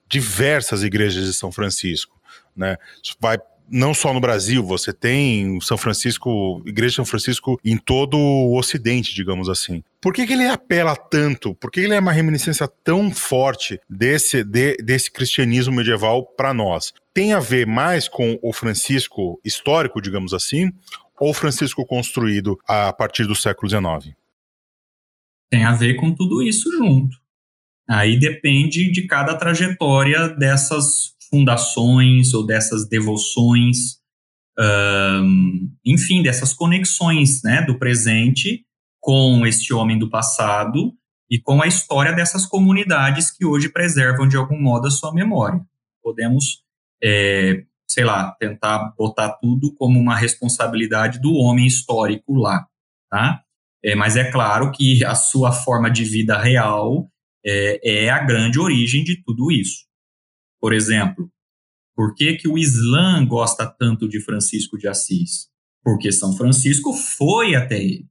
[0.09, 2.19] diversas igrejas de São Francisco,
[2.55, 2.77] né,
[3.19, 3.37] vai
[3.71, 8.57] não só no Brasil, você tem São Francisco, Igreja de São Francisco em todo o
[8.57, 9.83] Ocidente, digamos assim.
[10.01, 11.55] Por que, que ele apela tanto?
[11.55, 16.93] Por que ele é uma reminiscência tão forte desse, de, desse cristianismo medieval para nós?
[17.13, 20.71] Tem a ver mais com o Francisco histórico, digamos assim,
[21.19, 24.15] ou o Francisco construído a partir do século XIX?
[25.49, 27.17] Tem a ver com tudo isso junto.
[27.89, 34.01] Aí depende de cada trajetória dessas fundações ou dessas devoções,
[34.59, 38.65] um, enfim, dessas conexões né, do presente
[38.99, 40.93] com este homem do passado
[41.29, 45.61] e com a história dessas comunidades que hoje preservam de algum modo a sua memória.
[46.03, 46.63] Podemos,
[47.01, 52.67] é, sei lá, tentar botar tudo como uma responsabilidade do homem histórico lá,
[53.09, 53.41] tá?
[53.83, 57.09] É, mas é claro que a sua forma de vida real
[57.43, 59.90] é, é a grande origem de tudo isso.
[60.61, 61.29] Por exemplo,
[61.95, 65.49] por que, que o Islã gosta tanto de Francisco de Assis?
[65.83, 68.07] Porque São Francisco foi até ele.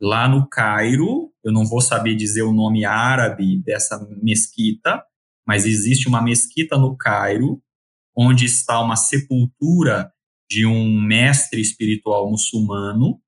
[0.00, 5.04] Lá no Cairo, eu não vou saber dizer o nome árabe dessa mesquita,
[5.44, 7.60] mas existe uma mesquita no Cairo,
[8.16, 10.12] onde está uma sepultura
[10.48, 13.20] de um mestre espiritual muçulmano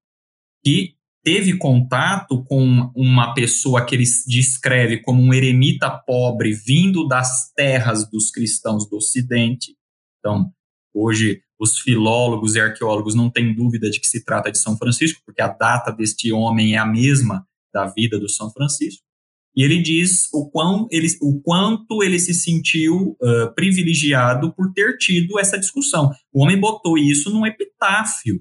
[0.64, 7.52] que teve contato com uma pessoa que ele descreve como um eremita pobre vindo das
[7.54, 9.76] terras dos cristãos do Ocidente.
[10.18, 10.50] Então,
[10.94, 15.20] hoje, os filólogos e arqueólogos não têm dúvida de que se trata de São Francisco,
[15.24, 19.02] porque a data deste homem é a mesma da vida do São Francisco.
[19.54, 24.96] E ele diz o, quão ele, o quanto ele se sentiu uh, privilegiado por ter
[24.96, 26.10] tido essa discussão.
[26.32, 28.40] O homem botou isso num epitáfio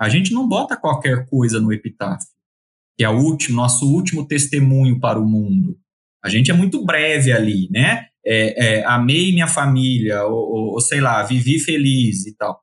[0.00, 2.28] a gente não bota qualquer coisa no epitáfio,
[2.96, 5.76] que é o último, nosso último testemunho para o mundo.
[6.24, 8.06] A gente é muito breve ali, né?
[8.26, 12.62] É, é, amei minha família, ou, ou, sei lá, vivi feliz e tal.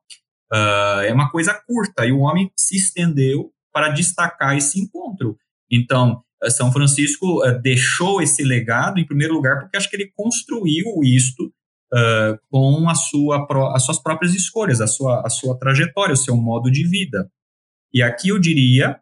[0.52, 5.36] uh, é uma coisa curta, e o homem se estendeu para destacar esse encontro.
[5.70, 11.02] Então, São Francisco uh, deixou esse legado, em primeiro lugar, porque acho que ele construiu
[11.02, 11.52] isto
[11.92, 16.36] uh, com a sua, as suas próprias escolhas, a sua, a sua trajetória, o seu
[16.36, 17.30] modo de vida.
[17.92, 18.98] E aqui eu diria,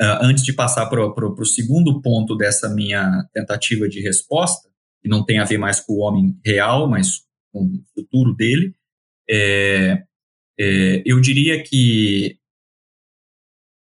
[0.00, 4.68] uh, antes de passar para o segundo ponto dessa minha tentativa de resposta,
[5.02, 7.20] que não tem a ver mais com o homem real, mas
[7.52, 8.74] com o futuro dele,
[9.28, 10.02] é,
[10.58, 12.38] é, eu diria que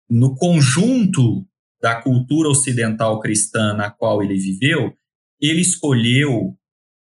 [0.08, 1.46] no conjunto
[1.80, 4.96] da cultura ocidental cristã na qual ele viveu,
[5.40, 6.56] ele escolheu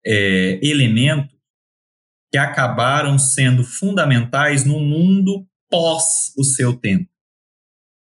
[0.06, 1.34] é, elementos
[2.30, 7.08] que acabaram sendo fundamentais no mundo pós o seu tempo.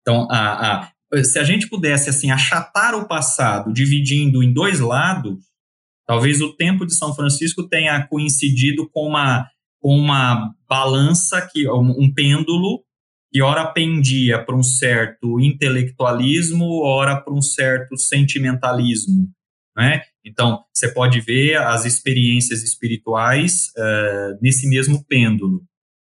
[0.03, 5.39] Então, a, a, se a gente pudesse assim achatar o passado, dividindo em dois lados,
[6.07, 9.47] talvez o tempo de São Francisco tenha coincidido com uma
[9.81, 12.83] com uma balança que um pêndulo
[13.31, 19.29] que ora pendia para um certo intelectualismo, ora para um certo sentimentalismo,
[19.77, 20.03] né?
[20.29, 25.63] Então, você pode ver as experiências espirituais uh, nesse mesmo pêndulo.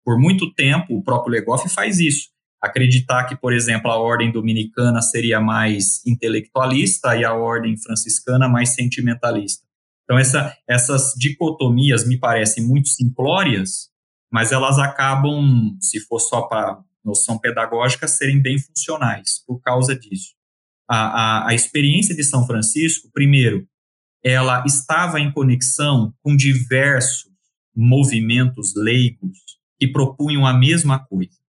[0.06, 2.30] Por muito tempo, o próprio Legoff faz isso.
[2.61, 8.76] Acreditar que, por exemplo, a ordem dominicana seria mais intelectualista e a ordem franciscana mais
[8.76, 9.65] sentimentalista.
[10.03, 13.89] Então, essa, essas dicotomias me parecem muito simplórias,
[14.31, 20.34] mas elas acabam, se for só para noção pedagógica, serem bem funcionais por causa disso.
[20.88, 23.65] A, a, a experiência de São Francisco, primeiro,
[24.23, 27.31] ela estava em conexão com diversos
[27.76, 29.39] movimentos leigos
[29.80, 31.41] que propunham a mesma coisa.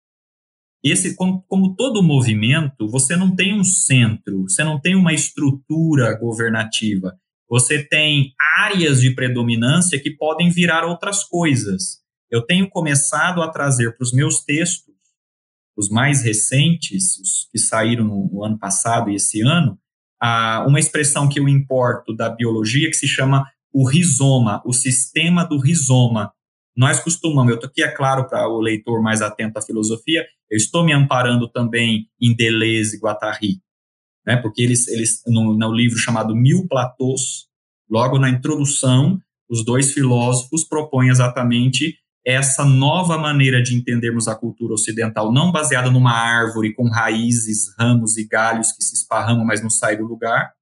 [0.82, 6.18] Esse, como, como, todo movimento, você não tem um centro, você não tem uma estrutura
[6.18, 7.16] governativa,
[7.48, 12.00] você tem áreas de predominância que podem virar outras coisas.
[12.30, 14.94] Eu tenho começado a trazer para os meus textos,
[15.76, 19.78] os mais recentes, os que saíram no, no ano passado e esse ano,
[20.22, 25.44] a, uma expressão que eu importo da biologia que se chama o rizoma, o sistema
[25.44, 26.32] do rizoma.
[26.76, 30.56] Nós costumamos, eu estou aqui, é claro, para o leitor mais atento à filosofia, eu
[30.56, 33.60] estou me amparando também em Deleuze e Guattari,
[34.24, 37.48] né, porque eles, eles no, no livro chamado Mil Platôs,
[37.90, 39.18] logo na introdução,
[39.50, 45.90] os dois filósofos propõem exatamente essa nova maneira de entendermos a cultura ocidental, não baseada
[45.90, 50.52] numa árvore com raízes, ramos e galhos que se esparramam, mas não saem do lugar,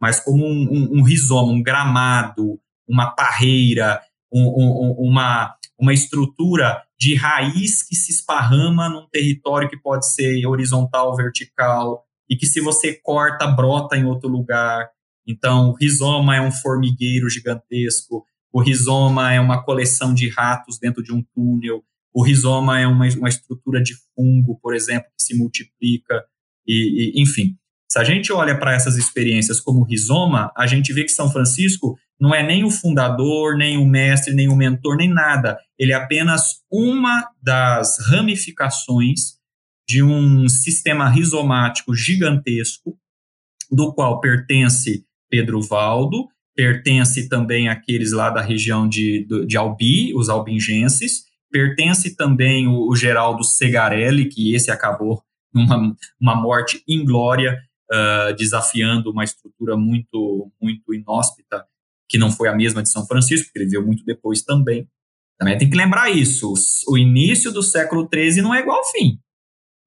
[0.00, 4.00] mas como um, um, um rizoma, um gramado, uma parreira,
[4.32, 11.14] um, uma, uma estrutura de raiz que se esparrama num território que pode ser horizontal,
[11.14, 14.88] vertical, e que se você corta, brota em outro lugar.
[15.26, 21.02] Então, o rizoma é um formigueiro gigantesco, o rizoma é uma coleção de ratos dentro
[21.02, 21.82] de um túnel.
[22.12, 26.24] O rizoma é uma, uma estrutura de fungo, por exemplo, que se multiplica.
[26.66, 27.56] E, e enfim,
[27.90, 31.98] se a gente olha para essas experiências como rizoma, a gente vê que São Francisco
[32.20, 35.58] não é nem o fundador, nem o mestre, nem o mentor, nem nada.
[35.78, 39.38] Ele é apenas uma das ramificações
[39.88, 42.98] de um sistema rizomático gigantesco,
[43.70, 46.28] do qual pertence Pedro Valdo,
[46.58, 51.22] pertence também àqueles lá da região de, de Albi, os albingenses,
[51.52, 55.22] pertence também o, o Geraldo Segarelli, que esse acabou
[55.54, 57.56] numa uma morte inglória,
[57.92, 61.64] uh, desafiando uma estrutura muito, muito inóspita,
[62.08, 64.88] que não foi a mesma de São Francisco, que ele veio muito depois também.
[65.38, 66.52] Também tem que lembrar isso,
[66.88, 69.20] o início do século XIII não é igual ao fim.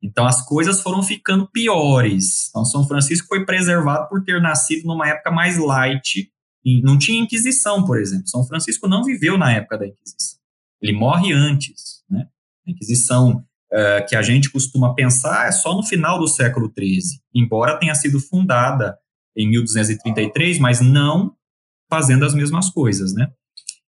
[0.02, 2.48] Então as coisas foram ficando piores.
[2.48, 6.31] Então São Francisco foi preservado por ter nascido numa época mais light
[6.83, 8.27] não tinha Inquisição, por exemplo.
[8.27, 10.39] São Francisco não viveu na época da Inquisição.
[10.81, 12.03] Ele morre antes.
[12.09, 12.27] Né?
[12.67, 17.19] A Inquisição uh, que a gente costuma pensar é só no final do século XIII,
[17.33, 18.97] embora tenha sido fundada
[19.35, 21.35] em 1233, mas não
[21.89, 23.13] fazendo as mesmas coisas.
[23.13, 23.27] Né?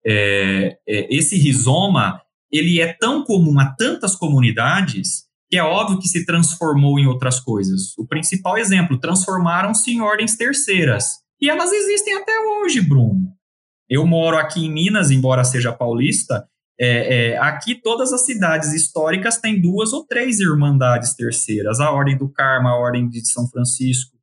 [0.04, 2.20] É, é, esse rizoma
[2.50, 7.40] ele é tão comum a tantas comunidades que é óbvio que se transformou em outras
[7.40, 7.96] coisas.
[7.96, 11.20] O principal exemplo, transformaram-se em ordens terceiras.
[11.40, 13.32] E elas existem até hoje, Bruno.
[13.88, 16.46] Eu moro aqui em Minas, embora seja paulista,
[16.80, 22.16] é, é, aqui todas as cidades históricas têm duas ou três irmandades terceiras, a Ordem
[22.16, 24.16] do Carmo, a Ordem de São Francisco.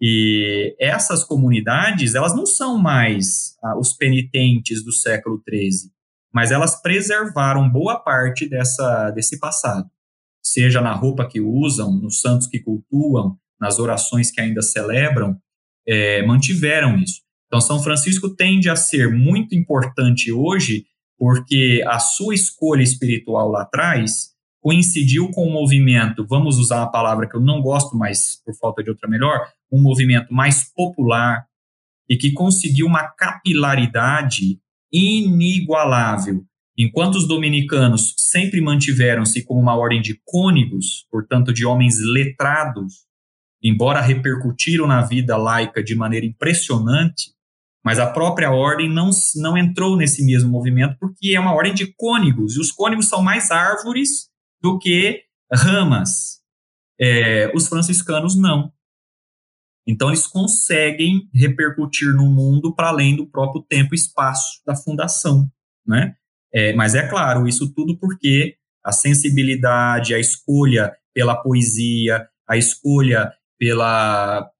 [0.00, 5.92] E essas comunidades, elas não são mais ah, os penitentes do século XIII,
[6.34, 9.88] mas elas preservaram boa parte dessa, desse passado,
[10.42, 15.40] seja na roupa que usam, nos santos que cultuam, nas orações que ainda celebram,
[15.86, 17.20] é, mantiveram isso.
[17.46, 20.84] Então, São Francisco tende a ser muito importante hoje
[21.18, 27.28] porque a sua escolha espiritual lá atrás coincidiu com um movimento, vamos usar uma palavra
[27.28, 31.44] que eu não gosto, mas por falta de outra melhor, um movimento mais popular
[32.08, 34.58] e que conseguiu uma capilaridade
[34.92, 36.44] inigualável.
[36.78, 43.04] Enquanto os dominicanos sempre mantiveram-se como uma ordem de cônigos, portanto de homens letrados,
[43.62, 47.32] embora repercutiram na vida laica de maneira impressionante,
[47.84, 51.86] mas a própria ordem não, não entrou nesse mesmo movimento porque é uma ordem de
[51.94, 54.30] cônigos, e os cônigos são mais árvores
[54.60, 55.22] do que
[55.52, 56.40] ramas.
[57.00, 58.72] É, os franciscanos não.
[59.86, 65.50] Então, eles conseguem repercutir no mundo para além do próprio tempo e espaço da fundação.
[65.84, 66.14] Né?
[66.54, 73.32] É, mas é claro, isso tudo porque a sensibilidade, a escolha pela poesia, a escolha
[73.62, 74.50] pela,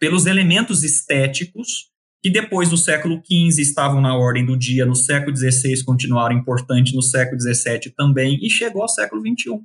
[0.00, 1.88] pelos elementos estéticos
[2.20, 6.92] que depois do século XV estavam na ordem do dia, no século XVI continuaram importantes,
[6.92, 9.60] no século XVII também, e chegou ao século XXI.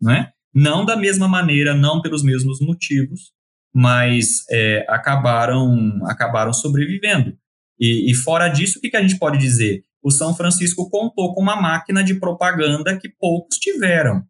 [0.00, 0.30] Né?
[0.54, 3.32] Não da mesma maneira, não pelos mesmos motivos,
[3.74, 7.36] mas é, acabaram, acabaram sobrevivendo.
[7.78, 9.84] E, e fora disso, o que, que a gente pode dizer?
[10.02, 14.26] O São Francisco contou com uma máquina de propaganda que poucos tiveram.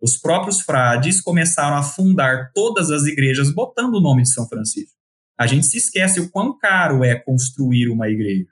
[0.00, 4.94] Os próprios frades começaram a fundar todas as igrejas botando o nome de São Francisco.
[5.38, 8.48] A gente se esquece o quão caro é construir uma igreja.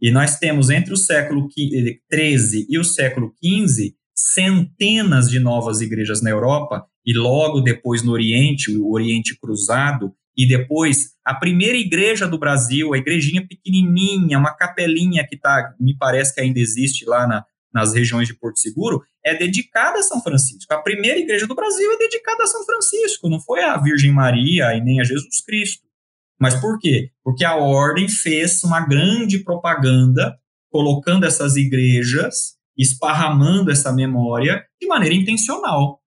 [0.00, 6.22] E nós temos entre o século XIII e o século XV centenas de novas igrejas
[6.22, 12.26] na Europa e logo depois no Oriente, o Oriente Cruzado, e depois a primeira igreja
[12.26, 17.26] do Brasil, a igrejinha pequenininha, uma capelinha que tá, me parece que ainda existe lá
[17.26, 17.44] na,
[17.74, 20.72] nas regiões de Porto Seguro, é dedicada a São Francisco.
[20.72, 24.74] A primeira igreja do Brasil é dedicada a São Francisco, não foi a Virgem Maria
[24.74, 25.82] e nem a Jesus Cristo.
[26.40, 27.10] Mas por quê?
[27.22, 30.36] Porque a ordem fez uma grande propaganda
[30.70, 36.00] colocando essas igrejas, esparramando essa memória de maneira intencional.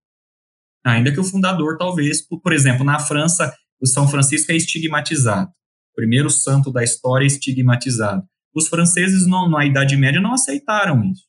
[0.86, 5.50] Ainda que o fundador, talvez, por exemplo, na França, o São Francisco é estigmatizado.
[5.92, 8.24] O primeiro santo da história é estigmatizado.
[8.54, 11.27] Os franceses, não, na Idade Média, não aceitaram isso.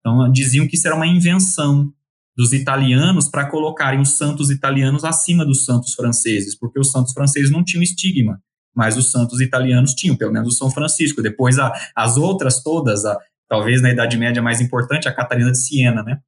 [0.00, 1.92] Então, diziam que isso era uma invenção
[2.36, 7.50] dos italianos para colocarem os santos italianos acima dos santos franceses, porque os santos franceses
[7.50, 8.40] não tinham estigma,
[8.74, 11.20] mas os santos italianos tinham, pelo menos o São Francisco.
[11.20, 13.18] Depois, a, as outras todas, a,
[13.48, 16.20] talvez na Idade Média mais importante, a Catarina de Siena, né?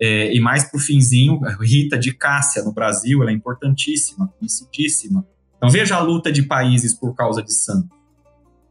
[0.00, 5.26] É, e mais para o finzinho, Rita de Cássia, no Brasil, ela é importantíssima, conhecidíssima.
[5.58, 7.90] Então, veja a luta de países por causa de santos.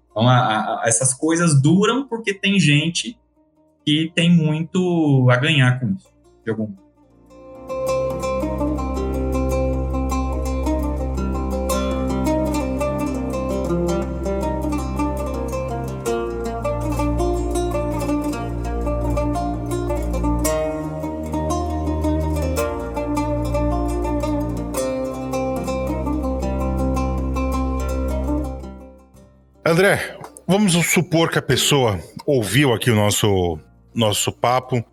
[0.10, 3.20] Então, a, essas coisas duram porque tem gente
[3.88, 6.11] que tem muito a ganhar com isso,
[6.43, 6.69] de algum.
[29.65, 33.57] André, vamos supor que a pessoa ouviu aqui o nosso,
[33.98, 34.84] nosso papo,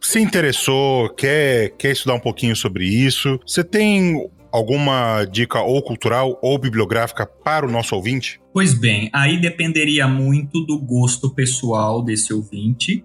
[0.00, 3.38] se interessou, quer, quer estudar um pouquinho sobre isso.
[3.46, 8.40] Você tem alguma dica ou cultural ou bibliográfica para o nosso ouvinte?
[8.52, 13.04] Pois bem, aí dependeria muito do gosto pessoal desse ouvinte,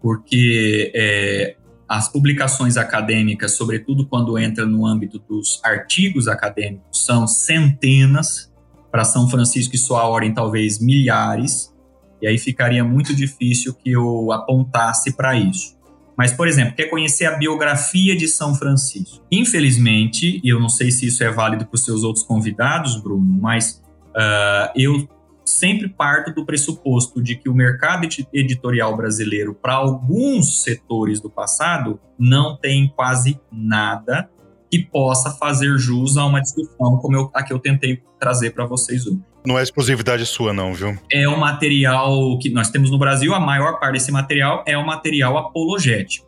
[0.00, 1.56] porque é,
[1.88, 8.52] as publicações acadêmicas, sobretudo quando entra no âmbito dos artigos acadêmicos, são centenas
[8.90, 11.74] para São Francisco e sua ordem talvez milhares,
[12.20, 15.76] e aí ficaria muito difícil que eu apontasse para isso.
[16.16, 19.22] Mas, por exemplo, quer conhecer a biografia de São Francisco?
[19.30, 23.38] Infelizmente, e eu não sei se isso é válido para os seus outros convidados, Bruno,
[23.40, 25.06] mas uh, eu
[25.44, 32.00] sempre parto do pressuposto de que o mercado editorial brasileiro, para alguns setores do passado,
[32.18, 34.28] não tem quase nada
[34.76, 38.66] que possa fazer jus a uma discussão como eu, a que eu tentei trazer para
[38.66, 39.18] vocês hoje.
[39.46, 40.98] Não é exclusividade sua, não, viu?
[41.10, 44.84] É o material que nós temos no Brasil, a maior parte desse material é o
[44.84, 46.26] material apologético.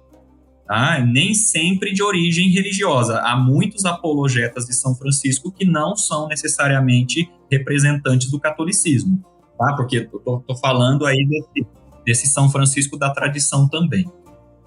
[0.66, 1.01] Tá?
[1.01, 3.20] Nem sempre de origem religiosa.
[3.20, 9.23] Há muitos apologetas de São Francisco que não são necessariamente representantes do catolicismo.
[9.59, 9.75] Tá?
[9.75, 11.66] Porque eu estou falando aí desse,
[12.05, 14.07] desse São Francisco da tradição também.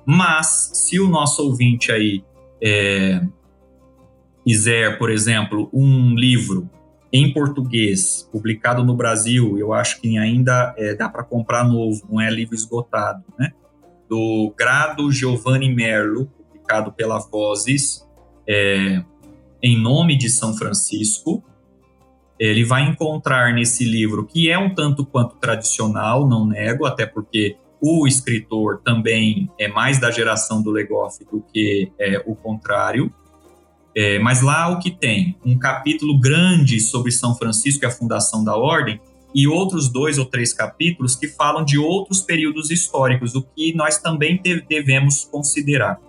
[0.05, 2.23] Mas, se o nosso ouvinte aí
[2.61, 3.21] é,
[4.45, 6.69] quiser, por exemplo, um livro
[7.13, 12.21] em português, publicado no Brasil, eu acho que ainda é, dá para comprar novo, não
[12.21, 13.51] é livro esgotado, né?
[14.09, 18.07] Do Grado Giovanni Merlo, publicado pela Vozes,
[18.47, 19.03] é,
[19.61, 21.43] em nome de São Francisco.
[22.39, 27.55] ele vai encontrar nesse livro, que é um tanto quanto tradicional, não nego, até porque
[27.79, 33.13] o escritor também é mais da geração do Legoff do que é, o contrário.
[33.95, 35.37] É, mas lá o que tem?
[35.45, 38.99] Um capítulo grande sobre São Francisco e a fundação da ordem,
[39.33, 43.97] e outros dois ou três capítulos que falam de outros períodos históricos, o que nós
[43.97, 45.99] também devemos considerar.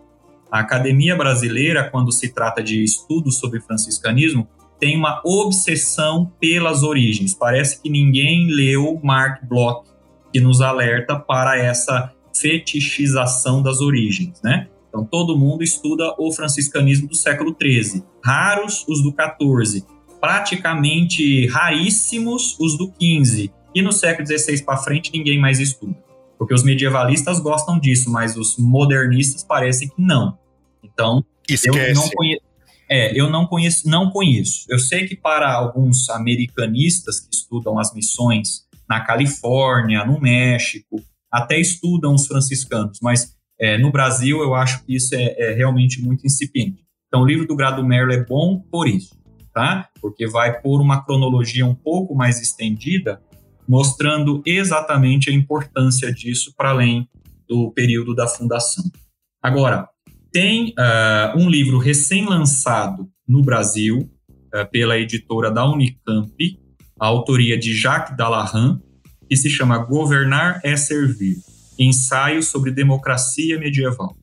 [0.50, 4.46] A Academia Brasileira, quando se trata de estudos sobre franciscanismo,
[4.78, 7.32] tem uma obsessão pelas origens.
[7.32, 9.88] Parece que ninguém leu Mark Bloch,
[10.32, 14.68] que nos alerta para essa fetichização das origens, né?
[14.92, 18.04] Então, todo mundo estuda o franciscanismo do século XIII.
[18.22, 19.86] Raros os do XIV.
[20.20, 23.50] Praticamente raríssimos os do XV.
[23.74, 25.96] E no século XVI para frente, ninguém mais estuda.
[26.38, 30.36] Porque os medievalistas gostam disso, mas os modernistas parecem que não.
[30.84, 31.88] Então, Esquece.
[31.88, 32.42] eu não conheço.
[32.90, 34.66] É, eu não conheço, não conheço.
[34.68, 41.58] Eu sei que para alguns americanistas que estudam as missões na Califórnia, no México, até
[41.58, 46.26] estudam os franciscanos, mas é, no Brasil, eu acho que isso é, é, realmente muito
[46.26, 46.84] incipiente.
[47.06, 49.16] Então, o livro do Grado Merlo é bom por isso,
[49.54, 49.88] tá?
[50.00, 53.22] Porque vai por uma cronologia um pouco mais estendida,
[53.68, 57.08] mostrando exatamente a importância disso para além
[57.48, 58.82] do período da fundação.
[59.40, 59.88] Agora,
[60.32, 64.10] tem uh, um livro recém-lançado no Brasil,
[64.52, 66.34] uh, pela editora da Unicamp,
[66.98, 68.80] a autoria de Jacques Dallahan,
[69.28, 71.36] que se chama Governar é Servir.
[71.78, 74.16] Ensaio sobre Democracia Medieval.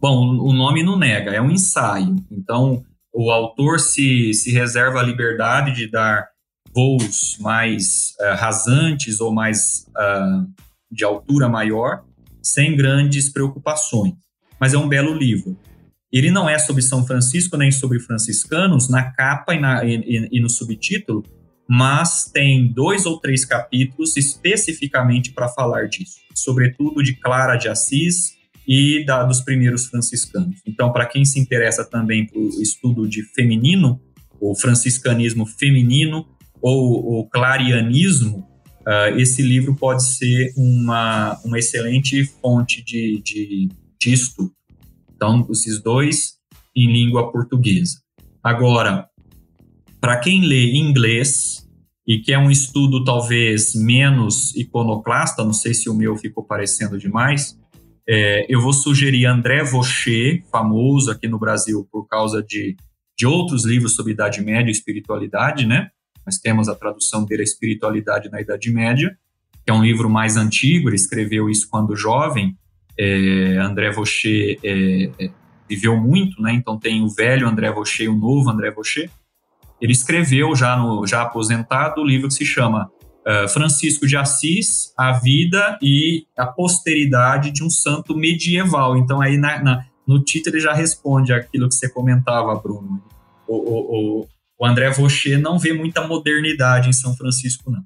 [0.00, 2.16] Bom, o nome não nega, é um ensaio.
[2.30, 6.28] Então, o autor se, se reserva a liberdade de dar
[6.74, 10.48] voos mais uh, rasantes ou mais uh,
[10.90, 12.02] de altura maior,
[12.42, 14.14] sem grandes preocupações.
[14.58, 15.56] Mas é um belo livro.
[16.12, 20.40] Ele não é sobre São Francisco nem sobre franciscanos, na capa e, na, e, e
[20.40, 21.24] no subtítulo,
[21.72, 28.32] mas tem dois ou três capítulos especificamente para falar disso, sobretudo de Clara de Assis
[28.66, 30.60] e da, dos primeiros franciscanos.
[30.66, 34.02] Então, para quem se interessa também para o estudo de feminino,
[34.40, 36.26] o franciscanismo feminino
[36.60, 38.48] ou o clarianismo,
[38.80, 44.52] uh, esse livro pode ser uma, uma excelente fonte de, de, de estudo.
[45.14, 46.32] Então, esses dois
[46.74, 48.00] em língua portuguesa.
[48.42, 49.08] Agora,
[50.00, 51.68] para quem lê inglês
[52.06, 56.98] e que é um estudo talvez menos iconoclasta, não sei se o meu ficou parecendo
[56.98, 57.56] demais,
[58.08, 62.76] é, eu vou sugerir André Vaucher, famoso aqui no Brasil por causa de,
[63.16, 65.90] de outros livros sobre Idade Média e espiritualidade, né?
[66.26, 69.16] Nós temos a tradução dele, a Espiritualidade na Idade Média,
[69.64, 72.56] que é um livro mais antigo, ele escreveu isso quando jovem.
[72.98, 75.30] É, André Vaucher é, é
[75.68, 76.52] viveu muito, né?
[76.52, 79.08] Então tem o velho André Vaucher e o novo André Vaucher.
[79.80, 82.90] Ele escreveu, já, no, já aposentado, o livro que se chama
[83.26, 88.96] uh, Francisco de Assis, A Vida e a Posteridade de um Santo Medieval.
[88.96, 93.02] Então, aí na, na, no título ele já responde aquilo que você comentava, Bruno.
[93.48, 94.28] O, o,
[94.58, 97.82] o André Vaucher não vê muita modernidade em São Francisco, não.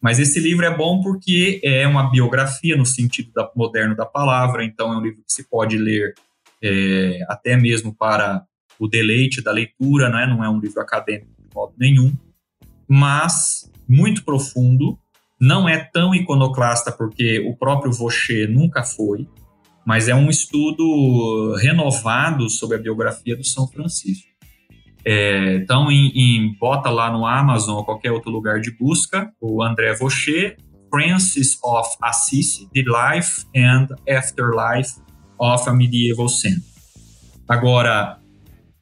[0.00, 4.64] Mas esse livro é bom porque é uma biografia no sentido da, moderno da palavra,
[4.64, 6.14] então é um livro que se pode ler
[6.62, 8.44] é, até mesmo para
[8.78, 10.26] o deleite da leitura, né?
[10.26, 12.12] não é um livro acadêmico de modo nenhum,
[12.88, 14.98] mas muito profundo,
[15.40, 19.28] não é tão iconoclasta porque o próprio Vaucher nunca foi,
[19.86, 24.26] mas é um estudo renovado sobre a biografia do São Francisco.
[25.04, 29.62] É, então, em, em, bota lá no Amazon ou qualquer outro lugar de busca, o
[29.62, 30.56] André Vaucher,
[30.90, 35.00] Francis of Assisi, The Life and Afterlife
[35.38, 36.58] of a Medieval Saint.
[37.48, 38.18] Agora,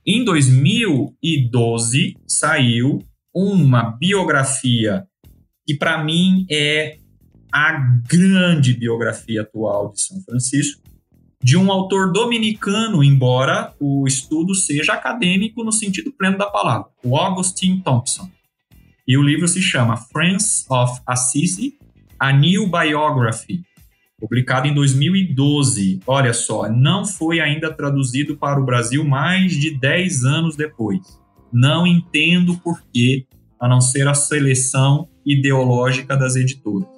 [0.06, 2.98] em 2012 saiu
[3.34, 5.06] uma biografia
[5.66, 6.98] que para mim é
[7.50, 7.72] a
[8.06, 10.82] grande biografia atual de São Francisco,
[11.42, 17.16] de um autor dominicano, embora o estudo seja acadêmico no sentido pleno da palavra, o
[17.16, 18.28] Augustine Thompson.
[19.06, 21.78] E o livro se chama Friends of Assisi,
[22.18, 23.64] A New Biography,
[24.20, 26.00] publicado em 2012.
[26.06, 31.00] Olha só, não foi ainda traduzido para o Brasil mais de 10 anos depois.
[31.52, 33.26] Não entendo por quê,
[33.60, 36.88] a não ser a seleção ideológica das editoras.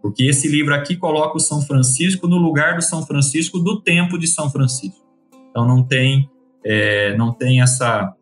[0.00, 4.18] Porque esse livro aqui coloca o São Francisco no lugar do São Francisco do tempo
[4.18, 5.04] de São Francisco.
[5.50, 6.30] Então não tem,
[6.64, 8.14] é, não tem essa,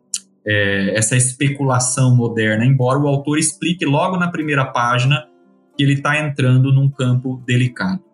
[0.45, 5.27] é, essa especulação moderna, embora o autor explique logo na primeira página
[5.77, 8.06] que ele está entrando num campo delicado.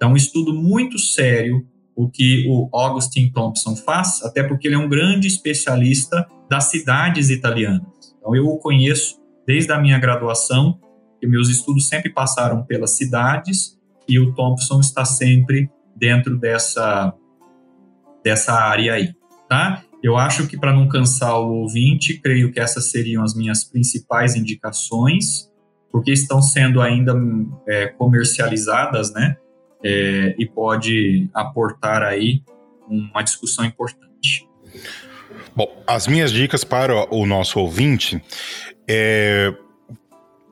[0.00, 1.62] Então, um estudo muito sério
[1.94, 7.28] o que o Augustin Thompson faz, até porque ele é um grande especialista das cidades
[7.28, 8.16] italianas.
[8.18, 10.80] Então, eu o conheço desde a minha graduação,
[11.20, 13.78] que meus estudos sempre passaram pelas cidades
[14.08, 17.12] e o Thompson está sempre dentro dessa,
[18.24, 19.12] dessa área aí,
[19.50, 19.84] tá?
[20.02, 24.34] Eu acho que para não cansar o ouvinte, creio que essas seriam as minhas principais
[24.34, 25.50] indicações,
[25.92, 27.14] porque estão sendo ainda
[27.68, 29.36] é, comercializadas, né?
[29.82, 32.42] É, e pode aportar aí
[32.88, 34.46] uma discussão importante.
[35.54, 38.22] Bom, as minhas dicas para o nosso ouvinte
[38.88, 39.54] é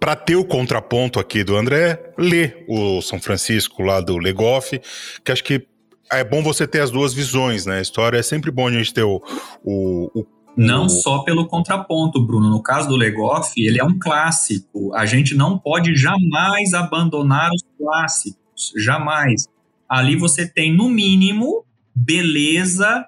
[0.00, 4.80] para ter o contraponto aqui do André, ler o São Francisco lá do Legoff,
[5.24, 5.66] que acho que
[6.10, 7.78] é bom você ter as duas visões, né?
[7.78, 9.20] A história é sempre bom a gente ter o.
[9.64, 10.26] o, o
[10.56, 10.88] não o...
[10.88, 12.48] só pelo contraponto, Bruno.
[12.48, 14.94] No caso do Legoff, ele é um clássico.
[14.94, 18.47] A gente não pode jamais abandonar os clássicos.
[18.76, 19.46] Jamais.
[19.88, 21.64] Ali você tem, no mínimo,
[21.94, 23.06] beleza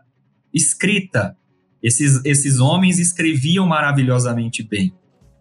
[0.52, 1.36] escrita.
[1.82, 4.92] Esses, esses homens escreviam maravilhosamente bem.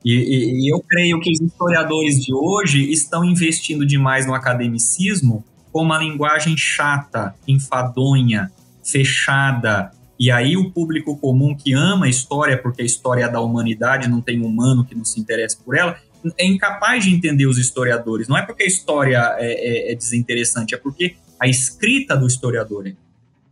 [0.03, 5.43] E, e, e, eu creio que os historiadores de hoje estão investindo demais no academicismo
[5.71, 8.49] com uma linguagem chata, enfadonha,
[8.83, 9.91] fechada.
[10.17, 14.09] E aí o público comum que ama a história, porque a história é da humanidade,
[14.09, 15.97] não tem humano que não se interesse por ela,
[16.37, 18.27] é incapaz de entender os historiadores.
[18.27, 22.87] Não é porque a história é, é, é desinteressante, é porque a escrita do historiador
[22.87, 22.93] é.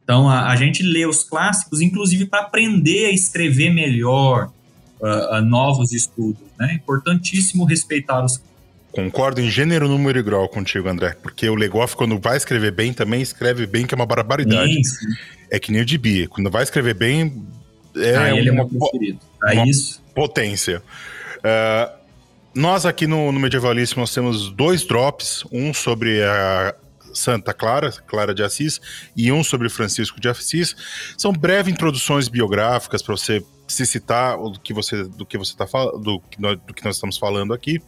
[0.04, 4.52] Então a, a gente lê os clássicos, inclusive para aprender a escrever melhor
[5.02, 6.42] uh, uh, novos estudos.
[6.58, 6.72] Né?
[6.72, 8.42] É importantíssimo respeitar os
[8.98, 11.16] Concordo em gênero, número e grau contigo, André.
[11.22, 14.74] Porque o Legoff, quando vai escrever bem, também escreve bem, que é uma barbaridade.
[14.84, 15.06] Sim.
[15.52, 16.28] É que nem o DB.
[16.28, 17.46] Quando vai escrever bem.
[17.96, 19.20] É ah, ele uma, é meu preferido.
[19.44, 20.02] É uma isso.
[20.16, 20.82] Potência.
[21.38, 21.97] Uh,
[22.58, 26.76] nós aqui no, no nós temos dois drops, um sobre a
[27.14, 28.82] Santa Clara, Clara de Assis,
[29.16, 30.76] e um sobre Francisco de Assis.
[31.18, 35.68] São breves introduções biográficas para você se citar do que você do que você tá
[35.68, 36.22] falando, do,
[36.56, 37.82] do que nós estamos falando aqui.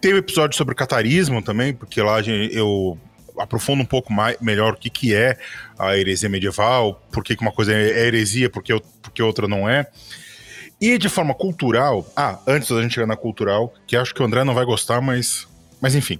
[0.00, 2.98] Tem o um episódio sobre o catarismo também, porque lá eu
[3.38, 5.38] aprofundo um pouco mais, melhor o que, que é
[5.78, 9.86] a heresia medieval, por que, uma coisa é heresia, porque, porque outra não é.
[10.82, 14.26] E de forma cultural, ah, antes da gente chegar na cultural, que acho que o
[14.26, 15.46] André não vai gostar, mas,
[15.80, 16.18] mas enfim.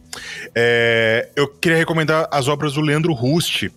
[0.55, 3.69] É, eu queria recomendar as obras do Leandro Rust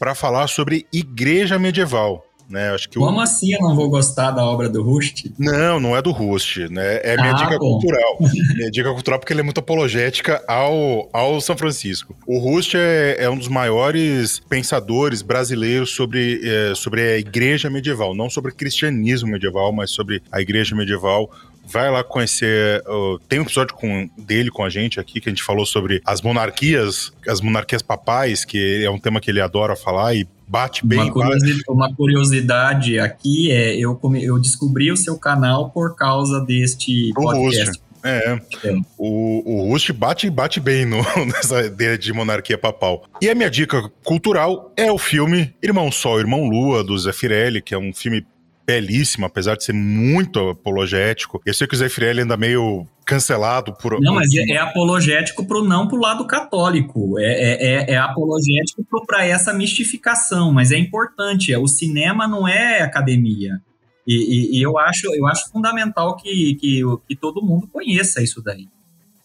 [0.00, 2.70] para falar sobre igreja medieval né?
[2.70, 3.20] Acho que Como o...
[3.20, 5.24] assim eu não vou gostar da obra do Rust?
[5.38, 7.00] Não, não é do Rust, né?
[7.02, 7.78] É minha ah, dica bom.
[7.78, 8.18] cultural.
[8.54, 12.14] minha dica cultural porque ele é muito apologética ao, ao São Francisco.
[12.26, 18.14] O Rust é, é um dos maiores pensadores brasileiros sobre, é, sobre a igreja medieval,
[18.14, 21.30] não sobre cristianismo medieval, mas sobre a igreja medieval
[21.64, 22.82] vai lá conhecer.
[22.86, 26.02] Uh, tem um episódio com, dele com a gente aqui que a gente falou sobre
[26.04, 30.86] as monarquias, as monarquias papais, que é um tema que ele adora falar e bate
[30.86, 31.00] bem.
[31.00, 37.10] Uma curiosidade, uma curiosidade aqui é: eu, eu descobri o seu canal por causa deste
[37.14, 37.80] podcast.
[38.04, 38.76] É, é.
[38.98, 43.04] O, o Rust bate, bate bem no, nessa ideia de monarquia papal.
[43.20, 47.62] E a minha dica cultural é o filme Irmão Sol, Irmão Lua, do Zé Firelli,
[47.62, 48.26] que é um filme
[48.66, 51.40] belíssimo, apesar de ser muito apologético.
[51.44, 54.00] Eu sei que o Zé Firelli anda meio cancelado por.
[54.00, 57.18] Não, mas é, é apologético pro não pro lado católico.
[57.18, 61.52] É, é, é, é apologético para essa mistificação, mas é importante.
[61.52, 63.60] É, o cinema não é academia.
[64.06, 68.42] E, e, e, eu, acho, eu acho fundamental que, que, que todo mundo conheça isso
[68.42, 68.66] daí.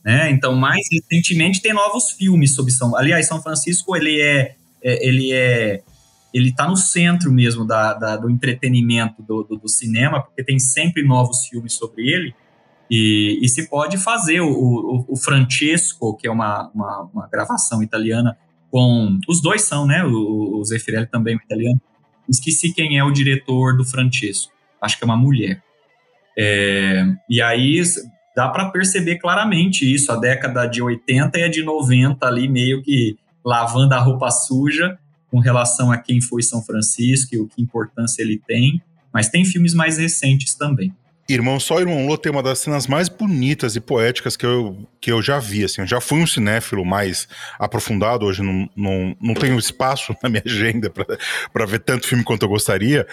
[0.05, 0.29] Né?
[0.31, 2.95] Então, mais recentemente tem novos filmes sobre São.
[2.95, 5.81] Aliás, São Francisco ele é, é ele é
[6.37, 10.59] ele está no centro mesmo da, da do entretenimento do, do, do, cinema, porque tem
[10.59, 12.35] sempre novos filmes sobre ele.
[12.89, 17.81] E, e se pode fazer o, o, o Francesco, que é uma, uma, uma, gravação
[17.81, 18.37] italiana,
[18.69, 19.19] com.
[19.27, 20.03] Os dois são, né?
[20.03, 21.81] O, o Zeffirelli também é italiano.
[22.29, 24.53] Esqueci quem é o diretor do Francesco.
[24.81, 25.61] Acho que é uma mulher.
[26.37, 27.81] É, e aí
[28.35, 30.11] dá para perceber claramente isso.
[30.11, 34.99] A década de 80 e a de 90 ali, meio que lavando a roupa suja
[35.37, 38.81] com relação a quem foi São Francisco e o que importância ele tem.
[39.13, 40.91] Mas tem filmes mais recentes também.
[41.29, 45.11] Irmão Só Irmão Lô tem uma das cenas mais bonitas e poéticas que eu, que
[45.11, 45.63] eu já vi.
[45.63, 47.27] Assim, eu já fui um cinéfilo mais
[47.59, 50.91] aprofundado, hoje não, não, não tenho espaço na minha agenda
[51.53, 53.05] para ver tanto filme quanto eu gostaria,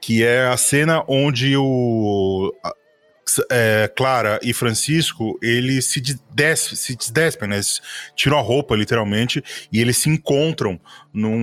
[0.00, 2.52] que é a cena onde o,
[3.50, 7.56] é, Clara e Francisco, eles se desdespem, se né?
[7.56, 7.80] Eles
[8.14, 9.42] tiram a roupa, literalmente,
[9.72, 10.80] e eles se encontram
[11.12, 11.38] num,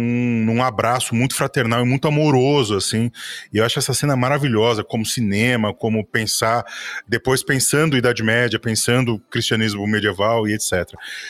[0.45, 3.11] num abraço muito fraternal e muito amoroso, assim.
[3.53, 6.65] E eu acho essa cena maravilhosa, como cinema, como pensar,
[7.07, 10.89] depois pensando Idade Média, pensando cristianismo medieval e etc.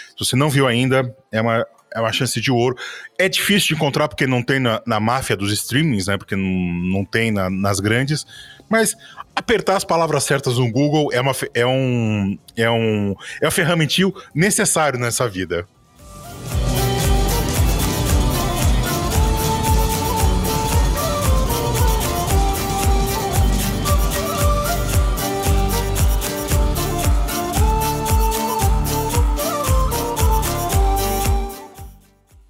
[0.09, 2.75] Se você não viu ainda, é uma é uma chance de ouro.
[3.19, 6.17] É difícil de encontrar porque não tem na, na máfia dos streamings, né?
[6.17, 8.25] Porque não, não tem na, nas grandes.
[8.71, 8.95] Mas
[9.35, 14.15] apertar as palavras certas no Google é, uma, é um é um é um ferramentil
[14.33, 15.67] necessário nessa vida.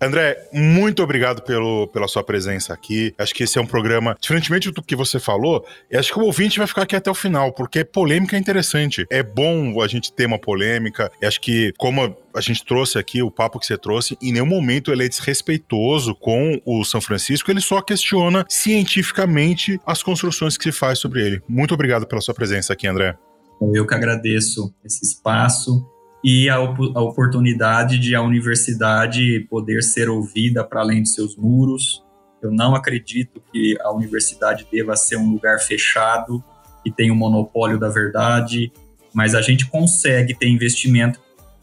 [0.02, 3.14] André, muito obrigado pelo, pela sua presença aqui.
[3.20, 5.64] Acho que esse é um programa, diferentemente do que você falou,
[5.94, 9.06] acho que o ouvinte vai ficar aqui até o final, porque polêmica é interessante.
[9.12, 11.12] É bom a gente ter uma polêmica.
[11.24, 14.92] acho que, como a gente trouxe aqui, o papo que você trouxe, em nenhum momento
[14.92, 20.72] ele é desrespeitoso com o São Francisco, ele só questiona cientificamente as construções que se
[20.72, 21.44] faz sobre ele.
[21.48, 23.16] Muito obrigado pela sua presença aqui, André.
[23.72, 25.86] Eu que agradeço esse espaço
[26.24, 32.04] e a, a oportunidade de a universidade poder ser ouvida para além de seus muros.
[32.42, 36.44] Eu não acredito que a universidade deva ser um lugar fechado
[36.84, 38.72] que tem um monopólio da verdade,
[39.14, 41.20] mas a gente consegue ter investimento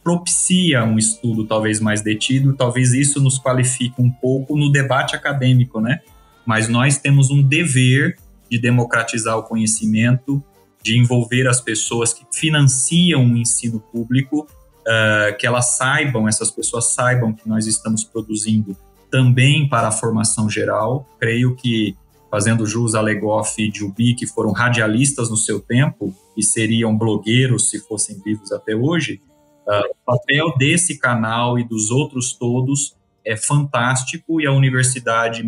[0.08, 5.82] propicia um estudo talvez mais detido, talvez isso nos qualifique um pouco no debate acadêmico,
[5.82, 6.00] né?
[6.46, 8.16] Mas nós temos um dever
[8.50, 10.42] de democratizar o conhecimento
[10.82, 14.46] de envolver as pessoas que financiam o ensino público,
[14.80, 18.76] uh, que elas saibam, essas pessoas saibam que nós estamos produzindo
[19.10, 21.06] também para a formação geral.
[21.18, 21.96] Creio que,
[22.30, 27.70] fazendo jus a Legoff e Jubi, que foram radialistas no seu tempo e seriam blogueiros
[27.70, 29.20] se fossem vivos até hoje,
[29.66, 35.42] uh, o papel desse canal e dos outros todos é fantástico e a universidade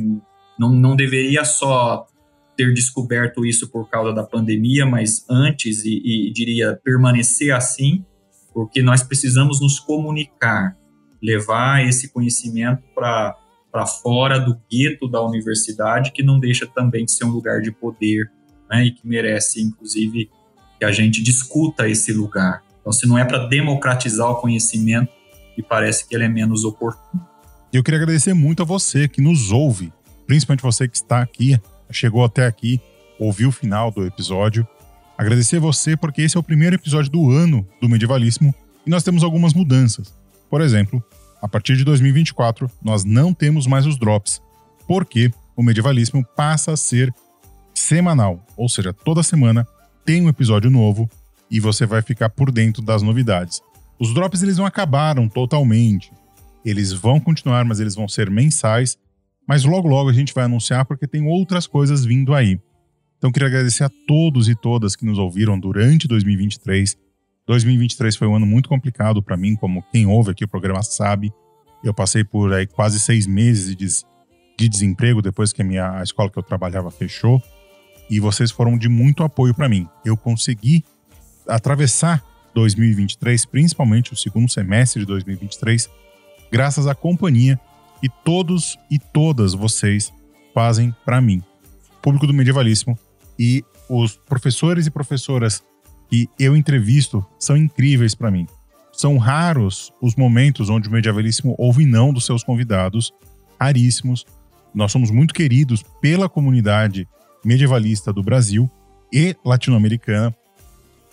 [0.58, 2.06] não, não deveria só
[2.60, 8.04] ter descoberto isso por causa da pandemia, mas antes e, e diria permanecer assim,
[8.52, 10.76] porque nós precisamos nos comunicar,
[11.22, 17.24] levar esse conhecimento para fora do gueto da universidade, que não deixa também de ser
[17.24, 18.30] um lugar de poder,
[18.70, 20.28] né, e que merece, inclusive,
[20.78, 22.62] que a gente discuta esse lugar.
[22.82, 25.10] Então, se não é para democratizar o conhecimento,
[25.56, 27.26] me parece que ele é menos oportuno.
[27.72, 29.90] Eu queria agradecer muito a você que nos ouve,
[30.26, 31.58] principalmente você que está aqui
[31.90, 32.80] chegou até aqui,
[33.18, 34.66] ouviu o final do episódio.
[35.16, 38.54] Agradecer a você porque esse é o primeiro episódio do ano do Medievalismo
[38.86, 40.14] e nós temos algumas mudanças.
[40.48, 41.02] Por exemplo,
[41.40, 44.40] a partir de 2024, nós não temos mais os drops,
[44.86, 47.14] porque o Medievalismo passa a ser
[47.74, 49.66] semanal, ou seja, toda semana
[50.04, 51.08] tem um episódio novo
[51.50, 53.60] e você vai ficar por dentro das novidades.
[53.98, 56.12] Os drops eles não acabaram totalmente.
[56.64, 58.98] Eles vão continuar, mas eles vão ser mensais
[59.50, 62.56] mas logo logo a gente vai anunciar porque tem outras coisas vindo aí.
[63.18, 66.96] Então queria agradecer a todos e todas que nos ouviram durante 2023.
[67.48, 71.32] 2023 foi um ano muito complicado para mim, como quem ouve aqui o programa sabe.
[71.82, 73.88] Eu passei por aí quase seis meses de,
[74.56, 77.42] de desemprego depois que a minha a escola que eu trabalhava fechou.
[78.08, 79.88] E vocês foram de muito apoio para mim.
[80.04, 80.84] Eu consegui
[81.48, 82.24] atravessar
[82.54, 85.90] 2023, principalmente o segundo semestre de 2023,
[86.52, 87.58] graças à companhia
[88.02, 90.12] e todos e todas vocês
[90.54, 91.42] fazem para mim,
[92.02, 92.98] público do Medievalíssimo.
[93.38, 95.62] E os professores e professoras
[96.08, 98.46] que eu entrevisto são incríveis para mim.
[98.92, 103.12] São raros os momentos onde o Medievalíssimo ouve não dos seus convidados,
[103.58, 104.26] raríssimos.
[104.74, 107.08] Nós somos muito queridos pela comunidade
[107.44, 108.70] medievalista do Brasil
[109.12, 110.34] e latino-americana,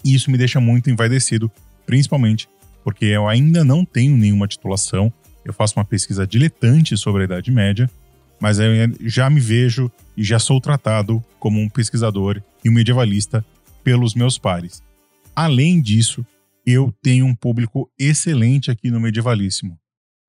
[0.04, 1.52] e isso me deixa muito envaidecido,
[1.86, 2.48] principalmente
[2.84, 5.12] porque eu ainda não tenho nenhuma titulação,
[5.48, 7.90] eu faço uma pesquisa diletante sobre a Idade Média,
[8.38, 8.70] mas eu
[9.00, 13.44] já me vejo e já sou tratado como um pesquisador e um medievalista
[13.82, 14.84] pelos meus pares.
[15.34, 16.26] Além disso,
[16.66, 19.80] eu tenho um público excelente aqui no Medievalíssimo.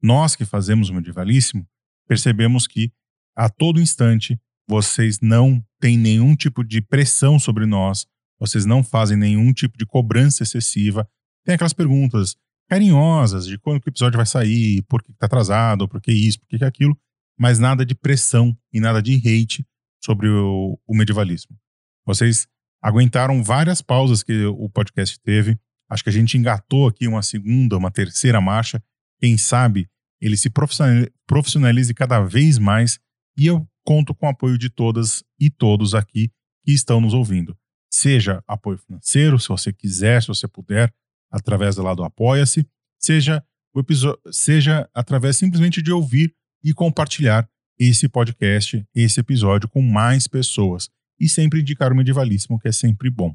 [0.00, 1.66] Nós que fazemos o Medievalíssimo
[2.06, 2.92] percebemos que
[3.36, 8.06] a todo instante vocês não têm nenhum tipo de pressão sobre nós,
[8.38, 11.08] vocês não fazem nenhum tipo de cobrança excessiva.
[11.44, 12.36] Tem aquelas perguntas:
[12.68, 16.48] carinhosas de quando o episódio vai sair, por que está atrasado, por que isso, por
[16.48, 16.96] que, que aquilo,
[17.38, 19.66] mas nada de pressão e nada de hate
[20.04, 21.56] sobre o, o medievalismo.
[22.06, 22.46] Vocês
[22.82, 25.58] aguentaram várias pausas que o podcast teve.
[25.90, 28.82] Acho que a gente engatou aqui uma segunda, uma terceira marcha.
[29.20, 29.88] Quem sabe
[30.20, 30.50] ele se
[31.26, 32.98] profissionalize cada vez mais
[33.36, 36.30] e eu conto com o apoio de todas e todos aqui
[36.64, 37.56] que estão nos ouvindo.
[37.90, 40.92] Seja apoio financeiro, se você quiser, se você puder,
[41.30, 42.66] através do lado Apoia-se,
[42.98, 43.44] seja,
[43.74, 47.48] o episódio, seja através simplesmente de ouvir e compartilhar
[47.78, 50.88] esse podcast, esse episódio com mais pessoas
[51.20, 53.34] e sempre indicar o Medievalíssimo, que é sempre bom.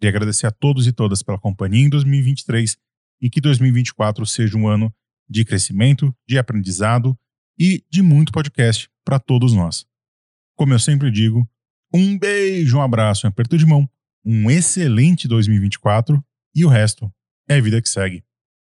[0.00, 2.76] Queria agradecer a todos e todas pela companhia em 2023
[3.20, 4.92] e que 2024 seja um ano
[5.28, 7.18] de crescimento, de aprendizado
[7.58, 9.84] e de muito podcast para todos nós.
[10.56, 11.48] Como eu sempre digo,
[11.92, 13.88] um beijo, um abraço, um aperto de mão,
[14.24, 16.22] um excelente 2024
[16.54, 17.12] e o resto
[17.48, 18.27] é vida que segue.